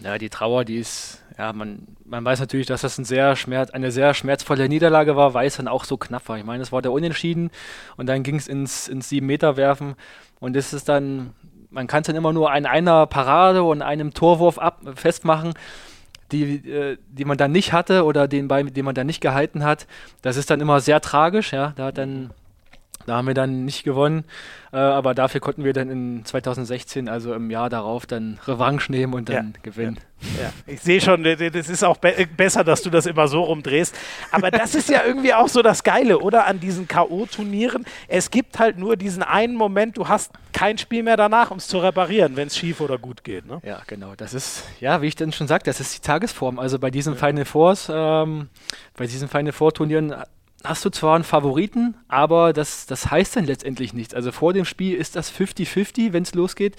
Ja, 0.00 0.18
die 0.18 0.30
Trauer, 0.30 0.64
die 0.64 0.76
ist, 0.76 1.24
ja, 1.36 1.52
man, 1.52 1.88
man 2.04 2.24
weiß 2.24 2.38
natürlich, 2.38 2.68
dass 2.68 2.82
das 2.82 2.96
ein 2.96 3.04
sehr 3.04 3.34
schmerz, 3.34 3.70
eine 3.70 3.90
sehr 3.90 4.14
schmerzvolle 4.14 4.68
Niederlage 4.68 5.16
war, 5.16 5.34
weil 5.34 5.48
es 5.48 5.56
dann 5.56 5.66
auch 5.66 5.82
so 5.82 5.96
knapp 5.96 6.28
war. 6.28 6.38
Ich 6.38 6.44
meine, 6.44 6.62
es 6.62 6.70
war 6.70 6.80
der 6.80 6.92
Unentschieden 6.92 7.50
und 7.96 8.06
dann 8.06 8.22
ging 8.22 8.36
es 8.36 8.46
ins, 8.46 8.86
ins 8.86 9.08
Sieben-Meter-Werfen 9.08 9.96
und 10.38 10.54
das 10.54 10.72
ist 10.72 10.88
dann, 10.88 11.34
man 11.70 11.88
kann 11.88 12.02
es 12.02 12.06
dann 12.06 12.14
immer 12.14 12.32
nur 12.32 12.52
an 12.52 12.66
einer 12.66 13.06
Parade 13.06 13.64
und 13.64 13.82
einem 13.82 14.14
Torwurf 14.14 14.60
ab, 14.60 14.80
festmachen, 14.94 15.54
die, 16.30 16.70
äh, 16.70 16.98
die 17.08 17.24
man 17.24 17.36
dann 17.36 17.50
nicht 17.50 17.72
hatte 17.72 18.04
oder 18.04 18.28
den, 18.28 18.46
bei, 18.46 18.62
den 18.62 18.84
man 18.84 18.94
dann 18.94 19.08
nicht 19.08 19.20
gehalten 19.20 19.64
hat. 19.64 19.88
Das 20.22 20.36
ist 20.36 20.50
dann 20.50 20.60
immer 20.60 20.80
sehr 20.80 21.00
tragisch, 21.00 21.52
ja. 21.52 21.72
Da 21.74 21.86
hat 21.86 21.98
dann 21.98 22.30
da 23.08 23.16
haben 23.16 23.26
wir 23.26 23.34
dann 23.34 23.64
nicht 23.64 23.84
gewonnen, 23.84 24.24
äh, 24.72 24.76
aber 24.76 25.14
dafür 25.14 25.40
konnten 25.40 25.64
wir 25.64 25.72
dann 25.72 25.90
in 25.90 26.24
2016, 26.24 27.08
also 27.08 27.32
im 27.34 27.50
Jahr 27.50 27.70
darauf, 27.70 28.06
dann 28.06 28.38
Revanche 28.46 28.92
nehmen 28.92 29.14
und 29.14 29.28
dann 29.28 29.54
ja, 29.54 29.60
gewinnen. 29.62 29.98
Ja, 30.36 30.44
ja. 30.44 30.52
Ich 30.66 30.80
sehe 30.80 31.00
schon, 31.00 31.24
das 31.24 31.68
ist 31.68 31.84
auch 31.84 31.96
be 31.96 32.28
besser, 32.36 32.64
dass 32.64 32.82
du 32.82 32.90
das 32.90 33.06
immer 33.06 33.28
so 33.28 33.42
rumdrehst. 33.42 33.94
Aber 34.30 34.50
das 34.50 34.74
ist 34.74 34.88
ja 34.88 35.04
irgendwie 35.04 35.32
auch 35.32 35.48
so 35.48 35.62
das 35.62 35.84
Geile, 35.84 36.18
oder? 36.18 36.46
An 36.46 36.60
diesen 36.60 36.88
K.O.-Turnieren. 36.88 37.86
Es 38.08 38.30
gibt 38.30 38.58
halt 38.58 38.78
nur 38.78 38.96
diesen 38.96 39.22
einen 39.22 39.54
Moment, 39.54 39.96
du 39.96 40.08
hast 40.08 40.32
kein 40.52 40.76
Spiel 40.76 41.02
mehr 41.02 41.16
danach, 41.16 41.50
um 41.50 41.58
es 41.58 41.68
zu 41.68 41.78
reparieren, 41.78 42.36
wenn 42.36 42.48
es 42.48 42.56
schief 42.56 42.80
oder 42.80 42.98
gut 42.98 43.22
geht. 43.22 43.46
Ne? 43.46 43.60
Ja, 43.64 43.80
genau. 43.86 44.14
Das 44.16 44.34
ist, 44.34 44.64
ja, 44.80 45.00
wie 45.02 45.06
ich 45.06 45.14
dann 45.14 45.32
schon 45.32 45.46
sagte, 45.46 45.70
das 45.70 45.80
ist 45.80 45.96
die 45.96 46.00
Tagesform. 46.00 46.58
Also 46.58 46.78
bei 46.78 46.90
diesen 46.90 47.16
Final 47.16 47.44
Fours, 47.44 47.90
ähm, 47.92 48.48
bei 48.96 49.06
diesen 49.06 49.28
Final 49.28 49.52
Four-Turnieren 49.52 50.14
hast 50.64 50.84
du 50.84 50.90
zwar 50.90 51.14
einen 51.14 51.24
Favoriten, 51.24 51.96
aber 52.08 52.52
das, 52.52 52.86
das 52.86 53.10
heißt 53.10 53.36
dann 53.36 53.44
letztendlich 53.44 53.92
nichts. 53.92 54.14
Also 54.14 54.32
vor 54.32 54.52
dem 54.52 54.64
Spiel 54.64 54.96
ist 54.96 55.16
das 55.16 55.32
50-50, 55.32 56.12
wenn 56.12 56.22
es 56.22 56.34
losgeht. 56.34 56.76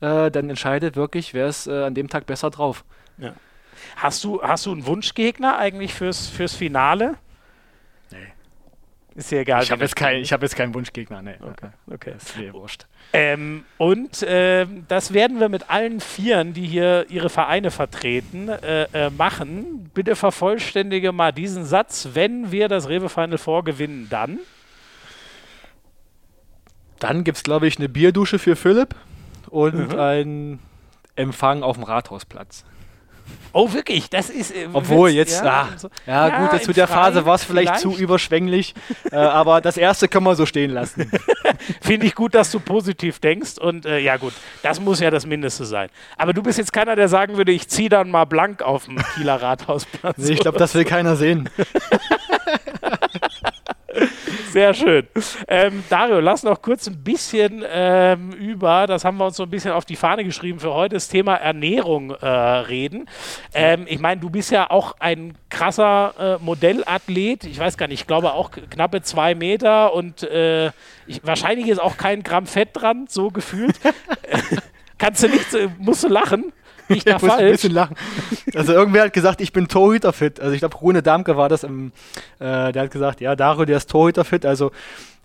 Äh, 0.00 0.30
dann 0.30 0.50
entscheidet 0.50 0.96
wirklich, 0.96 1.32
wer 1.32 1.46
ist 1.46 1.66
äh, 1.66 1.84
an 1.84 1.94
dem 1.94 2.08
Tag 2.08 2.26
besser 2.26 2.50
drauf. 2.50 2.84
Ja. 3.18 3.34
Hast, 3.96 4.24
du, 4.24 4.42
hast 4.42 4.66
du 4.66 4.72
einen 4.72 4.86
Wunschgegner 4.86 5.58
eigentlich 5.58 5.94
fürs, 5.94 6.28
fürs 6.28 6.54
Finale? 6.54 7.16
Ist 9.14 9.30
dir 9.30 9.40
egal. 9.40 9.62
Ich 9.62 9.70
habe 9.70 9.82
jetzt, 9.82 9.96
kein, 9.96 10.24
hab 10.24 10.42
jetzt 10.42 10.56
keinen 10.56 10.74
Wunschgegner. 10.74 11.20
Nee. 11.22 11.34
Okay. 11.40 11.68
okay. 11.90 12.12
Das 12.14 12.24
ist 12.24 12.38
mir 12.38 12.54
wurscht. 12.54 12.86
Ähm, 13.12 13.64
und 13.76 14.22
äh, 14.22 14.66
das 14.88 15.12
werden 15.12 15.38
wir 15.38 15.48
mit 15.48 15.68
allen 15.68 16.00
Vieren, 16.00 16.54
die 16.54 16.66
hier 16.66 17.06
ihre 17.10 17.28
Vereine 17.28 17.70
vertreten, 17.70 18.48
äh, 18.48 18.84
äh, 18.92 19.10
machen. 19.10 19.90
Bitte 19.92 20.16
vervollständige 20.16 21.12
mal 21.12 21.32
diesen 21.32 21.64
Satz. 21.64 22.10
Wenn 22.14 22.52
wir 22.52 22.68
das 22.68 22.88
Rewe 22.88 23.08
Final 23.10 23.38
Four 23.38 23.64
gewinnen, 23.64 24.06
dann? 24.08 24.38
Dann 26.98 27.24
gibt 27.24 27.36
es, 27.36 27.42
glaube 27.42 27.66
ich, 27.66 27.78
eine 27.78 27.88
Bierdusche 27.88 28.38
für 28.38 28.56
Philipp 28.56 28.94
und 29.50 29.92
mhm. 29.92 29.98
ein 29.98 30.58
Empfang 31.16 31.62
auf 31.62 31.76
dem 31.76 31.84
Rathausplatz. 31.84 32.64
Oh, 33.52 33.72
wirklich? 33.72 34.08
Das 34.08 34.30
ist. 34.30 34.54
Äh, 34.54 34.68
Obwohl, 34.72 35.10
jetzt. 35.10 35.44
Ja, 35.44 35.68
ah, 35.70 35.78
so. 35.78 35.88
ja, 36.06 36.28
ja, 36.28 36.46
gut, 36.48 36.62
zu 36.62 36.72
der 36.72 36.88
Phase 36.88 37.26
war 37.26 37.34
es 37.34 37.44
vielleicht, 37.44 37.76
vielleicht, 37.76 37.82
zu 37.82 37.96
überschwänglich. 38.02 38.74
äh, 39.10 39.16
aber 39.16 39.60
das 39.60 39.76
erste 39.76 40.08
können 40.08 40.24
wir 40.24 40.34
so 40.34 40.46
stehen 40.46 40.70
lassen. 40.70 41.10
Finde 41.80 42.06
ich 42.06 42.14
gut, 42.14 42.34
dass 42.34 42.50
du 42.50 42.60
positiv 42.60 43.18
denkst. 43.18 43.58
Und 43.58 43.86
äh, 43.86 43.98
ja, 43.98 44.16
gut, 44.16 44.32
das 44.62 44.80
muss 44.80 45.00
ja 45.00 45.10
das 45.10 45.26
Mindeste 45.26 45.64
sein. 45.64 45.88
Aber 46.16 46.32
du 46.32 46.42
bist 46.42 46.58
jetzt 46.58 46.72
keiner, 46.72 46.96
der 46.96 47.08
sagen 47.08 47.36
würde, 47.36 47.52
ich 47.52 47.68
ziehe 47.68 47.88
dann 47.88 48.10
mal 48.10 48.24
blank 48.24 48.62
auf 48.62 48.86
dem 48.86 49.02
Kieler 49.14 49.40
Rathausplatz. 49.40 50.18
Nee, 50.18 50.32
ich 50.32 50.40
glaube, 50.40 50.58
das 50.58 50.74
will 50.74 50.84
keiner 50.84 51.16
sehen. 51.16 51.48
Sehr 54.52 54.74
schön. 54.74 55.06
Ähm, 55.48 55.82
Dario, 55.88 56.20
lass 56.20 56.42
noch 56.42 56.60
kurz 56.60 56.86
ein 56.86 57.02
bisschen 57.02 57.64
ähm, 57.66 58.32
über, 58.32 58.86
das 58.86 59.02
haben 59.02 59.16
wir 59.16 59.24
uns 59.24 59.36
so 59.38 59.44
ein 59.44 59.50
bisschen 59.50 59.72
auf 59.72 59.86
die 59.86 59.96
Fahne 59.96 60.24
geschrieben 60.24 60.60
für 60.60 60.74
heute, 60.74 60.96
das 60.96 61.08
Thema 61.08 61.36
Ernährung 61.36 62.10
äh, 62.10 62.26
reden. 62.26 63.08
Ähm, 63.54 63.86
ich 63.88 63.98
meine, 63.98 64.20
du 64.20 64.28
bist 64.28 64.50
ja 64.50 64.70
auch 64.70 64.96
ein 64.98 65.38
krasser 65.48 66.38
äh, 66.38 66.44
Modellathlet. 66.44 67.44
Ich 67.44 67.58
weiß 67.58 67.78
gar 67.78 67.88
nicht, 67.88 68.00
ich 68.00 68.06
glaube 68.06 68.34
auch 68.34 68.50
knappe 68.50 69.00
zwei 69.00 69.34
Meter 69.34 69.94
und 69.94 70.22
äh, 70.22 70.66
ich, 71.06 71.24
wahrscheinlich 71.24 71.68
ist 71.68 71.80
auch 71.80 71.96
kein 71.96 72.22
Gramm 72.22 72.46
Fett 72.46 72.70
dran, 72.74 73.06
so 73.08 73.30
gefühlt. 73.30 73.80
Kannst 74.98 75.22
du 75.22 75.28
nicht, 75.28 75.46
musst 75.78 76.04
du 76.04 76.08
lachen? 76.08 76.52
Ich 76.88 77.04
da 77.04 77.18
falsch? 77.18 77.34
ein 77.34 77.50
bisschen 77.52 77.72
lachen. 77.72 77.96
Also 78.54 78.72
irgendwer 78.72 79.04
hat 79.04 79.12
gesagt, 79.12 79.40
ich 79.40 79.52
bin 79.52 79.68
Torhüterfit. 79.68 80.40
Also 80.40 80.52
ich 80.52 80.60
glaube, 80.60 80.76
Rune 80.76 81.02
Damke 81.02 81.36
war 81.36 81.48
das 81.48 81.64
im, 81.64 81.92
äh, 82.38 82.72
der 82.72 82.82
hat 82.82 82.90
gesagt, 82.90 83.20
ja, 83.20 83.34
Dario, 83.36 83.64
der 83.64 83.76
ist 83.78 83.90
Torhüterfit. 83.90 84.44
Also 84.44 84.70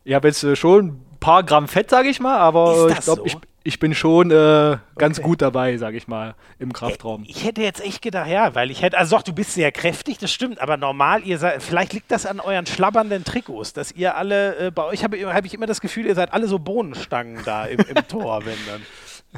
ich 0.04 0.14
habe 0.14 0.28
jetzt 0.28 0.44
äh, 0.44 0.56
schon 0.56 0.88
ein 0.88 1.06
paar 1.20 1.44
Gramm 1.44 1.68
Fett, 1.68 1.90
sage 1.90 2.10
ich 2.10 2.20
mal, 2.20 2.38
aber 2.38 2.90
ich 2.90 3.00
glaube, 3.00 3.22
so? 3.22 3.26
ich, 3.26 3.38
ich 3.68 3.80
bin 3.80 3.94
schon 3.94 4.32
äh, 4.32 4.78
ganz 4.98 5.20
okay. 5.20 5.28
gut 5.28 5.42
dabei, 5.42 5.76
sage 5.76 5.98
ich 5.98 6.08
mal, 6.08 6.36
im 6.58 6.72
Kraftraum. 6.72 7.26
Ich 7.28 7.44
hätte 7.44 7.62
jetzt 7.62 7.84
echt 7.84 8.02
gedacht, 8.02 8.30
ja, 8.30 8.56
weil 8.56 8.72
ich 8.72 8.82
hätte, 8.82 8.98
also 8.98 9.18
doch, 9.18 9.24
du 9.24 9.34
bist 9.34 9.54
sehr 9.54 9.74
kräftig, 9.74 10.18
das 10.20 10.32
stimmt, 10.32 10.62
aber 10.62 10.78
normal, 10.78 11.24
ihr 11.24 11.38
seid, 11.38 11.62
vielleicht 11.62 11.92
liegt 11.92 12.10
das 12.10 12.26
an 12.26 12.40
euren 12.40 12.66
schlabbernden 12.66 13.26
Trikots, 13.26 13.74
dass 13.74 13.92
ihr 13.92 14.16
alle, 14.16 14.68
äh, 14.68 14.72
bei 14.72 14.86
euch 14.86 15.04
habe 15.04 15.18
hab 15.34 15.44
ich 15.44 15.54
immer 15.54 15.66
das 15.66 15.82
Gefühl, 15.82 16.06
ihr 16.06 16.16
seid 16.16 16.34
alle 16.34 16.48
so 16.48 16.60
Bohnenstangen 16.60 17.42
da 17.44 17.66
im, 17.66 17.80
im 17.80 18.08
Tor, 18.08 18.46
wenn 18.46 18.58
dann. 18.68 18.82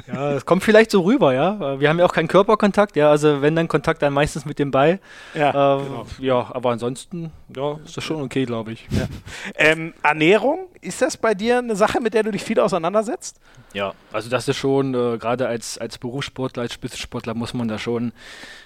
Ja, 0.06 0.32
es 0.32 0.46
kommt 0.46 0.62
vielleicht 0.62 0.90
so 0.90 1.02
rüber, 1.02 1.34
ja. 1.34 1.80
Wir 1.80 1.88
haben 1.88 1.98
ja 1.98 2.04
auch 2.04 2.12
keinen 2.12 2.28
Körperkontakt, 2.28 2.96
ja. 2.96 3.10
Also 3.10 3.42
wenn 3.42 3.56
dann 3.56 3.68
Kontakt, 3.68 4.02
dann 4.02 4.12
meistens 4.12 4.44
mit 4.44 4.58
dem 4.58 4.70
Ball. 4.70 5.00
Ja, 5.34 5.78
ähm, 5.78 5.84
genau. 5.84 6.06
ja 6.18 6.50
aber 6.54 6.70
ansonsten, 6.70 7.32
ja, 7.54 7.78
ist 7.84 7.96
das 7.96 8.04
schon 8.04 8.22
okay, 8.22 8.44
glaube 8.44 8.72
ich. 8.72 8.86
Ja. 8.90 9.06
Ähm, 9.54 9.94
Ernährung, 10.02 10.68
ist 10.80 11.02
das 11.02 11.16
bei 11.16 11.34
dir 11.34 11.58
eine 11.58 11.76
Sache, 11.76 12.00
mit 12.00 12.14
der 12.14 12.22
du 12.22 12.30
dich 12.30 12.42
viel 12.42 12.60
auseinandersetzt? 12.60 13.40
Ja, 13.72 13.94
also 14.12 14.30
das 14.30 14.48
ist 14.48 14.56
schon, 14.56 14.94
äh, 14.94 15.18
gerade 15.18 15.46
als, 15.46 15.76
als 15.78 15.98
Berufssportler, 15.98 16.62
als 16.62 16.72
Spitzensportler 16.72 17.34
muss 17.34 17.52
man 17.52 17.68
da 17.68 17.78
schon 17.78 18.12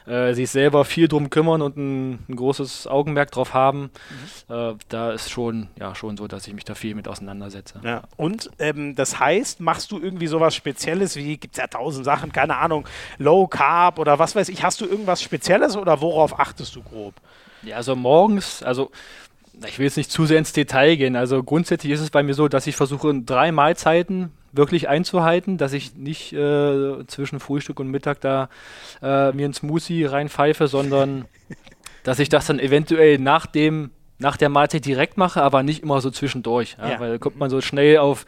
äh, 0.06 0.32
sich 0.34 0.50
selber 0.50 0.84
viel 0.84 1.08
drum 1.08 1.30
kümmern 1.30 1.62
und 1.62 1.76
ein, 1.76 2.12
ein 2.28 2.36
großes 2.36 2.86
Augenmerk 2.86 3.30
drauf 3.32 3.54
haben. 3.54 3.90
Mhm. 4.48 4.54
Äh, 4.54 4.74
da 4.88 5.12
ist 5.12 5.30
schon, 5.30 5.68
ja, 5.78 5.94
schon 5.94 6.16
so, 6.16 6.28
dass 6.28 6.46
ich 6.46 6.54
mich 6.54 6.64
da 6.64 6.74
viel 6.74 6.94
mit 6.94 7.08
auseinandersetze. 7.08 7.80
Ja. 7.82 8.02
Und 8.16 8.50
ähm, 8.58 8.94
das 8.94 9.18
heißt, 9.18 9.60
machst 9.60 9.90
du 9.90 9.98
irgendwie 9.98 10.26
sowas 10.26 10.54
Spezielles 10.54 11.16
wie, 11.16 11.23
gibt 11.38 11.54
es 11.54 11.58
ja 11.58 11.66
tausend 11.66 12.04
Sachen, 12.04 12.32
keine 12.32 12.56
Ahnung, 12.56 12.86
Low 13.18 13.46
Carb 13.46 13.98
oder 13.98 14.18
was 14.18 14.36
weiß 14.36 14.48
ich, 14.48 14.62
hast 14.62 14.80
du 14.80 14.86
irgendwas 14.86 15.22
Spezielles 15.22 15.76
oder 15.76 16.00
worauf 16.00 16.38
achtest 16.38 16.76
du 16.76 16.82
grob? 16.82 17.14
Ja, 17.62 17.76
also 17.76 17.96
morgens, 17.96 18.62
also 18.62 18.90
ich 19.66 19.78
will 19.78 19.86
jetzt 19.86 19.96
nicht 19.96 20.10
zu 20.10 20.26
sehr 20.26 20.38
ins 20.38 20.52
Detail 20.52 20.96
gehen. 20.96 21.16
Also 21.16 21.42
grundsätzlich 21.42 21.92
ist 21.92 22.00
es 22.00 22.10
bei 22.10 22.22
mir 22.22 22.34
so, 22.34 22.48
dass 22.48 22.66
ich 22.66 22.76
versuche, 22.76 23.14
drei 23.22 23.52
Mahlzeiten 23.52 24.32
wirklich 24.52 24.88
einzuhalten, 24.88 25.58
dass 25.58 25.72
ich 25.72 25.96
nicht 25.96 26.32
äh, 26.32 27.06
zwischen 27.06 27.40
Frühstück 27.40 27.80
und 27.80 27.88
Mittag 27.88 28.20
da 28.20 28.48
äh, 29.02 29.32
mir 29.32 29.48
ein 29.48 29.54
Smoothie 29.54 30.04
reinpfeife, 30.04 30.68
sondern 30.68 31.24
dass 32.04 32.18
ich 32.18 32.28
das 32.28 32.46
dann 32.46 32.58
eventuell 32.58 33.18
nach 33.18 33.46
dem 33.46 33.90
nach 34.18 34.36
der 34.36 34.48
Mahlzeit 34.48 34.84
direkt 34.84 35.16
mache, 35.16 35.42
aber 35.42 35.64
nicht 35.64 35.82
immer 35.82 36.00
so 36.00 36.08
zwischendurch. 36.08 36.76
Ja, 36.78 36.90
ja. 36.90 37.00
Weil 37.00 37.10
da 37.12 37.18
kommt 37.18 37.36
man 37.36 37.50
so 37.50 37.60
schnell 37.60 37.98
auf 37.98 38.26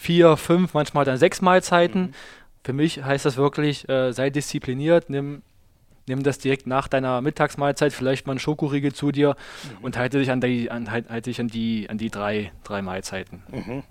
vier, 0.00 0.38
fünf, 0.38 0.72
manchmal 0.72 1.04
dann 1.04 1.18
sechs 1.18 1.42
Mahlzeiten. 1.42 2.02
Mhm. 2.02 2.14
Für 2.64 2.72
mich 2.72 3.04
heißt 3.04 3.26
das 3.26 3.36
wirklich, 3.36 3.86
äh, 3.90 4.12
sei 4.12 4.30
diszipliniert, 4.30 5.10
nimm 5.10 5.42
nimm 6.10 6.22
das 6.22 6.38
direkt 6.38 6.66
nach 6.66 6.88
deiner 6.88 7.20
Mittagsmahlzeit, 7.22 7.92
vielleicht 7.92 8.26
mal 8.26 8.32
einen 8.32 8.40
Schokoriegel 8.40 8.92
zu 8.92 9.12
dir 9.12 9.30
mhm. 9.30 9.84
und 9.84 9.96
halte 9.96 10.18
dich 10.18 10.30
an 10.30 10.40
die, 10.40 10.70
an, 10.70 10.90
halt, 10.90 11.08
halte 11.08 11.30
dich 11.30 11.40
an 11.40 11.48
die, 11.48 11.88
an 11.88 11.96
die 11.96 12.10
drei, 12.10 12.52
drei 12.64 12.82
Mahlzeiten. 12.82 13.42
Mhm. 13.50 13.82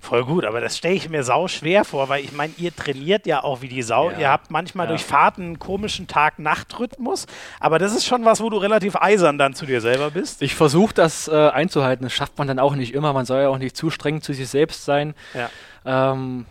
Voll 0.00 0.24
gut, 0.24 0.44
aber 0.44 0.60
das 0.60 0.76
stelle 0.76 0.94
ich 0.94 1.08
mir 1.08 1.22
sau 1.22 1.46
schwer 1.46 1.84
vor, 1.84 2.08
weil 2.08 2.24
ich 2.24 2.32
meine, 2.32 2.52
ihr 2.56 2.74
trainiert 2.74 3.26
ja 3.26 3.44
auch 3.44 3.62
wie 3.62 3.68
die 3.68 3.82
Sau. 3.82 4.10
Ja. 4.10 4.18
Ihr 4.18 4.28
habt 4.28 4.50
manchmal 4.50 4.86
ja. 4.86 4.90
durch 4.90 5.04
Fahrten 5.04 5.42
einen 5.42 5.58
komischen 5.60 6.08
Tag-Nacht-Rhythmus, 6.08 7.26
aber 7.60 7.78
das 7.78 7.94
ist 7.94 8.04
schon 8.04 8.24
was, 8.24 8.40
wo 8.40 8.50
du 8.50 8.56
relativ 8.56 8.96
eisern 8.96 9.38
dann 9.38 9.54
zu 9.54 9.66
dir 9.66 9.80
selber 9.80 10.10
bist. 10.10 10.42
Ich 10.42 10.56
versuche 10.56 10.94
das 10.94 11.28
äh, 11.28 11.32
einzuhalten. 11.50 12.02
Das 12.02 12.12
schafft 12.12 12.38
man 12.38 12.48
dann 12.48 12.58
auch 12.58 12.74
nicht 12.74 12.92
immer. 12.92 13.12
Man 13.12 13.24
soll 13.24 13.42
ja 13.42 13.48
auch 13.48 13.58
nicht 13.58 13.76
zu 13.76 13.90
streng 13.90 14.20
zu 14.20 14.32
sich 14.32 14.48
selbst 14.48 14.84
sein. 14.84 15.14
Ja. 15.32 15.50
Ähm, 15.84 16.46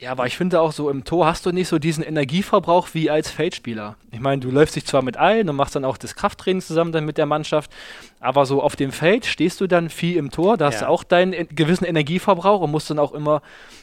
ja, 0.00 0.12
aber 0.12 0.26
ich 0.26 0.36
finde 0.36 0.60
auch 0.60 0.70
so 0.70 0.90
im 0.90 1.04
Tor 1.04 1.26
hast 1.26 1.44
du 1.44 1.50
nicht 1.50 1.66
so 1.66 1.80
diesen 1.80 2.04
Energieverbrauch 2.04 2.90
wie 2.92 3.10
als 3.10 3.32
Feldspieler. 3.32 3.96
Ich 4.12 4.20
meine, 4.20 4.40
du 4.40 4.48
läufst 4.48 4.76
dich 4.76 4.86
zwar 4.86 5.02
mit 5.02 5.16
ein 5.16 5.48
und 5.48 5.56
machst 5.56 5.74
dann 5.74 5.84
auch 5.84 5.96
das 5.96 6.14
Krafttraining 6.14 6.62
zusammen 6.62 6.92
dann 6.92 7.04
mit 7.04 7.18
der 7.18 7.26
Mannschaft, 7.26 7.72
aber 8.20 8.46
so 8.46 8.62
auf 8.62 8.76
dem 8.76 8.92
Feld 8.92 9.26
stehst 9.26 9.60
du 9.60 9.66
dann 9.66 9.90
viel 9.90 10.16
im 10.16 10.30
Tor, 10.30 10.56
da 10.56 10.66
hast 10.66 10.82
du 10.82 10.88
auch 10.88 11.02
deinen 11.02 11.48
gewissen 11.48 11.84
Energieverbrauch 11.84 12.60
und 12.60 12.70
musst 12.70 12.90
dann 12.90 13.00
auch 13.00 13.12
immer 13.12 13.42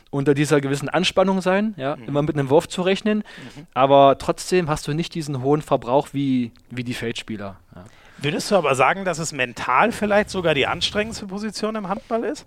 unter 0.10 0.34
dieser 0.34 0.62
gewissen 0.62 0.88
Anspannung 0.88 1.42
sein, 1.42 1.74
ja, 1.76 1.98
mhm. 1.98 2.06
immer 2.06 2.22
mit 2.22 2.38
einem 2.38 2.50
Wurf 2.50 2.70
zu 2.70 2.82
rechnen, 2.82 3.18
mhm. 3.18 3.68
aber 3.74 4.18
trotzdem 4.18 4.70
hast 4.70 4.88
du 4.88 4.94
nicht 4.94 5.14
diesen 5.16 5.44
hohen 5.44 5.62
Verbrauch 5.62 6.10
wie, 6.14 6.54
wie 6.70 6.86
die 6.86 6.94
Feldspieler. 6.94 7.58
Ja. 7.76 7.84
Würdest 8.20 8.50
du 8.50 8.56
aber 8.56 8.76
sagen, 8.76 9.04
dass 9.04 9.20
es 9.20 9.34
mental 9.34 9.92
vielleicht 9.92 10.30
sogar 10.30 10.54
die 10.54 10.68
anstrengendste 10.68 11.28
Position 11.28 11.76
im 11.76 11.90
Handball 11.90 12.24
ist? 12.24 12.46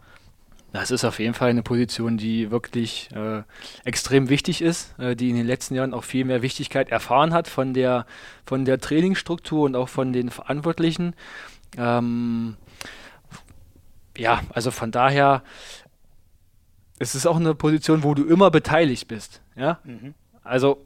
Das 0.72 0.90
ist 0.90 1.04
auf 1.04 1.18
jeden 1.18 1.34
Fall 1.34 1.50
eine 1.50 1.62
Position, 1.62 2.18
die 2.18 2.50
wirklich 2.50 3.08
äh, 3.14 3.42
extrem 3.84 4.28
wichtig 4.28 4.60
ist, 4.60 4.98
äh, 4.98 5.16
die 5.16 5.30
in 5.30 5.36
den 5.36 5.46
letzten 5.46 5.74
Jahren 5.74 5.94
auch 5.94 6.04
viel 6.04 6.24
mehr 6.24 6.42
Wichtigkeit 6.42 6.90
erfahren 6.90 7.32
hat 7.32 7.48
von 7.48 7.72
der, 7.72 8.04
von 8.44 8.64
der 8.64 8.78
Trainingsstruktur 8.78 9.64
und 9.64 9.76
auch 9.76 9.88
von 9.88 10.12
den 10.12 10.28
Verantwortlichen. 10.28 11.14
Ähm, 11.76 12.56
ja, 14.16 14.42
also 14.50 14.70
von 14.70 14.90
daher 14.90 15.42
es 16.98 17.14
ist 17.14 17.26
auch 17.26 17.36
eine 17.36 17.54
Position, 17.54 18.02
wo 18.02 18.14
du 18.14 18.24
immer 18.24 18.50
beteiligt 18.50 19.08
bist. 19.08 19.40
Ja? 19.56 19.78
Mhm. 19.84 20.14
Also 20.42 20.84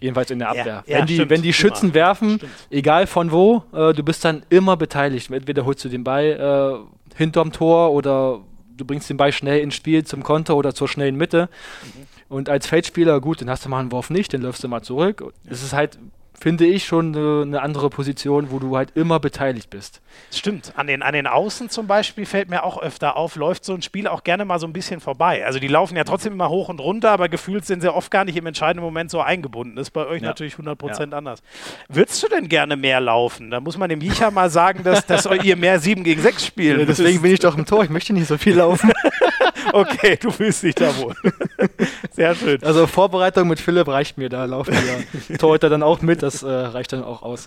Jedenfalls 0.00 0.30
in 0.30 0.40
der 0.40 0.48
Abwehr. 0.50 0.84
Ja, 0.86 0.98
wenn, 0.98 1.06
die, 1.06 1.14
stimmt, 1.14 1.30
wenn 1.30 1.42
die 1.42 1.52
Schützen 1.52 1.86
immer. 1.86 1.94
werfen, 1.94 2.36
stimmt. 2.36 2.52
egal 2.70 3.06
von 3.06 3.30
wo, 3.30 3.64
äh, 3.72 3.92
du 3.94 4.02
bist 4.02 4.24
dann 4.24 4.42
immer 4.50 4.76
beteiligt. 4.76 5.30
Entweder 5.30 5.64
holst 5.64 5.84
du 5.84 5.88
den 5.88 6.04
Ball 6.04 6.84
äh, 7.14 7.16
hinterm 7.16 7.52
Tor 7.52 7.92
oder 7.92 8.40
du 8.76 8.84
bringst 8.84 9.08
den 9.10 9.16
Ball 9.16 9.32
schnell 9.32 9.60
ins 9.60 9.74
Spiel 9.74 10.04
zum 10.04 10.22
Konter 10.22 10.56
oder 10.56 10.74
zur 10.74 10.88
schnellen 10.88 11.16
Mitte. 11.16 11.48
Mhm. 11.82 12.06
Und 12.28 12.48
als 12.48 12.66
Feldspieler, 12.66 13.20
gut, 13.20 13.40
dann 13.40 13.50
hast 13.50 13.64
du 13.64 13.68
mal 13.68 13.80
einen 13.80 13.92
Wurf 13.92 14.10
nicht, 14.10 14.32
dann 14.32 14.42
läufst 14.42 14.64
du 14.64 14.68
mal 14.68 14.82
zurück. 14.82 15.32
Es 15.46 15.62
ist 15.62 15.72
halt 15.72 15.98
finde 16.38 16.66
ich, 16.66 16.84
schon 16.84 17.14
eine, 17.14 17.42
eine, 17.42 17.62
andere 17.62 17.90
Position, 17.90 18.50
wo 18.50 18.58
du 18.58 18.76
halt 18.76 18.90
immer 18.94 19.20
beteiligt 19.20 19.70
bist. 19.70 20.00
Stimmt. 20.30 20.72
An 20.76 20.86
den, 20.86 21.02
an 21.02 21.14
den 21.14 21.26
Außen 21.26 21.70
zum 21.70 21.86
Beispiel 21.86 22.26
fällt 22.26 22.50
mir 22.50 22.64
auch 22.64 22.80
öfter 22.82 23.16
auf, 23.16 23.36
läuft 23.36 23.64
so 23.64 23.74
ein 23.74 23.82
Spiel 23.82 24.06
auch 24.06 24.24
gerne 24.24 24.44
mal 24.44 24.58
so 24.58 24.66
ein 24.66 24.72
bisschen 24.72 25.00
vorbei. 25.00 25.44
Also 25.46 25.58
die 25.58 25.68
laufen 25.68 25.96
ja 25.96 26.04
trotzdem 26.04 26.32
immer 26.32 26.48
hoch 26.48 26.68
und 26.68 26.80
runter, 26.80 27.10
aber 27.10 27.28
gefühlt 27.28 27.64
sind 27.64 27.80
sie 27.80 27.92
oft 27.92 28.10
gar 28.10 28.24
nicht 28.24 28.36
im 28.36 28.46
entscheidenden 28.46 28.84
Moment 28.84 29.10
so 29.10 29.20
eingebunden. 29.20 29.76
Das 29.76 29.88
ist 29.88 29.92
bei 29.92 30.06
euch 30.06 30.22
ja. 30.22 30.28
natürlich 30.28 30.54
100% 30.54 31.10
ja. 31.10 31.16
anders. 31.16 31.42
Würdest 31.88 32.22
du 32.22 32.28
denn 32.28 32.48
gerne 32.48 32.76
mehr 32.76 33.00
laufen? 33.00 33.50
Da 33.50 33.60
muss 33.60 33.78
man 33.78 33.88
dem 33.88 34.00
Jicha 34.00 34.30
mal 34.30 34.50
sagen, 34.50 34.82
dass, 34.84 35.06
dass 35.06 35.28
ihr 35.42 35.56
mehr 35.56 35.78
7 35.80 36.04
gegen 36.04 36.20
6 36.20 36.46
spielt. 36.46 36.78
Ja, 36.78 36.84
deswegen 36.84 37.22
bin 37.22 37.32
ich 37.32 37.40
doch 37.40 37.56
im 37.56 37.64
Tor. 37.64 37.84
Ich 37.84 37.90
möchte 37.90 38.12
nicht 38.12 38.26
so 38.26 38.38
viel 38.38 38.56
laufen. 38.56 38.92
okay, 39.72 40.18
du 40.20 40.30
fühlst 40.30 40.62
dich 40.62 40.74
da 40.74 40.96
wohl. 40.96 41.14
Sehr 42.12 42.34
schön. 42.34 42.62
Also 42.62 42.86
Vorbereitung 42.86 43.48
mit 43.48 43.60
Philipp 43.60 43.88
reicht 43.88 44.18
mir. 44.18 44.28
Da 44.28 44.44
laufen 44.44 44.74
wir 44.74 45.38
Torhüter 45.38 45.68
dann 45.68 45.82
auch 45.82 46.02
mit. 46.02 46.22
Das 46.24 46.42
äh, 46.42 46.48
reicht 46.48 46.92
dann 46.92 47.04
auch 47.04 47.22
aus. 47.22 47.46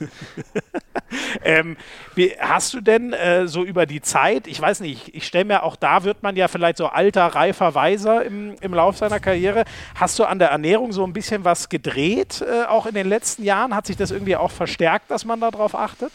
ähm, 1.44 1.78
wie, 2.14 2.34
hast 2.40 2.74
du 2.74 2.82
denn 2.82 3.12
äh, 3.12 3.48
so 3.48 3.64
über 3.64 3.88
die 3.88 4.02
Zeit, 4.02 4.46
ich 4.46 4.62
weiß 4.62 4.82
nicht, 4.82 5.08
ich, 5.08 5.16
ich 5.16 5.28
stelle 5.28 5.46
mir 5.46 5.64
auch 5.64 5.76
da, 5.76 6.04
wird 6.04 6.22
man 6.22 6.36
ja 6.36 6.48
vielleicht 6.48 6.78
so 6.78 6.86
alter, 6.88 7.26
reifer 7.26 7.74
Weiser 7.74 8.24
im, 8.24 8.56
im 8.62 8.74
Lauf 8.74 8.98
seiner 8.98 9.20
Karriere. 9.20 9.66
Hast 9.96 10.20
du 10.20 10.26
an 10.26 10.38
der 10.38 10.50
Ernährung 10.50 10.92
so 10.92 11.04
ein 11.04 11.14
bisschen 11.14 11.44
was 11.44 11.70
gedreht, 11.70 12.42
äh, 12.48 12.66
auch 12.66 12.86
in 12.86 12.94
den 12.94 13.10
letzten 13.10 13.44
Jahren? 13.44 13.76
Hat 13.76 13.88
sich 13.88 13.98
das 13.98 14.12
irgendwie 14.12 14.36
auch 14.36 14.52
verstärkt, 14.52 15.10
dass 15.10 15.26
man 15.26 15.40
darauf 15.40 15.74
achtet? 15.74 16.12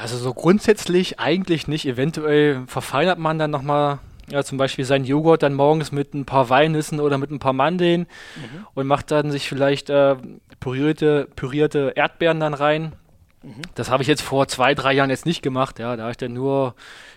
Also 0.00 0.16
so 0.16 0.34
grundsätzlich 0.34 1.20
eigentlich 1.20 1.68
nicht. 1.68 1.86
Eventuell 1.86 2.64
verfeinert 2.66 3.18
man 3.18 3.38
dann 3.38 3.50
nochmal 3.50 4.00
ja, 4.30 4.42
zum 4.42 4.58
Beispiel 4.58 4.84
seinen 4.84 5.04
Joghurt 5.04 5.42
dann 5.42 5.54
morgens 5.54 5.92
mit 5.92 6.14
ein 6.14 6.24
paar 6.24 6.48
Walnüssen 6.48 7.00
oder 7.00 7.18
mit 7.18 7.30
ein 7.30 7.38
paar 7.38 7.52
Mandeln 7.52 8.02
mhm. 8.36 8.66
und 8.74 8.86
macht 8.86 9.10
dann 9.10 9.30
sich 9.30 9.48
vielleicht 9.48 9.90
äh, 9.90 10.16
pürierte, 10.60 11.28
pürierte 11.36 11.92
Erdbeeren 11.94 12.40
dann 12.40 12.54
rein. 12.54 12.94
Mhm. 13.42 13.62
Das 13.74 13.90
habe 13.90 14.02
ich 14.02 14.08
jetzt 14.08 14.22
vor 14.22 14.48
zwei, 14.48 14.74
drei 14.74 14.92
Jahren 14.92 15.10
jetzt 15.10 15.26
nicht 15.26 15.42
gemacht. 15.42 15.78
Ja, 15.78 15.96
da 15.96 16.04
habe 16.04 16.12
ich 16.12 16.16
dann 16.16 16.32
nur 16.32 16.74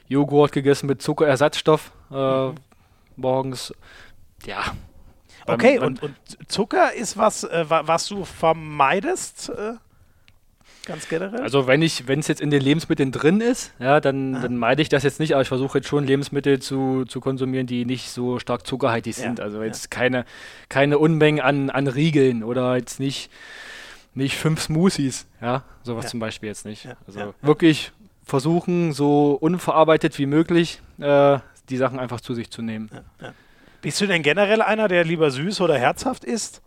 Joghurt 0.08 0.52
gegessen 0.52 0.88
mit 0.88 1.02
Zuckerersatzstoff 1.02 1.92
äh, 2.12 2.48
mhm. 2.48 2.56
morgens. 3.16 3.74
Ja. 4.46 4.64
Okay, 5.46 5.80
und, 5.80 6.04
und 6.04 6.16
Zucker 6.48 6.94
ist 6.94 7.18
was, 7.18 7.46
äh, 7.46 7.66
was 7.70 8.08
du 8.08 8.26
vermeidest? 8.26 9.50
Äh? 9.50 9.76
Ganz 10.88 11.08
generell? 11.08 11.42
Also 11.42 11.68
wenn 11.68 11.82
ich, 11.82 12.08
wenn 12.08 12.20
es 12.20 12.28
jetzt 12.28 12.42
in 12.42 12.50
den 12.50 12.62
Lebensmitteln 12.62 13.12
drin 13.12 13.42
ist, 13.42 13.74
ja, 13.80 14.00
dann, 14.00 14.36
ah. 14.36 14.42
dann 14.42 14.58
meide 14.58 14.82
ich 14.82 14.90
das 14.90 15.04
jetzt 15.04 15.20
nicht, 15.20 15.34
aber 15.34 15.42
ich 15.42 15.48
versuche 15.48 15.78
jetzt 15.78 15.88
schon 15.88 16.06
Lebensmittel 16.06 16.60
zu, 16.60 17.06
zu 17.06 17.20
konsumieren, 17.20 17.68
die 17.68 17.86
nicht 17.86 18.10
so 18.10 18.40
stark 18.40 18.66
zuckerhaltig 18.66 19.16
sind. 19.16 19.40
Ja. 19.40 19.46
Also 19.46 19.62
jetzt 19.62 19.86
ja. 19.86 20.00
keine, 20.00 20.26
keine 20.70 20.98
Unmengen 20.98 21.42
an, 21.42 21.70
an 21.70 21.88
Riegeln 21.88 22.44
oder 22.44 22.76
jetzt 22.76 23.00
nicht, 23.00 23.30
nicht 24.16 24.36
fünf 24.36 24.62
Smoothies, 24.62 25.28
ja, 25.42 25.64
sowas 25.84 26.06
ja. 26.06 26.12
zum 26.12 26.20
Beispiel 26.20 26.50
jetzt 26.50 26.66
nicht. 26.66 26.88
Also 27.06 27.34
wirklich 27.42 27.92
versuchen, 28.24 28.94
so 28.94 29.38
unverarbeitet 29.40 30.18
wie 30.18 30.26
möglich 30.26 30.82
äh, 31.00 31.40
die 31.70 31.78
Sachen 31.78 32.00
einfach 32.00 32.22
zu 32.22 32.34
sich 32.34 32.50
zu 32.50 32.62
nehmen. 32.62 32.90
Bist 33.82 34.02
du 34.02 34.08
denn 34.08 34.24
generell 34.24 34.62
einer, 34.62 34.88
der 34.88 35.04
lieber 35.04 35.30
süß 35.32 35.62
oder 35.62 35.78
herzhaft 35.78 36.24
isst? 36.24 36.62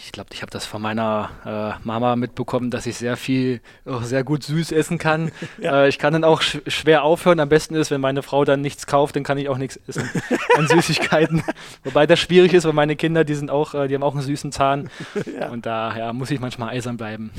Ich 0.00 0.12
glaube, 0.12 0.30
ich 0.32 0.42
habe 0.42 0.50
das 0.50 0.66
von 0.66 0.80
meiner 0.82 1.30
äh, 1.44 1.86
Mama 1.86 2.16
mitbekommen, 2.16 2.70
dass 2.70 2.86
ich 2.86 2.96
sehr 2.96 3.16
viel, 3.16 3.60
auch 3.84 4.02
sehr 4.02 4.24
gut 4.24 4.42
süß 4.42 4.72
essen 4.72 4.98
kann. 4.98 5.30
Ja. 5.60 5.84
Äh, 5.84 5.88
ich 5.88 5.98
kann 5.98 6.12
dann 6.12 6.24
auch 6.24 6.40
sch 6.40 6.58
schwer 6.68 7.02
aufhören. 7.02 7.38
Am 7.40 7.48
besten 7.48 7.74
ist, 7.74 7.90
wenn 7.90 8.00
meine 8.00 8.22
Frau 8.22 8.44
dann 8.44 8.60
nichts 8.62 8.86
kauft, 8.86 9.16
dann 9.16 9.24
kann 9.24 9.36
ich 9.36 9.48
auch 9.48 9.58
nichts 9.58 9.78
essen 9.86 10.08
an 10.56 10.68
Süßigkeiten. 10.68 11.42
Wobei 11.84 12.06
das 12.06 12.18
schwierig 12.18 12.54
ist, 12.54 12.64
weil 12.64 12.72
meine 12.72 12.96
Kinder, 12.96 13.24
die 13.24 13.34
sind 13.34 13.50
auch, 13.50 13.74
äh, 13.74 13.88
die 13.88 13.94
haben 13.94 14.02
auch 14.02 14.14
einen 14.14 14.22
süßen 14.22 14.52
Zahn. 14.52 14.90
Ja. 15.38 15.48
Und 15.48 15.66
da 15.66 15.96
ja, 15.96 16.12
muss 16.12 16.30
ich 16.30 16.40
manchmal 16.40 16.70
eisern 16.70 16.96
bleiben. 16.96 17.30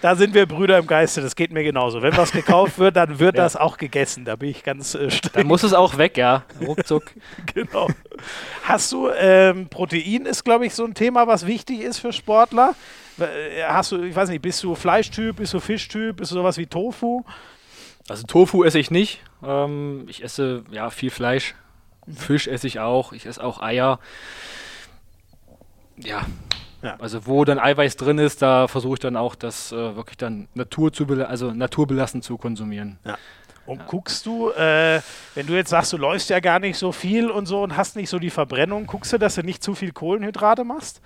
Da 0.00 0.16
sind 0.16 0.32
wir 0.32 0.46
Brüder 0.46 0.78
im 0.78 0.86
Geiste, 0.86 1.20
das 1.20 1.36
geht 1.36 1.52
mir 1.52 1.62
genauso. 1.62 2.02
Wenn 2.02 2.16
was 2.16 2.32
gekauft 2.32 2.78
wird, 2.78 2.96
dann 2.96 3.18
wird 3.18 3.36
das 3.36 3.56
auch 3.56 3.76
gegessen. 3.76 4.24
Da 4.24 4.36
bin 4.36 4.48
ich 4.48 4.62
ganz 4.62 4.94
äh, 4.94 5.10
streng. 5.10 5.32
Dann 5.34 5.46
muss 5.46 5.62
es 5.62 5.74
auch 5.74 5.98
weg, 5.98 6.16
ja. 6.16 6.44
Ruckzuck. 6.60 7.04
genau. 7.52 7.88
Hast 8.62 8.92
du, 8.92 9.10
ähm, 9.10 9.68
Protein 9.68 10.26
ist, 10.26 10.44
glaube 10.44 10.66
ich, 10.66 10.74
so 10.74 10.84
ein 10.84 10.94
Thema, 10.94 11.23
was 11.26 11.46
wichtig 11.46 11.80
ist 11.80 11.98
für 11.98 12.12
Sportler. 12.12 12.74
Äh, 13.18 13.62
hast 13.64 13.92
du, 13.92 14.02
ich 14.02 14.14
weiß 14.14 14.28
nicht, 14.28 14.42
bist 14.42 14.62
du 14.62 14.74
Fleischtyp, 14.74 15.36
bist 15.36 15.54
du 15.54 15.60
Fischtyp, 15.60 16.16
bist 16.16 16.32
du 16.32 16.36
sowas 16.36 16.58
wie 16.58 16.66
Tofu? 16.66 17.24
Also 18.08 18.26
Tofu 18.26 18.64
esse 18.64 18.78
ich 18.78 18.90
nicht. 18.90 19.22
Ähm, 19.42 20.04
ich 20.08 20.22
esse 20.22 20.64
ja 20.70 20.90
viel 20.90 21.10
Fleisch. 21.10 21.54
Mhm. 22.06 22.16
Fisch 22.16 22.48
esse 22.48 22.66
ich 22.66 22.80
auch. 22.80 23.12
Ich 23.12 23.26
esse 23.26 23.42
auch 23.42 23.60
Eier. 23.60 23.98
Ja. 25.96 26.26
ja. 26.82 26.96
Also 26.98 27.26
wo 27.26 27.44
dann 27.44 27.58
Eiweiß 27.58 27.96
drin 27.96 28.18
ist, 28.18 28.42
da 28.42 28.68
versuche 28.68 28.94
ich 28.94 29.00
dann 29.00 29.16
auch, 29.16 29.34
das 29.34 29.72
äh, 29.72 29.96
wirklich 29.96 30.16
dann 30.16 30.48
Natur 30.54 30.92
zu 30.92 31.06
also 31.06 31.52
naturbelassen 31.52 32.22
zu 32.22 32.36
konsumieren. 32.36 32.98
Ja. 33.04 33.16
Und 33.66 33.78
ja. 33.78 33.84
guckst 33.86 34.26
du, 34.26 34.50
äh, 34.50 35.00
wenn 35.34 35.46
du 35.46 35.54
jetzt 35.54 35.70
sagst, 35.70 35.92
du 35.92 35.96
läufst 35.96 36.30
ja 36.30 36.40
gar 36.40 36.58
nicht 36.58 36.76
so 36.76 36.92
viel 36.92 37.30
und 37.30 37.46
so 37.46 37.62
und 37.62 37.76
hast 37.76 37.96
nicht 37.96 38.10
so 38.10 38.18
die 38.18 38.30
Verbrennung, 38.30 38.86
guckst 38.86 39.12
du, 39.12 39.18
dass 39.18 39.36
du 39.36 39.42
nicht 39.42 39.62
zu 39.62 39.74
viel 39.74 39.92
Kohlenhydrate 39.92 40.64
machst? 40.64 41.00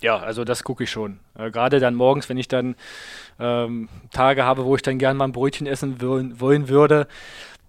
Ja, 0.00 0.18
also 0.18 0.44
das 0.44 0.64
gucke 0.64 0.84
ich 0.84 0.90
schon. 0.90 1.20
Äh, 1.38 1.50
Gerade 1.50 1.80
dann 1.80 1.94
morgens, 1.94 2.28
wenn 2.28 2.38
ich 2.38 2.48
dann 2.48 2.76
ähm, 3.38 3.88
Tage 4.12 4.44
habe, 4.44 4.64
wo 4.64 4.76
ich 4.76 4.82
dann 4.82 4.98
gerne 4.98 5.18
mal 5.18 5.24
ein 5.24 5.32
Brötchen 5.32 5.66
essen 5.66 6.00
wollen, 6.00 6.68
würde, 6.68 7.06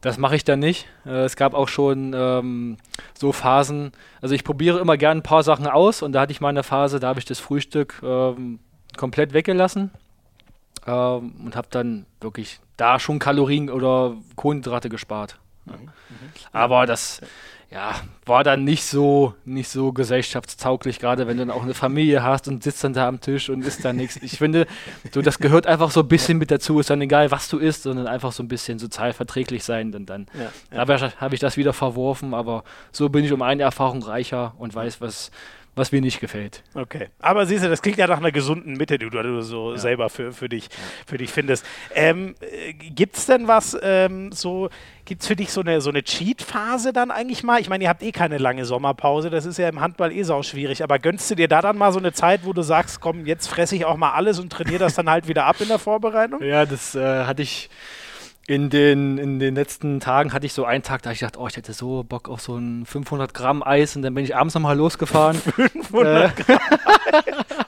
das 0.02 0.18
mache 0.18 0.36
ich 0.36 0.44
dann 0.44 0.60
nicht. 0.60 0.88
Äh, 1.06 1.24
es 1.24 1.36
gab 1.36 1.54
auch 1.54 1.68
schon 1.68 2.14
ähm, 2.16 2.78
so 3.18 3.32
Phasen. 3.32 3.92
Also 4.22 4.36
ich 4.36 4.44
probiere 4.44 4.80
immer 4.80 4.98
gerne 4.98 5.22
ein 5.22 5.24
paar 5.24 5.44
Sachen 5.44 5.68
aus 5.68 6.02
und 6.02 6.12
da 6.12 6.22
hatte 6.22 6.32
ich 6.32 6.42
mal 6.42 6.50
eine 6.50 6.64
Phase, 6.64 7.00
da 7.00 7.08
habe 7.08 7.20
ich 7.20 7.26
das 7.26 7.40
Frühstück 7.40 8.02
ähm, 8.04 8.60
komplett 8.96 9.34
weggelassen 9.34 9.92
ähm, 10.86 11.34
und 11.44 11.56
habe 11.56 11.68
dann 11.72 12.06
wirklich 12.22 12.60
da 12.78 13.00
schon 13.00 13.20
Kalorien 13.20 13.70
oder 13.70 14.16
Kohlenhydrate 14.36 14.90
gespart. 14.90 15.40
Mhm. 15.66 15.74
Mhm. 15.74 15.92
Aber 16.52 16.86
das 16.86 17.22
ja, 17.70 17.96
war 18.26 18.46
dann 18.46 18.64
nicht 18.64 18.86
so, 18.86 19.34
nicht 19.44 19.68
so 19.68 19.92
gesellschaftstauglich, 19.92 21.00
gerade 21.00 21.28
wenn 21.28 21.36
du 21.36 21.46
dann 21.46 21.56
auch 21.56 21.64
eine 21.64 21.74
Familie 21.74 22.24
hast 22.24 22.48
und 22.48 22.64
sitzt 22.64 22.82
dann 22.84 22.94
da 22.94 23.10
am 23.10 23.20
Tisch 23.20 23.50
und 23.50 23.62
isst 23.62 23.84
dann 23.84 23.98
nichts. 23.98 24.16
Ich 24.22 24.38
finde, 24.38 24.68
so, 25.12 25.22
das 25.22 25.38
gehört 25.40 25.68
einfach 25.68 25.92
so 25.92 26.00
ein 26.00 26.08
bisschen 26.08 26.38
mit 26.38 26.50
dazu. 26.50 26.80
Ist 26.80 26.90
dann 26.90 27.02
egal, 27.02 27.30
was 27.30 27.50
du 27.50 27.58
isst, 27.58 27.84
sondern 27.84 28.08
einfach 28.08 28.32
so 28.32 28.42
ein 28.42 28.48
bisschen 28.48 28.80
sozial 28.80 29.12
verträglich 29.12 29.66
sein. 29.66 29.94
Und 29.94 30.06
dann 30.06 30.28
ja, 30.72 30.86
ja. 30.86 31.12
habe 31.20 31.36
ich 31.36 31.42
das 31.42 31.58
wieder 31.58 31.74
verworfen, 31.74 32.34
aber 32.34 32.64
so 32.94 33.10
bin 33.10 33.26
ich 33.26 33.34
um 33.34 33.42
eine 33.42 33.64
Erfahrung 33.64 34.02
reicher 34.02 34.54
und 34.58 34.74
weiß, 34.74 35.02
was, 35.02 35.32
was 35.78 35.92
mir 35.92 36.02
nicht 36.02 36.20
gefällt. 36.20 36.64
Okay. 36.74 37.08
Aber 37.20 37.46
siehst 37.46 37.64
du, 37.64 37.70
das 37.70 37.82
klingt 37.82 37.98
ja 37.98 38.08
nach 38.08 38.18
einer 38.18 38.32
gesunden 38.32 38.74
Mitte, 38.74 38.98
die 38.98 39.10
du 39.10 39.42
so 39.42 39.72
ja. 39.72 39.78
selber 39.78 40.10
für, 40.10 40.32
für, 40.32 40.50
dich, 40.50 40.70
für 41.06 41.18
dich 41.18 41.32
findest. 41.32 41.66
Ähm, 41.94 42.36
äh, 42.42 42.74
gibt 42.74 43.16
es 43.16 43.28
denn 43.28 43.48
was 43.48 43.78
ähm, 43.82 44.32
so, 44.32 44.70
gibt 45.06 45.22
es 45.22 45.28
für 45.28 45.36
dich 45.36 45.52
so 45.52 45.62
eine, 45.62 45.80
so 45.82 45.90
eine 45.90 46.04
Cheat-Phase 46.04 46.94
dann 46.94 47.12
eigentlich 47.12 47.44
mal? 47.44 47.62
Ich 47.62 47.70
meine, 47.70 47.84
ihr 47.84 47.90
habt 47.90 48.04
eh 48.04 48.12
keine 48.12 48.40
lange 48.40 48.66
Sommerpause, 48.66 49.30
das 49.30 49.46
ist 49.46 49.58
ja 49.58 49.70
im 49.70 49.80
Handball 49.80 50.12
eh 50.12 50.24
sau 50.24 50.42
schwierig, 50.42 50.84
aber 50.84 51.00
gönnst 51.00 51.30
du 51.30 51.36
dir 51.36 51.48
da 51.48 51.62
dann 51.62 51.78
mal 51.78 51.92
so 51.92 52.00
eine 52.00 52.12
Zeit, 52.12 52.42
wo 52.44 52.54
du 52.54 52.64
sagst, 52.64 53.00
komm, 53.00 53.26
jetzt 53.26 53.48
fresse 53.48 53.76
ich 53.76 53.86
auch 53.86 53.98
mal 53.98 54.12
alles 54.12 54.40
und 54.40 54.52
trainiere 54.52 54.80
das 54.80 54.96
dann 54.96 55.10
halt 55.10 55.28
wieder 55.28 55.46
ab 55.46 55.58
in 55.60 55.68
der 55.68 55.80
Vorbereitung? 55.80 56.42
Ja, 56.44 56.66
das 56.66 56.96
äh, 56.96 57.26
hatte 57.26 57.44
ich 57.44 57.70
in 58.48 58.70
den, 58.70 59.18
in 59.18 59.40
den 59.40 59.56
letzten 59.56 60.00
Tagen 60.00 60.32
hatte 60.32 60.46
ich 60.46 60.54
so 60.54 60.64
einen 60.64 60.82
Tag, 60.82 61.02
da 61.02 61.12
ich 61.12 61.20
dachte, 61.20 61.38
oh, 61.38 61.48
ich 61.48 61.58
hätte 61.58 61.74
so 61.74 62.06
Bock 62.06 62.30
auf 62.30 62.40
so 62.40 62.56
ein 62.56 62.86
500 62.86 63.34
Gramm 63.34 63.62
Eis 63.62 63.98
und 63.98 64.04
dann 64.04 64.14
bin 64.14 64.24
ich 64.24 64.38
abends 64.38 64.56
nochmal 64.56 64.78
losgefahren. 64.78 65.36
500 65.56 66.40
äh, 66.40 66.44
Gramm 66.44 66.60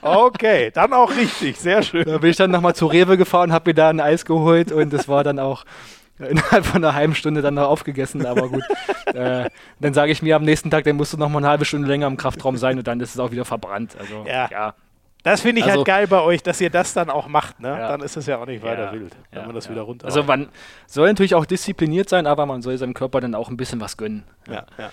Okay, 0.02 0.70
dann 0.72 0.94
auch 0.94 1.14
richtig, 1.14 1.58
sehr 1.58 1.82
schön. 1.82 2.04
Da 2.04 2.16
bin 2.16 2.30
ich 2.30 2.38
dann 2.38 2.50
nochmal 2.50 2.74
zu 2.74 2.86
Rewe 2.86 3.18
gefahren, 3.18 3.52
habe 3.52 3.70
mir 3.70 3.74
da 3.74 3.90
ein 3.90 4.00
Eis 4.00 4.24
geholt 4.24 4.72
und 4.72 4.90
das 4.90 5.06
war 5.06 5.22
dann 5.22 5.38
auch 5.38 5.66
innerhalb 6.18 6.64
von 6.64 6.82
einer 6.82 6.94
halben 6.94 7.14
Stunde 7.14 7.42
dann 7.42 7.54
noch 7.54 7.68
aufgegessen, 7.68 8.24
aber 8.24 8.48
gut. 8.48 8.64
äh, 9.12 9.50
dann 9.80 9.92
sage 9.92 10.12
ich 10.12 10.22
mir 10.22 10.34
am 10.34 10.44
nächsten 10.44 10.70
Tag, 10.70 10.84
dann 10.84 10.96
musst 10.96 11.12
du 11.12 11.18
noch 11.18 11.28
mal 11.28 11.38
eine 11.38 11.48
halbe 11.48 11.66
Stunde 11.66 11.88
länger 11.88 12.06
im 12.06 12.16
Kraftraum 12.16 12.56
sein 12.56 12.78
und 12.78 12.86
dann 12.86 13.00
ist 13.00 13.14
es 13.14 13.20
auch 13.20 13.32
wieder 13.32 13.44
verbrannt. 13.44 13.96
Also 13.98 14.24
ja, 14.26 14.48
ja 14.50 14.74
das 15.22 15.42
finde 15.42 15.60
ich 15.60 15.64
halt 15.64 15.78
also, 15.78 15.80
halt 15.80 15.86
geil 15.86 16.06
bei 16.06 16.20
euch, 16.22 16.42
dass 16.42 16.60
ihr 16.60 16.70
das 16.70 16.94
dann 16.94 17.10
auch 17.10 17.28
macht. 17.28 17.60
Ne? 17.60 17.68
Ja. 17.68 17.88
Dann 17.88 18.00
ist 18.00 18.16
es 18.16 18.26
ja 18.26 18.38
auch 18.38 18.46
nicht 18.46 18.62
weiter 18.62 18.86
ja, 18.86 18.92
wild, 18.92 19.14
wenn 19.30 19.40
ja, 19.40 19.46
man 19.46 19.54
das 19.54 19.68
wieder 19.68 19.82
runter. 19.82 20.06
Also 20.06 20.22
man 20.22 20.48
soll 20.86 21.08
natürlich 21.08 21.34
auch 21.34 21.44
diszipliniert 21.44 22.08
sein, 22.08 22.26
aber 22.26 22.46
man 22.46 22.62
soll 22.62 22.78
seinem 22.78 22.94
Körper 22.94 23.20
dann 23.20 23.34
auch 23.34 23.50
ein 23.50 23.56
bisschen 23.56 23.80
was 23.80 23.96
gönnen. 23.96 24.24
Ja, 24.48 24.64
ja. 24.78 24.90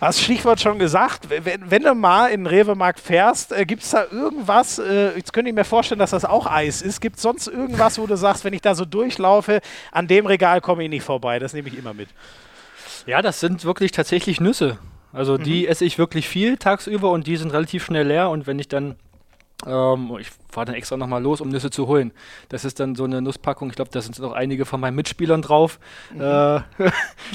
Hast 0.00 0.20
Stichwort 0.20 0.60
schon 0.60 0.78
gesagt, 0.78 1.28
wenn, 1.30 1.70
wenn 1.70 1.82
du 1.82 1.94
mal 1.94 2.28
in 2.28 2.44
den 2.44 2.46
Rewe-Markt 2.46 3.00
fährst, 3.00 3.52
äh, 3.52 3.64
gibt 3.64 3.82
es 3.82 3.90
da 3.90 4.04
irgendwas, 4.10 4.78
äh, 4.78 5.16
jetzt 5.16 5.32
könnte 5.32 5.48
ich 5.48 5.54
mir 5.54 5.64
vorstellen, 5.64 5.98
dass 5.98 6.10
das 6.10 6.26
auch 6.26 6.46
Eis 6.46 6.82
ist, 6.82 7.00
gibt 7.00 7.16
es 7.16 7.22
sonst 7.22 7.46
irgendwas, 7.46 7.98
wo 7.98 8.06
du 8.06 8.16
sagst, 8.16 8.44
wenn 8.44 8.52
ich 8.52 8.60
da 8.60 8.74
so 8.74 8.84
durchlaufe, 8.84 9.60
an 9.92 10.06
dem 10.06 10.26
Regal 10.26 10.60
komme 10.60 10.84
ich 10.84 10.90
nicht 10.90 11.04
vorbei, 11.04 11.38
das 11.38 11.54
nehme 11.54 11.68
ich 11.68 11.78
immer 11.78 11.94
mit. 11.94 12.08
Ja, 13.06 13.22
das 13.22 13.40
sind 13.40 13.64
wirklich 13.64 13.92
tatsächlich 13.92 14.40
Nüsse. 14.40 14.78
Also 15.12 15.38
mhm. 15.38 15.42
die 15.42 15.66
esse 15.66 15.84
ich 15.84 15.98
wirklich 15.98 16.28
viel 16.28 16.58
tagsüber 16.58 17.10
und 17.10 17.26
die 17.26 17.36
sind 17.36 17.52
relativ 17.52 17.84
schnell 17.84 18.06
leer 18.06 18.30
und 18.30 18.46
wenn 18.46 18.58
ich 18.58 18.68
dann 18.68 18.96
ähm, 19.66 20.16
ich 20.18 20.28
fahre 20.50 20.66
dann 20.66 20.74
extra 20.74 20.96
nochmal 20.96 21.22
los, 21.22 21.40
um 21.40 21.48
Nüsse 21.48 21.70
zu 21.70 21.86
holen. 21.86 22.12
Das 22.48 22.64
ist 22.64 22.80
dann 22.80 22.94
so 22.94 23.04
eine 23.04 23.20
Nusspackung. 23.22 23.70
Ich 23.70 23.76
glaube, 23.76 23.90
da 23.92 24.00
sind 24.00 24.18
noch 24.18 24.32
einige 24.32 24.64
von 24.64 24.80
meinen 24.80 24.96
Mitspielern 24.96 25.42
drauf. 25.42 25.78
Mhm. 26.12 26.20
Äh, 26.20 26.22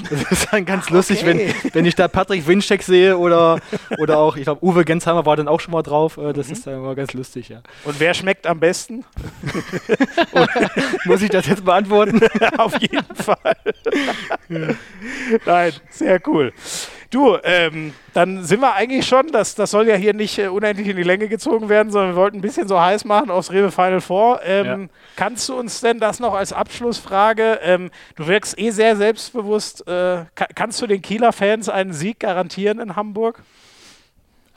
das 0.10 0.32
ist 0.32 0.48
dann 0.52 0.66
ganz 0.66 0.90
lustig, 0.90 1.24
okay. 1.24 1.54
wenn, 1.64 1.74
wenn 1.74 1.86
ich 1.86 1.96
da 1.96 2.08
Patrick 2.08 2.48
Winczek 2.48 2.84
sehe 2.84 3.18
oder, 3.18 3.60
oder 4.00 4.18
auch, 4.18 4.36
ich 4.38 4.44
glaube, 4.44 4.64
Uwe 4.64 4.86
Gensheimer 4.86 5.26
war 5.26 5.36
dann 5.36 5.48
auch 5.48 5.60
schon 5.60 5.72
mal 5.72 5.84
drauf. 5.84 6.18
Äh, 6.18 6.34
das 6.34 6.48
mhm. 6.48 6.54
ist 6.54 6.68
dann 6.68 6.76
immer 6.76 6.96
ganz 6.96 7.14
lustig, 7.14 7.50
ja. 7.50 7.62
Und 7.84 8.00
wer 8.00 8.14
schmeckt 8.14 8.48
am 8.48 8.60
besten? 8.60 9.06
Muss 11.06 11.22
ich 11.22 11.30
das 11.30 11.48
jetzt 11.48 11.64
beantworten? 11.64 12.22
Auf 12.58 12.80
jeden 12.80 13.16
Fall. 13.16 13.56
Nein, 15.46 15.74
sehr 15.90 16.22
cool. 16.28 16.54
Du, 17.10 17.38
ähm, 17.44 17.94
dann 18.14 18.44
sind 18.44 18.62
wir 18.62 18.74
eigentlich 18.74 19.06
schon, 19.06 19.32
das, 19.32 19.56
das 19.56 19.72
soll 19.72 19.88
ja 19.88 19.96
hier 19.96 20.14
nicht 20.14 20.38
äh, 20.40 20.48
unendlich 20.48 20.88
in 20.88 20.98
die 20.98 21.04
Länge 21.04 21.28
gezogen 21.28 21.70
werden, 21.70 21.92
sondern 21.92 22.12
wir 22.12 22.16
wollten 22.16 22.38
ein 22.38 22.42
bisschen 22.42 22.68
so 22.68 22.80
heiß 22.80 23.06
machen 23.06 23.30
aufs 23.30 23.52
Rewe 23.52 23.72
Final 23.72 24.02
Four. 24.02 24.42
Ähm, 24.44 24.66
ja. 24.66 24.88
Kannst 25.16 25.48
du 25.50 25.56
uns 25.56 25.82
denn 25.82 26.00
das 26.00 26.20
noch 26.20 26.34
als 26.34 26.54
Abschlussfrage, 26.54 27.60
ähm, 27.62 27.92
du 28.16 28.28
wirkst 28.28 28.60
eh 28.60 28.72
sehr 28.72 28.96
selbstbewusst, 28.96 29.88
äh, 29.88 30.26
kannst 30.34 30.82
du 30.82 30.88
den 30.88 31.02
Kieler 31.02 31.32
Fans 31.32 31.70
einen 31.70 31.94
Sieg 31.94 32.20
garantieren 32.20 32.80
in 32.80 32.96
Hamburg? 32.96 33.44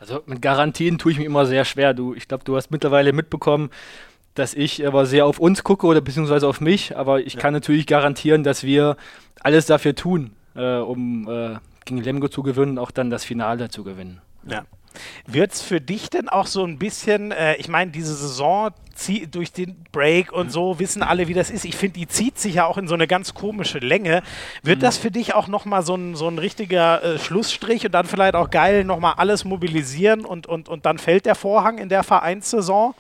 Also 0.01 0.23
mit 0.27 0.41
Garantien 0.41 0.99
tue 0.99 1.13
ich 1.13 1.19
mich 1.19 1.27
immer 1.27 1.45
sehr 1.47 1.65
schwer. 1.65 1.93
Du, 1.93 2.15
ich 2.15 2.29
glaube, 2.29 2.45
du 2.45 2.57
hast 2.57 2.71
mittlerweile 2.71 3.13
mitbekommen, 3.13 3.71
dass 4.35 4.55
ich 4.55 4.87
aber 4.87 5.07
sehr 5.07 5.27
auf 5.27 5.41
uns 5.41 5.65
gucke 5.65 5.87
oder 5.87 6.01
beziehungsweise 6.01 6.47
auf 6.47 6.61
mich, 6.61 6.97
aber 6.97 7.21
ich 7.21 7.35
ja. 7.35 7.41
kann 7.41 7.53
natürlich 7.53 7.87
garantieren, 7.87 8.45
dass 8.45 8.63
wir 8.63 8.97
alles 9.41 9.67
dafür 9.67 9.95
tun, 9.95 10.33
äh, 10.55 10.77
um 10.77 11.29
äh, 11.29 11.57
gegen 11.89 12.03
Lemgo 12.03 12.29
zu 12.29 12.43
gewinnen, 12.43 12.79
auch 12.79 12.91
dann 12.91 13.11
das 13.11 13.25
Finale 13.25 13.69
zu 13.69 13.83
gewinnen. 13.83 14.21
Ja. 14.47 14.65
Wird 15.27 15.53
es 15.53 15.63
für 15.63 15.81
dich 15.81 16.11
denn 16.11 16.29
auch 16.29 16.47
so 16.47 16.65
ein 16.65 16.79
bisschen, 16.79 17.33
äh, 17.33 17.57
ich 17.57 17.69
meine, 17.69 17.91
diese 17.91 18.15
Saison 18.15 18.71
durch 19.31 19.53
den 19.53 19.85
Break 19.93 20.33
und 20.33 20.51
so 20.51 20.81
wissen 20.81 21.05
alle, 21.05 21.29
wie 21.29 21.35
das 21.35 21.51
ist. 21.51 21.65
Ich 21.65 21.77
finde, 21.77 22.01
die 22.01 22.09
zieht 22.09 22.37
sich 22.37 22.55
ja 22.55 22.67
auch 22.67 22.79
in 22.79 22.89
so 22.89 22.95
eine 22.95 23.07
ganz 23.07 23.33
komische 23.33 23.79
Länge. 23.79 24.23
Wird 24.65 24.79
mhm. 24.79 24.83
das 24.83 24.99
für 24.99 25.13
dich 25.13 25.35
auch 25.35 25.47
nochmal 25.47 25.83
so 25.83 25.95
ein, 25.95 26.17
so 26.17 26.27
ein 26.27 26.39
richtiger 26.39 27.03
äh, 27.05 27.19
Schlussstrich 27.21 27.87
und 27.87 27.93
dann 27.93 28.07
vielleicht 28.07 28.35
auch 28.35 28.51
geil 28.51 28.83
nochmal 28.83 29.15
alles 29.17 29.45
mobilisieren 29.45 30.25
und, 30.25 30.49
und, 30.49 30.69
und 30.69 30.85
dann 30.85 30.99
fällt 30.99 31.27
der 31.27 31.37
Vorhang 31.37 31.79
in 31.79 31.89
der 31.89 32.03
Vereinssaison? 32.03 32.95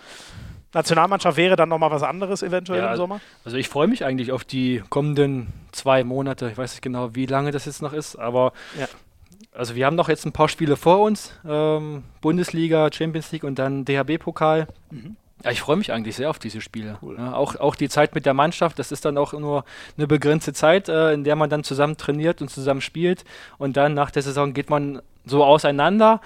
Nationalmannschaft 0.75 1.37
wäre 1.37 1.57
dann 1.57 1.69
nochmal 1.69 1.91
was 1.91 2.03
anderes 2.03 2.43
eventuell 2.43 2.83
ja, 2.83 2.91
im 2.91 2.97
Sommer? 2.97 3.21
Also 3.45 3.57
ich 3.57 3.69
freue 3.69 3.87
mich 3.87 4.05
eigentlich 4.05 4.33
auf 4.33 4.45
die 4.45 4.83
kommenden 4.91 5.49
zwei 5.73 6.05
Monate. 6.05 6.51
Ich 6.51 6.59
weiß 6.59 6.73
nicht 6.73 6.83
genau, 6.83 7.15
wie 7.15 7.27
lange 7.27 7.51
das 7.51 7.65
jetzt 7.65 7.81
noch 7.81 7.93
ist, 7.93 8.17
aber 8.17 8.53
ja. 8.79 8.87
also 9.53 9.75
wir 9.75 9.87
haben 9.87 9.97
noch 9.97 10.09
jetzt 10.09 10.27
ein 10.27 10.33
paar 10.33 10.49
Spiele 10.49 10.77
vor 10.77 11.01
uns. 11.01 11.33
Ähm, 11.47 12.05
Bundesliga, 12.21 12.91
Champions 12.93 13.33
League 13.33 13.45
und 13.45 13.59
dann 13.59 13.85
DHB-Pokal. 13.85 14.69
Mhm. 14.91 15.17
Ja, 15.45 15.53
ich 15.53 15.61
freue 15.61 15.77
mich 15.77 15.93
eigentlich 15.93 16.17
sehr 16.17 16.31
auf 16.31 16.39
diese 16.39 16.61
Spiele. 16.61 16.99
Cool. 17.01 17.17
Ja, 17.17 17.35
auch, 17.35 17.57
auch 17.57 17.77
die 17.77 17.89
Zeit 17.89 18.15
mit 18.15 18.27
der 18.27 18.35
Mannschaft, 18.35 18.79
das 18.79 18.91
ist 18.91 19.05
dann 19.05 19.17
auch 19.17 19.33
nur 19.33 19.65
eine 19.97 20.09
begrenzte 20.09 20.53
Zeit, 20.53 20.89
äh, 20.89 21.13
in 21.13 21.23
der 21.23 21.37
man 21.37 21.49
dann 21.49 21.63
zusammen 21.63 21.97
trainiert 21.97 22.43
und 22.43 22.49
zusammen 22.49 22.81
spielt. 22.81 23.25
Und 23.57 23.77
dann 23.77 23.95
nach 23.95 24.11
der 24.11 24.23
Saison 24.23 24.53
geht 24.53 24.69
man 24.69 25.01
so 25.25 25.45
auseinander. 25.45 26.21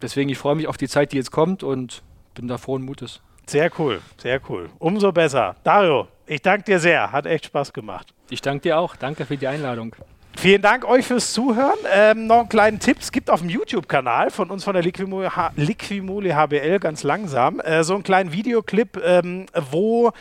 Deswegen, 0.00 0.30
ich 0.30 0.38
freue 0.38 0.54
mich 0.54 0.68
auf 0.68 0.78
die 0.78 0.88
Zeit, 0.88 1.12
die 1.12 1.16
jetzt 1.16 1.30
kommt 1.30 1.62
und 1.62 2.02
bin 2.34 2.48
da 2.48 2.58
frohen 2.58 2.82
Mutes. 2.82 3.20
Sehr 3.46 3.70
cool, 3.78 4.00
sehr 4.18 4.40
cool. 4.48 4.70
Umso 4.78 5.12
besser. 5.12 5.56
Dario, 5.64 6.08
ich 6.26 6.40
danke 6.40 6.64
dir 6.64 6.78
sehr. 6.78 7.10
Hat 7.10 7.26
echt 7.26 7.46
Spaß 7.46 7.72
gemacht. 7.72 8.14
Ich 8.30 8.40
danke 8.40 8.62
dir 8.62 8.78
auch. 8.78 8.96
Danke 8.96 9.26
für 9.26 9.36
die 9.36 9.46
Einladung. 9.46 9.94
Vielen 10.36 10.62
Dank 10.62 10.84
euch 10.88 11.06
fürs 11.06 11.32
Zuhören. 11.32 11.78
Ähm, 11.92 12.26
noch 12.26 12.40
einen 12.40 12.48
kleinen 12.48 12.80
Tipp: 12.80 12.98
Es 13.00 13.12
gibt 13.12 13.30
auf 13.30 13.40
dem 13.40 13.50
YouTube-Kanal 13.50 14.30
von 14.30 14.50
uns 14.50 14.64
von 14.64 14.74
der 14.74 14.82
Liquimole, 14.82 15.30
Liquimole 15.56 16.34
HBL 16.34 16.78
ganz 16.78 17.02
langsam 17.02 17.60
äh, 17.60 17.84
so 17.84 17.94
einen 17.94 18.02
kleinen 18.02 18.32
Videoclip, 18.32 19.00
ähm, 19.04 19.46
wo 19.70 20.12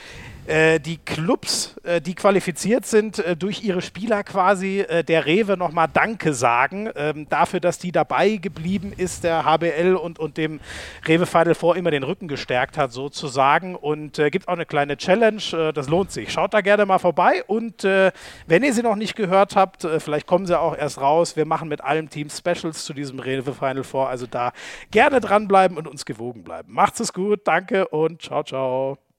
die 0.48 0.98
Clubs, 0.98 1.76
äh, 1.84 2.02
die 2.02 2.16
qualifiziert 2.16 2.86
sind, 2.86 3.20
äh, 3.20 3.36
durch 3.36 3.64
ihre 3.64 3.82
Spieler 3.82 4.24
quasi 4.24 4.80
äh, 4.80 5.04
der 5.04 5.26
Rewe 5.26 5.58
nochmal 5.58 5.88
Danke 5.92 6.34
sagen 6.34 6.90
ähm, 6.96 7.28
dafür, 7.30 7.60
dass 7.60 7.80
die 7.80 7.92
dabei 7.92 8.38
geblieben 8.38 8.94
ist, 8.96 9.24
der 9.24 9.46
HBL 9.46 9.96
und, 9.96 10.20
und 10.20 10.38
dem 10.38 10.60
Rewe 11.08 11.26
Final 11.26 11.56
Four 11.56 11.76
immer 11.76 11.92
den 11.92 12.04
Rücken 12.04 12.28
gestärkt 12.28 12.78
hat 12.78 12.92
sozusagen 12.92 13.76
und 13.76 14.20
äh, 14.20 14.30
gibt 14.30 14.48
auch 14.48 14.54
eine 14.54 14.66
kleine 14.66 14.98
Challenge, 14.98 15.42
äh, 15.54 15.74
das 15.74 15.90
lohnt 15.90 16.12
sich. 16.12 16.32
Schaut 16.32 16.54
da 16.54 16.62
gerne 16.62 16.86
mal 16.86 17.00
vorbei 17.00 17.44
und 17.48 17.84
wenn 17.84 18.64
ihr 18.64 18.74
sie 18.74 18.84
noch 18.84 18.96
nicht 18.96 19.16
gehört 19.16 19.56
habt, 19.56 19.88
vielleicht 20.00 20.28
kommen 20.28 20.46
sie 20.46 20.60
auch 20.60 20.78
erst 20.78 21.00
raus. 21.00 21.36
Wir 21.36 21.46
machen 21.46 21.68
mit 21.68 21.82
allen 21.82 22.10
Teams 22.10 22.38
Specials 22.38 22.86
zu 22.86 22.94
diesem 22.94 23.20
Rewe 23.20 23.54
Final 23.54 23.84
Four, 23.84 24.10
also 24.10 24.28
da 24.28 24.54
gerne 24.92 25.20
dranbleiben 25.20 25.78
und 25.78 25.88
uns 25.88 26.06
gewogen 26.06 26.44
bleiben. 26.44 26.74
Macht's 26.74 27.00
es 27.00 27.14
gut, 27.14 27.42
danke 27.46 27.88
und 27.88 28.22
ciao, 28.22 28.44
ciao. 28.44 29.11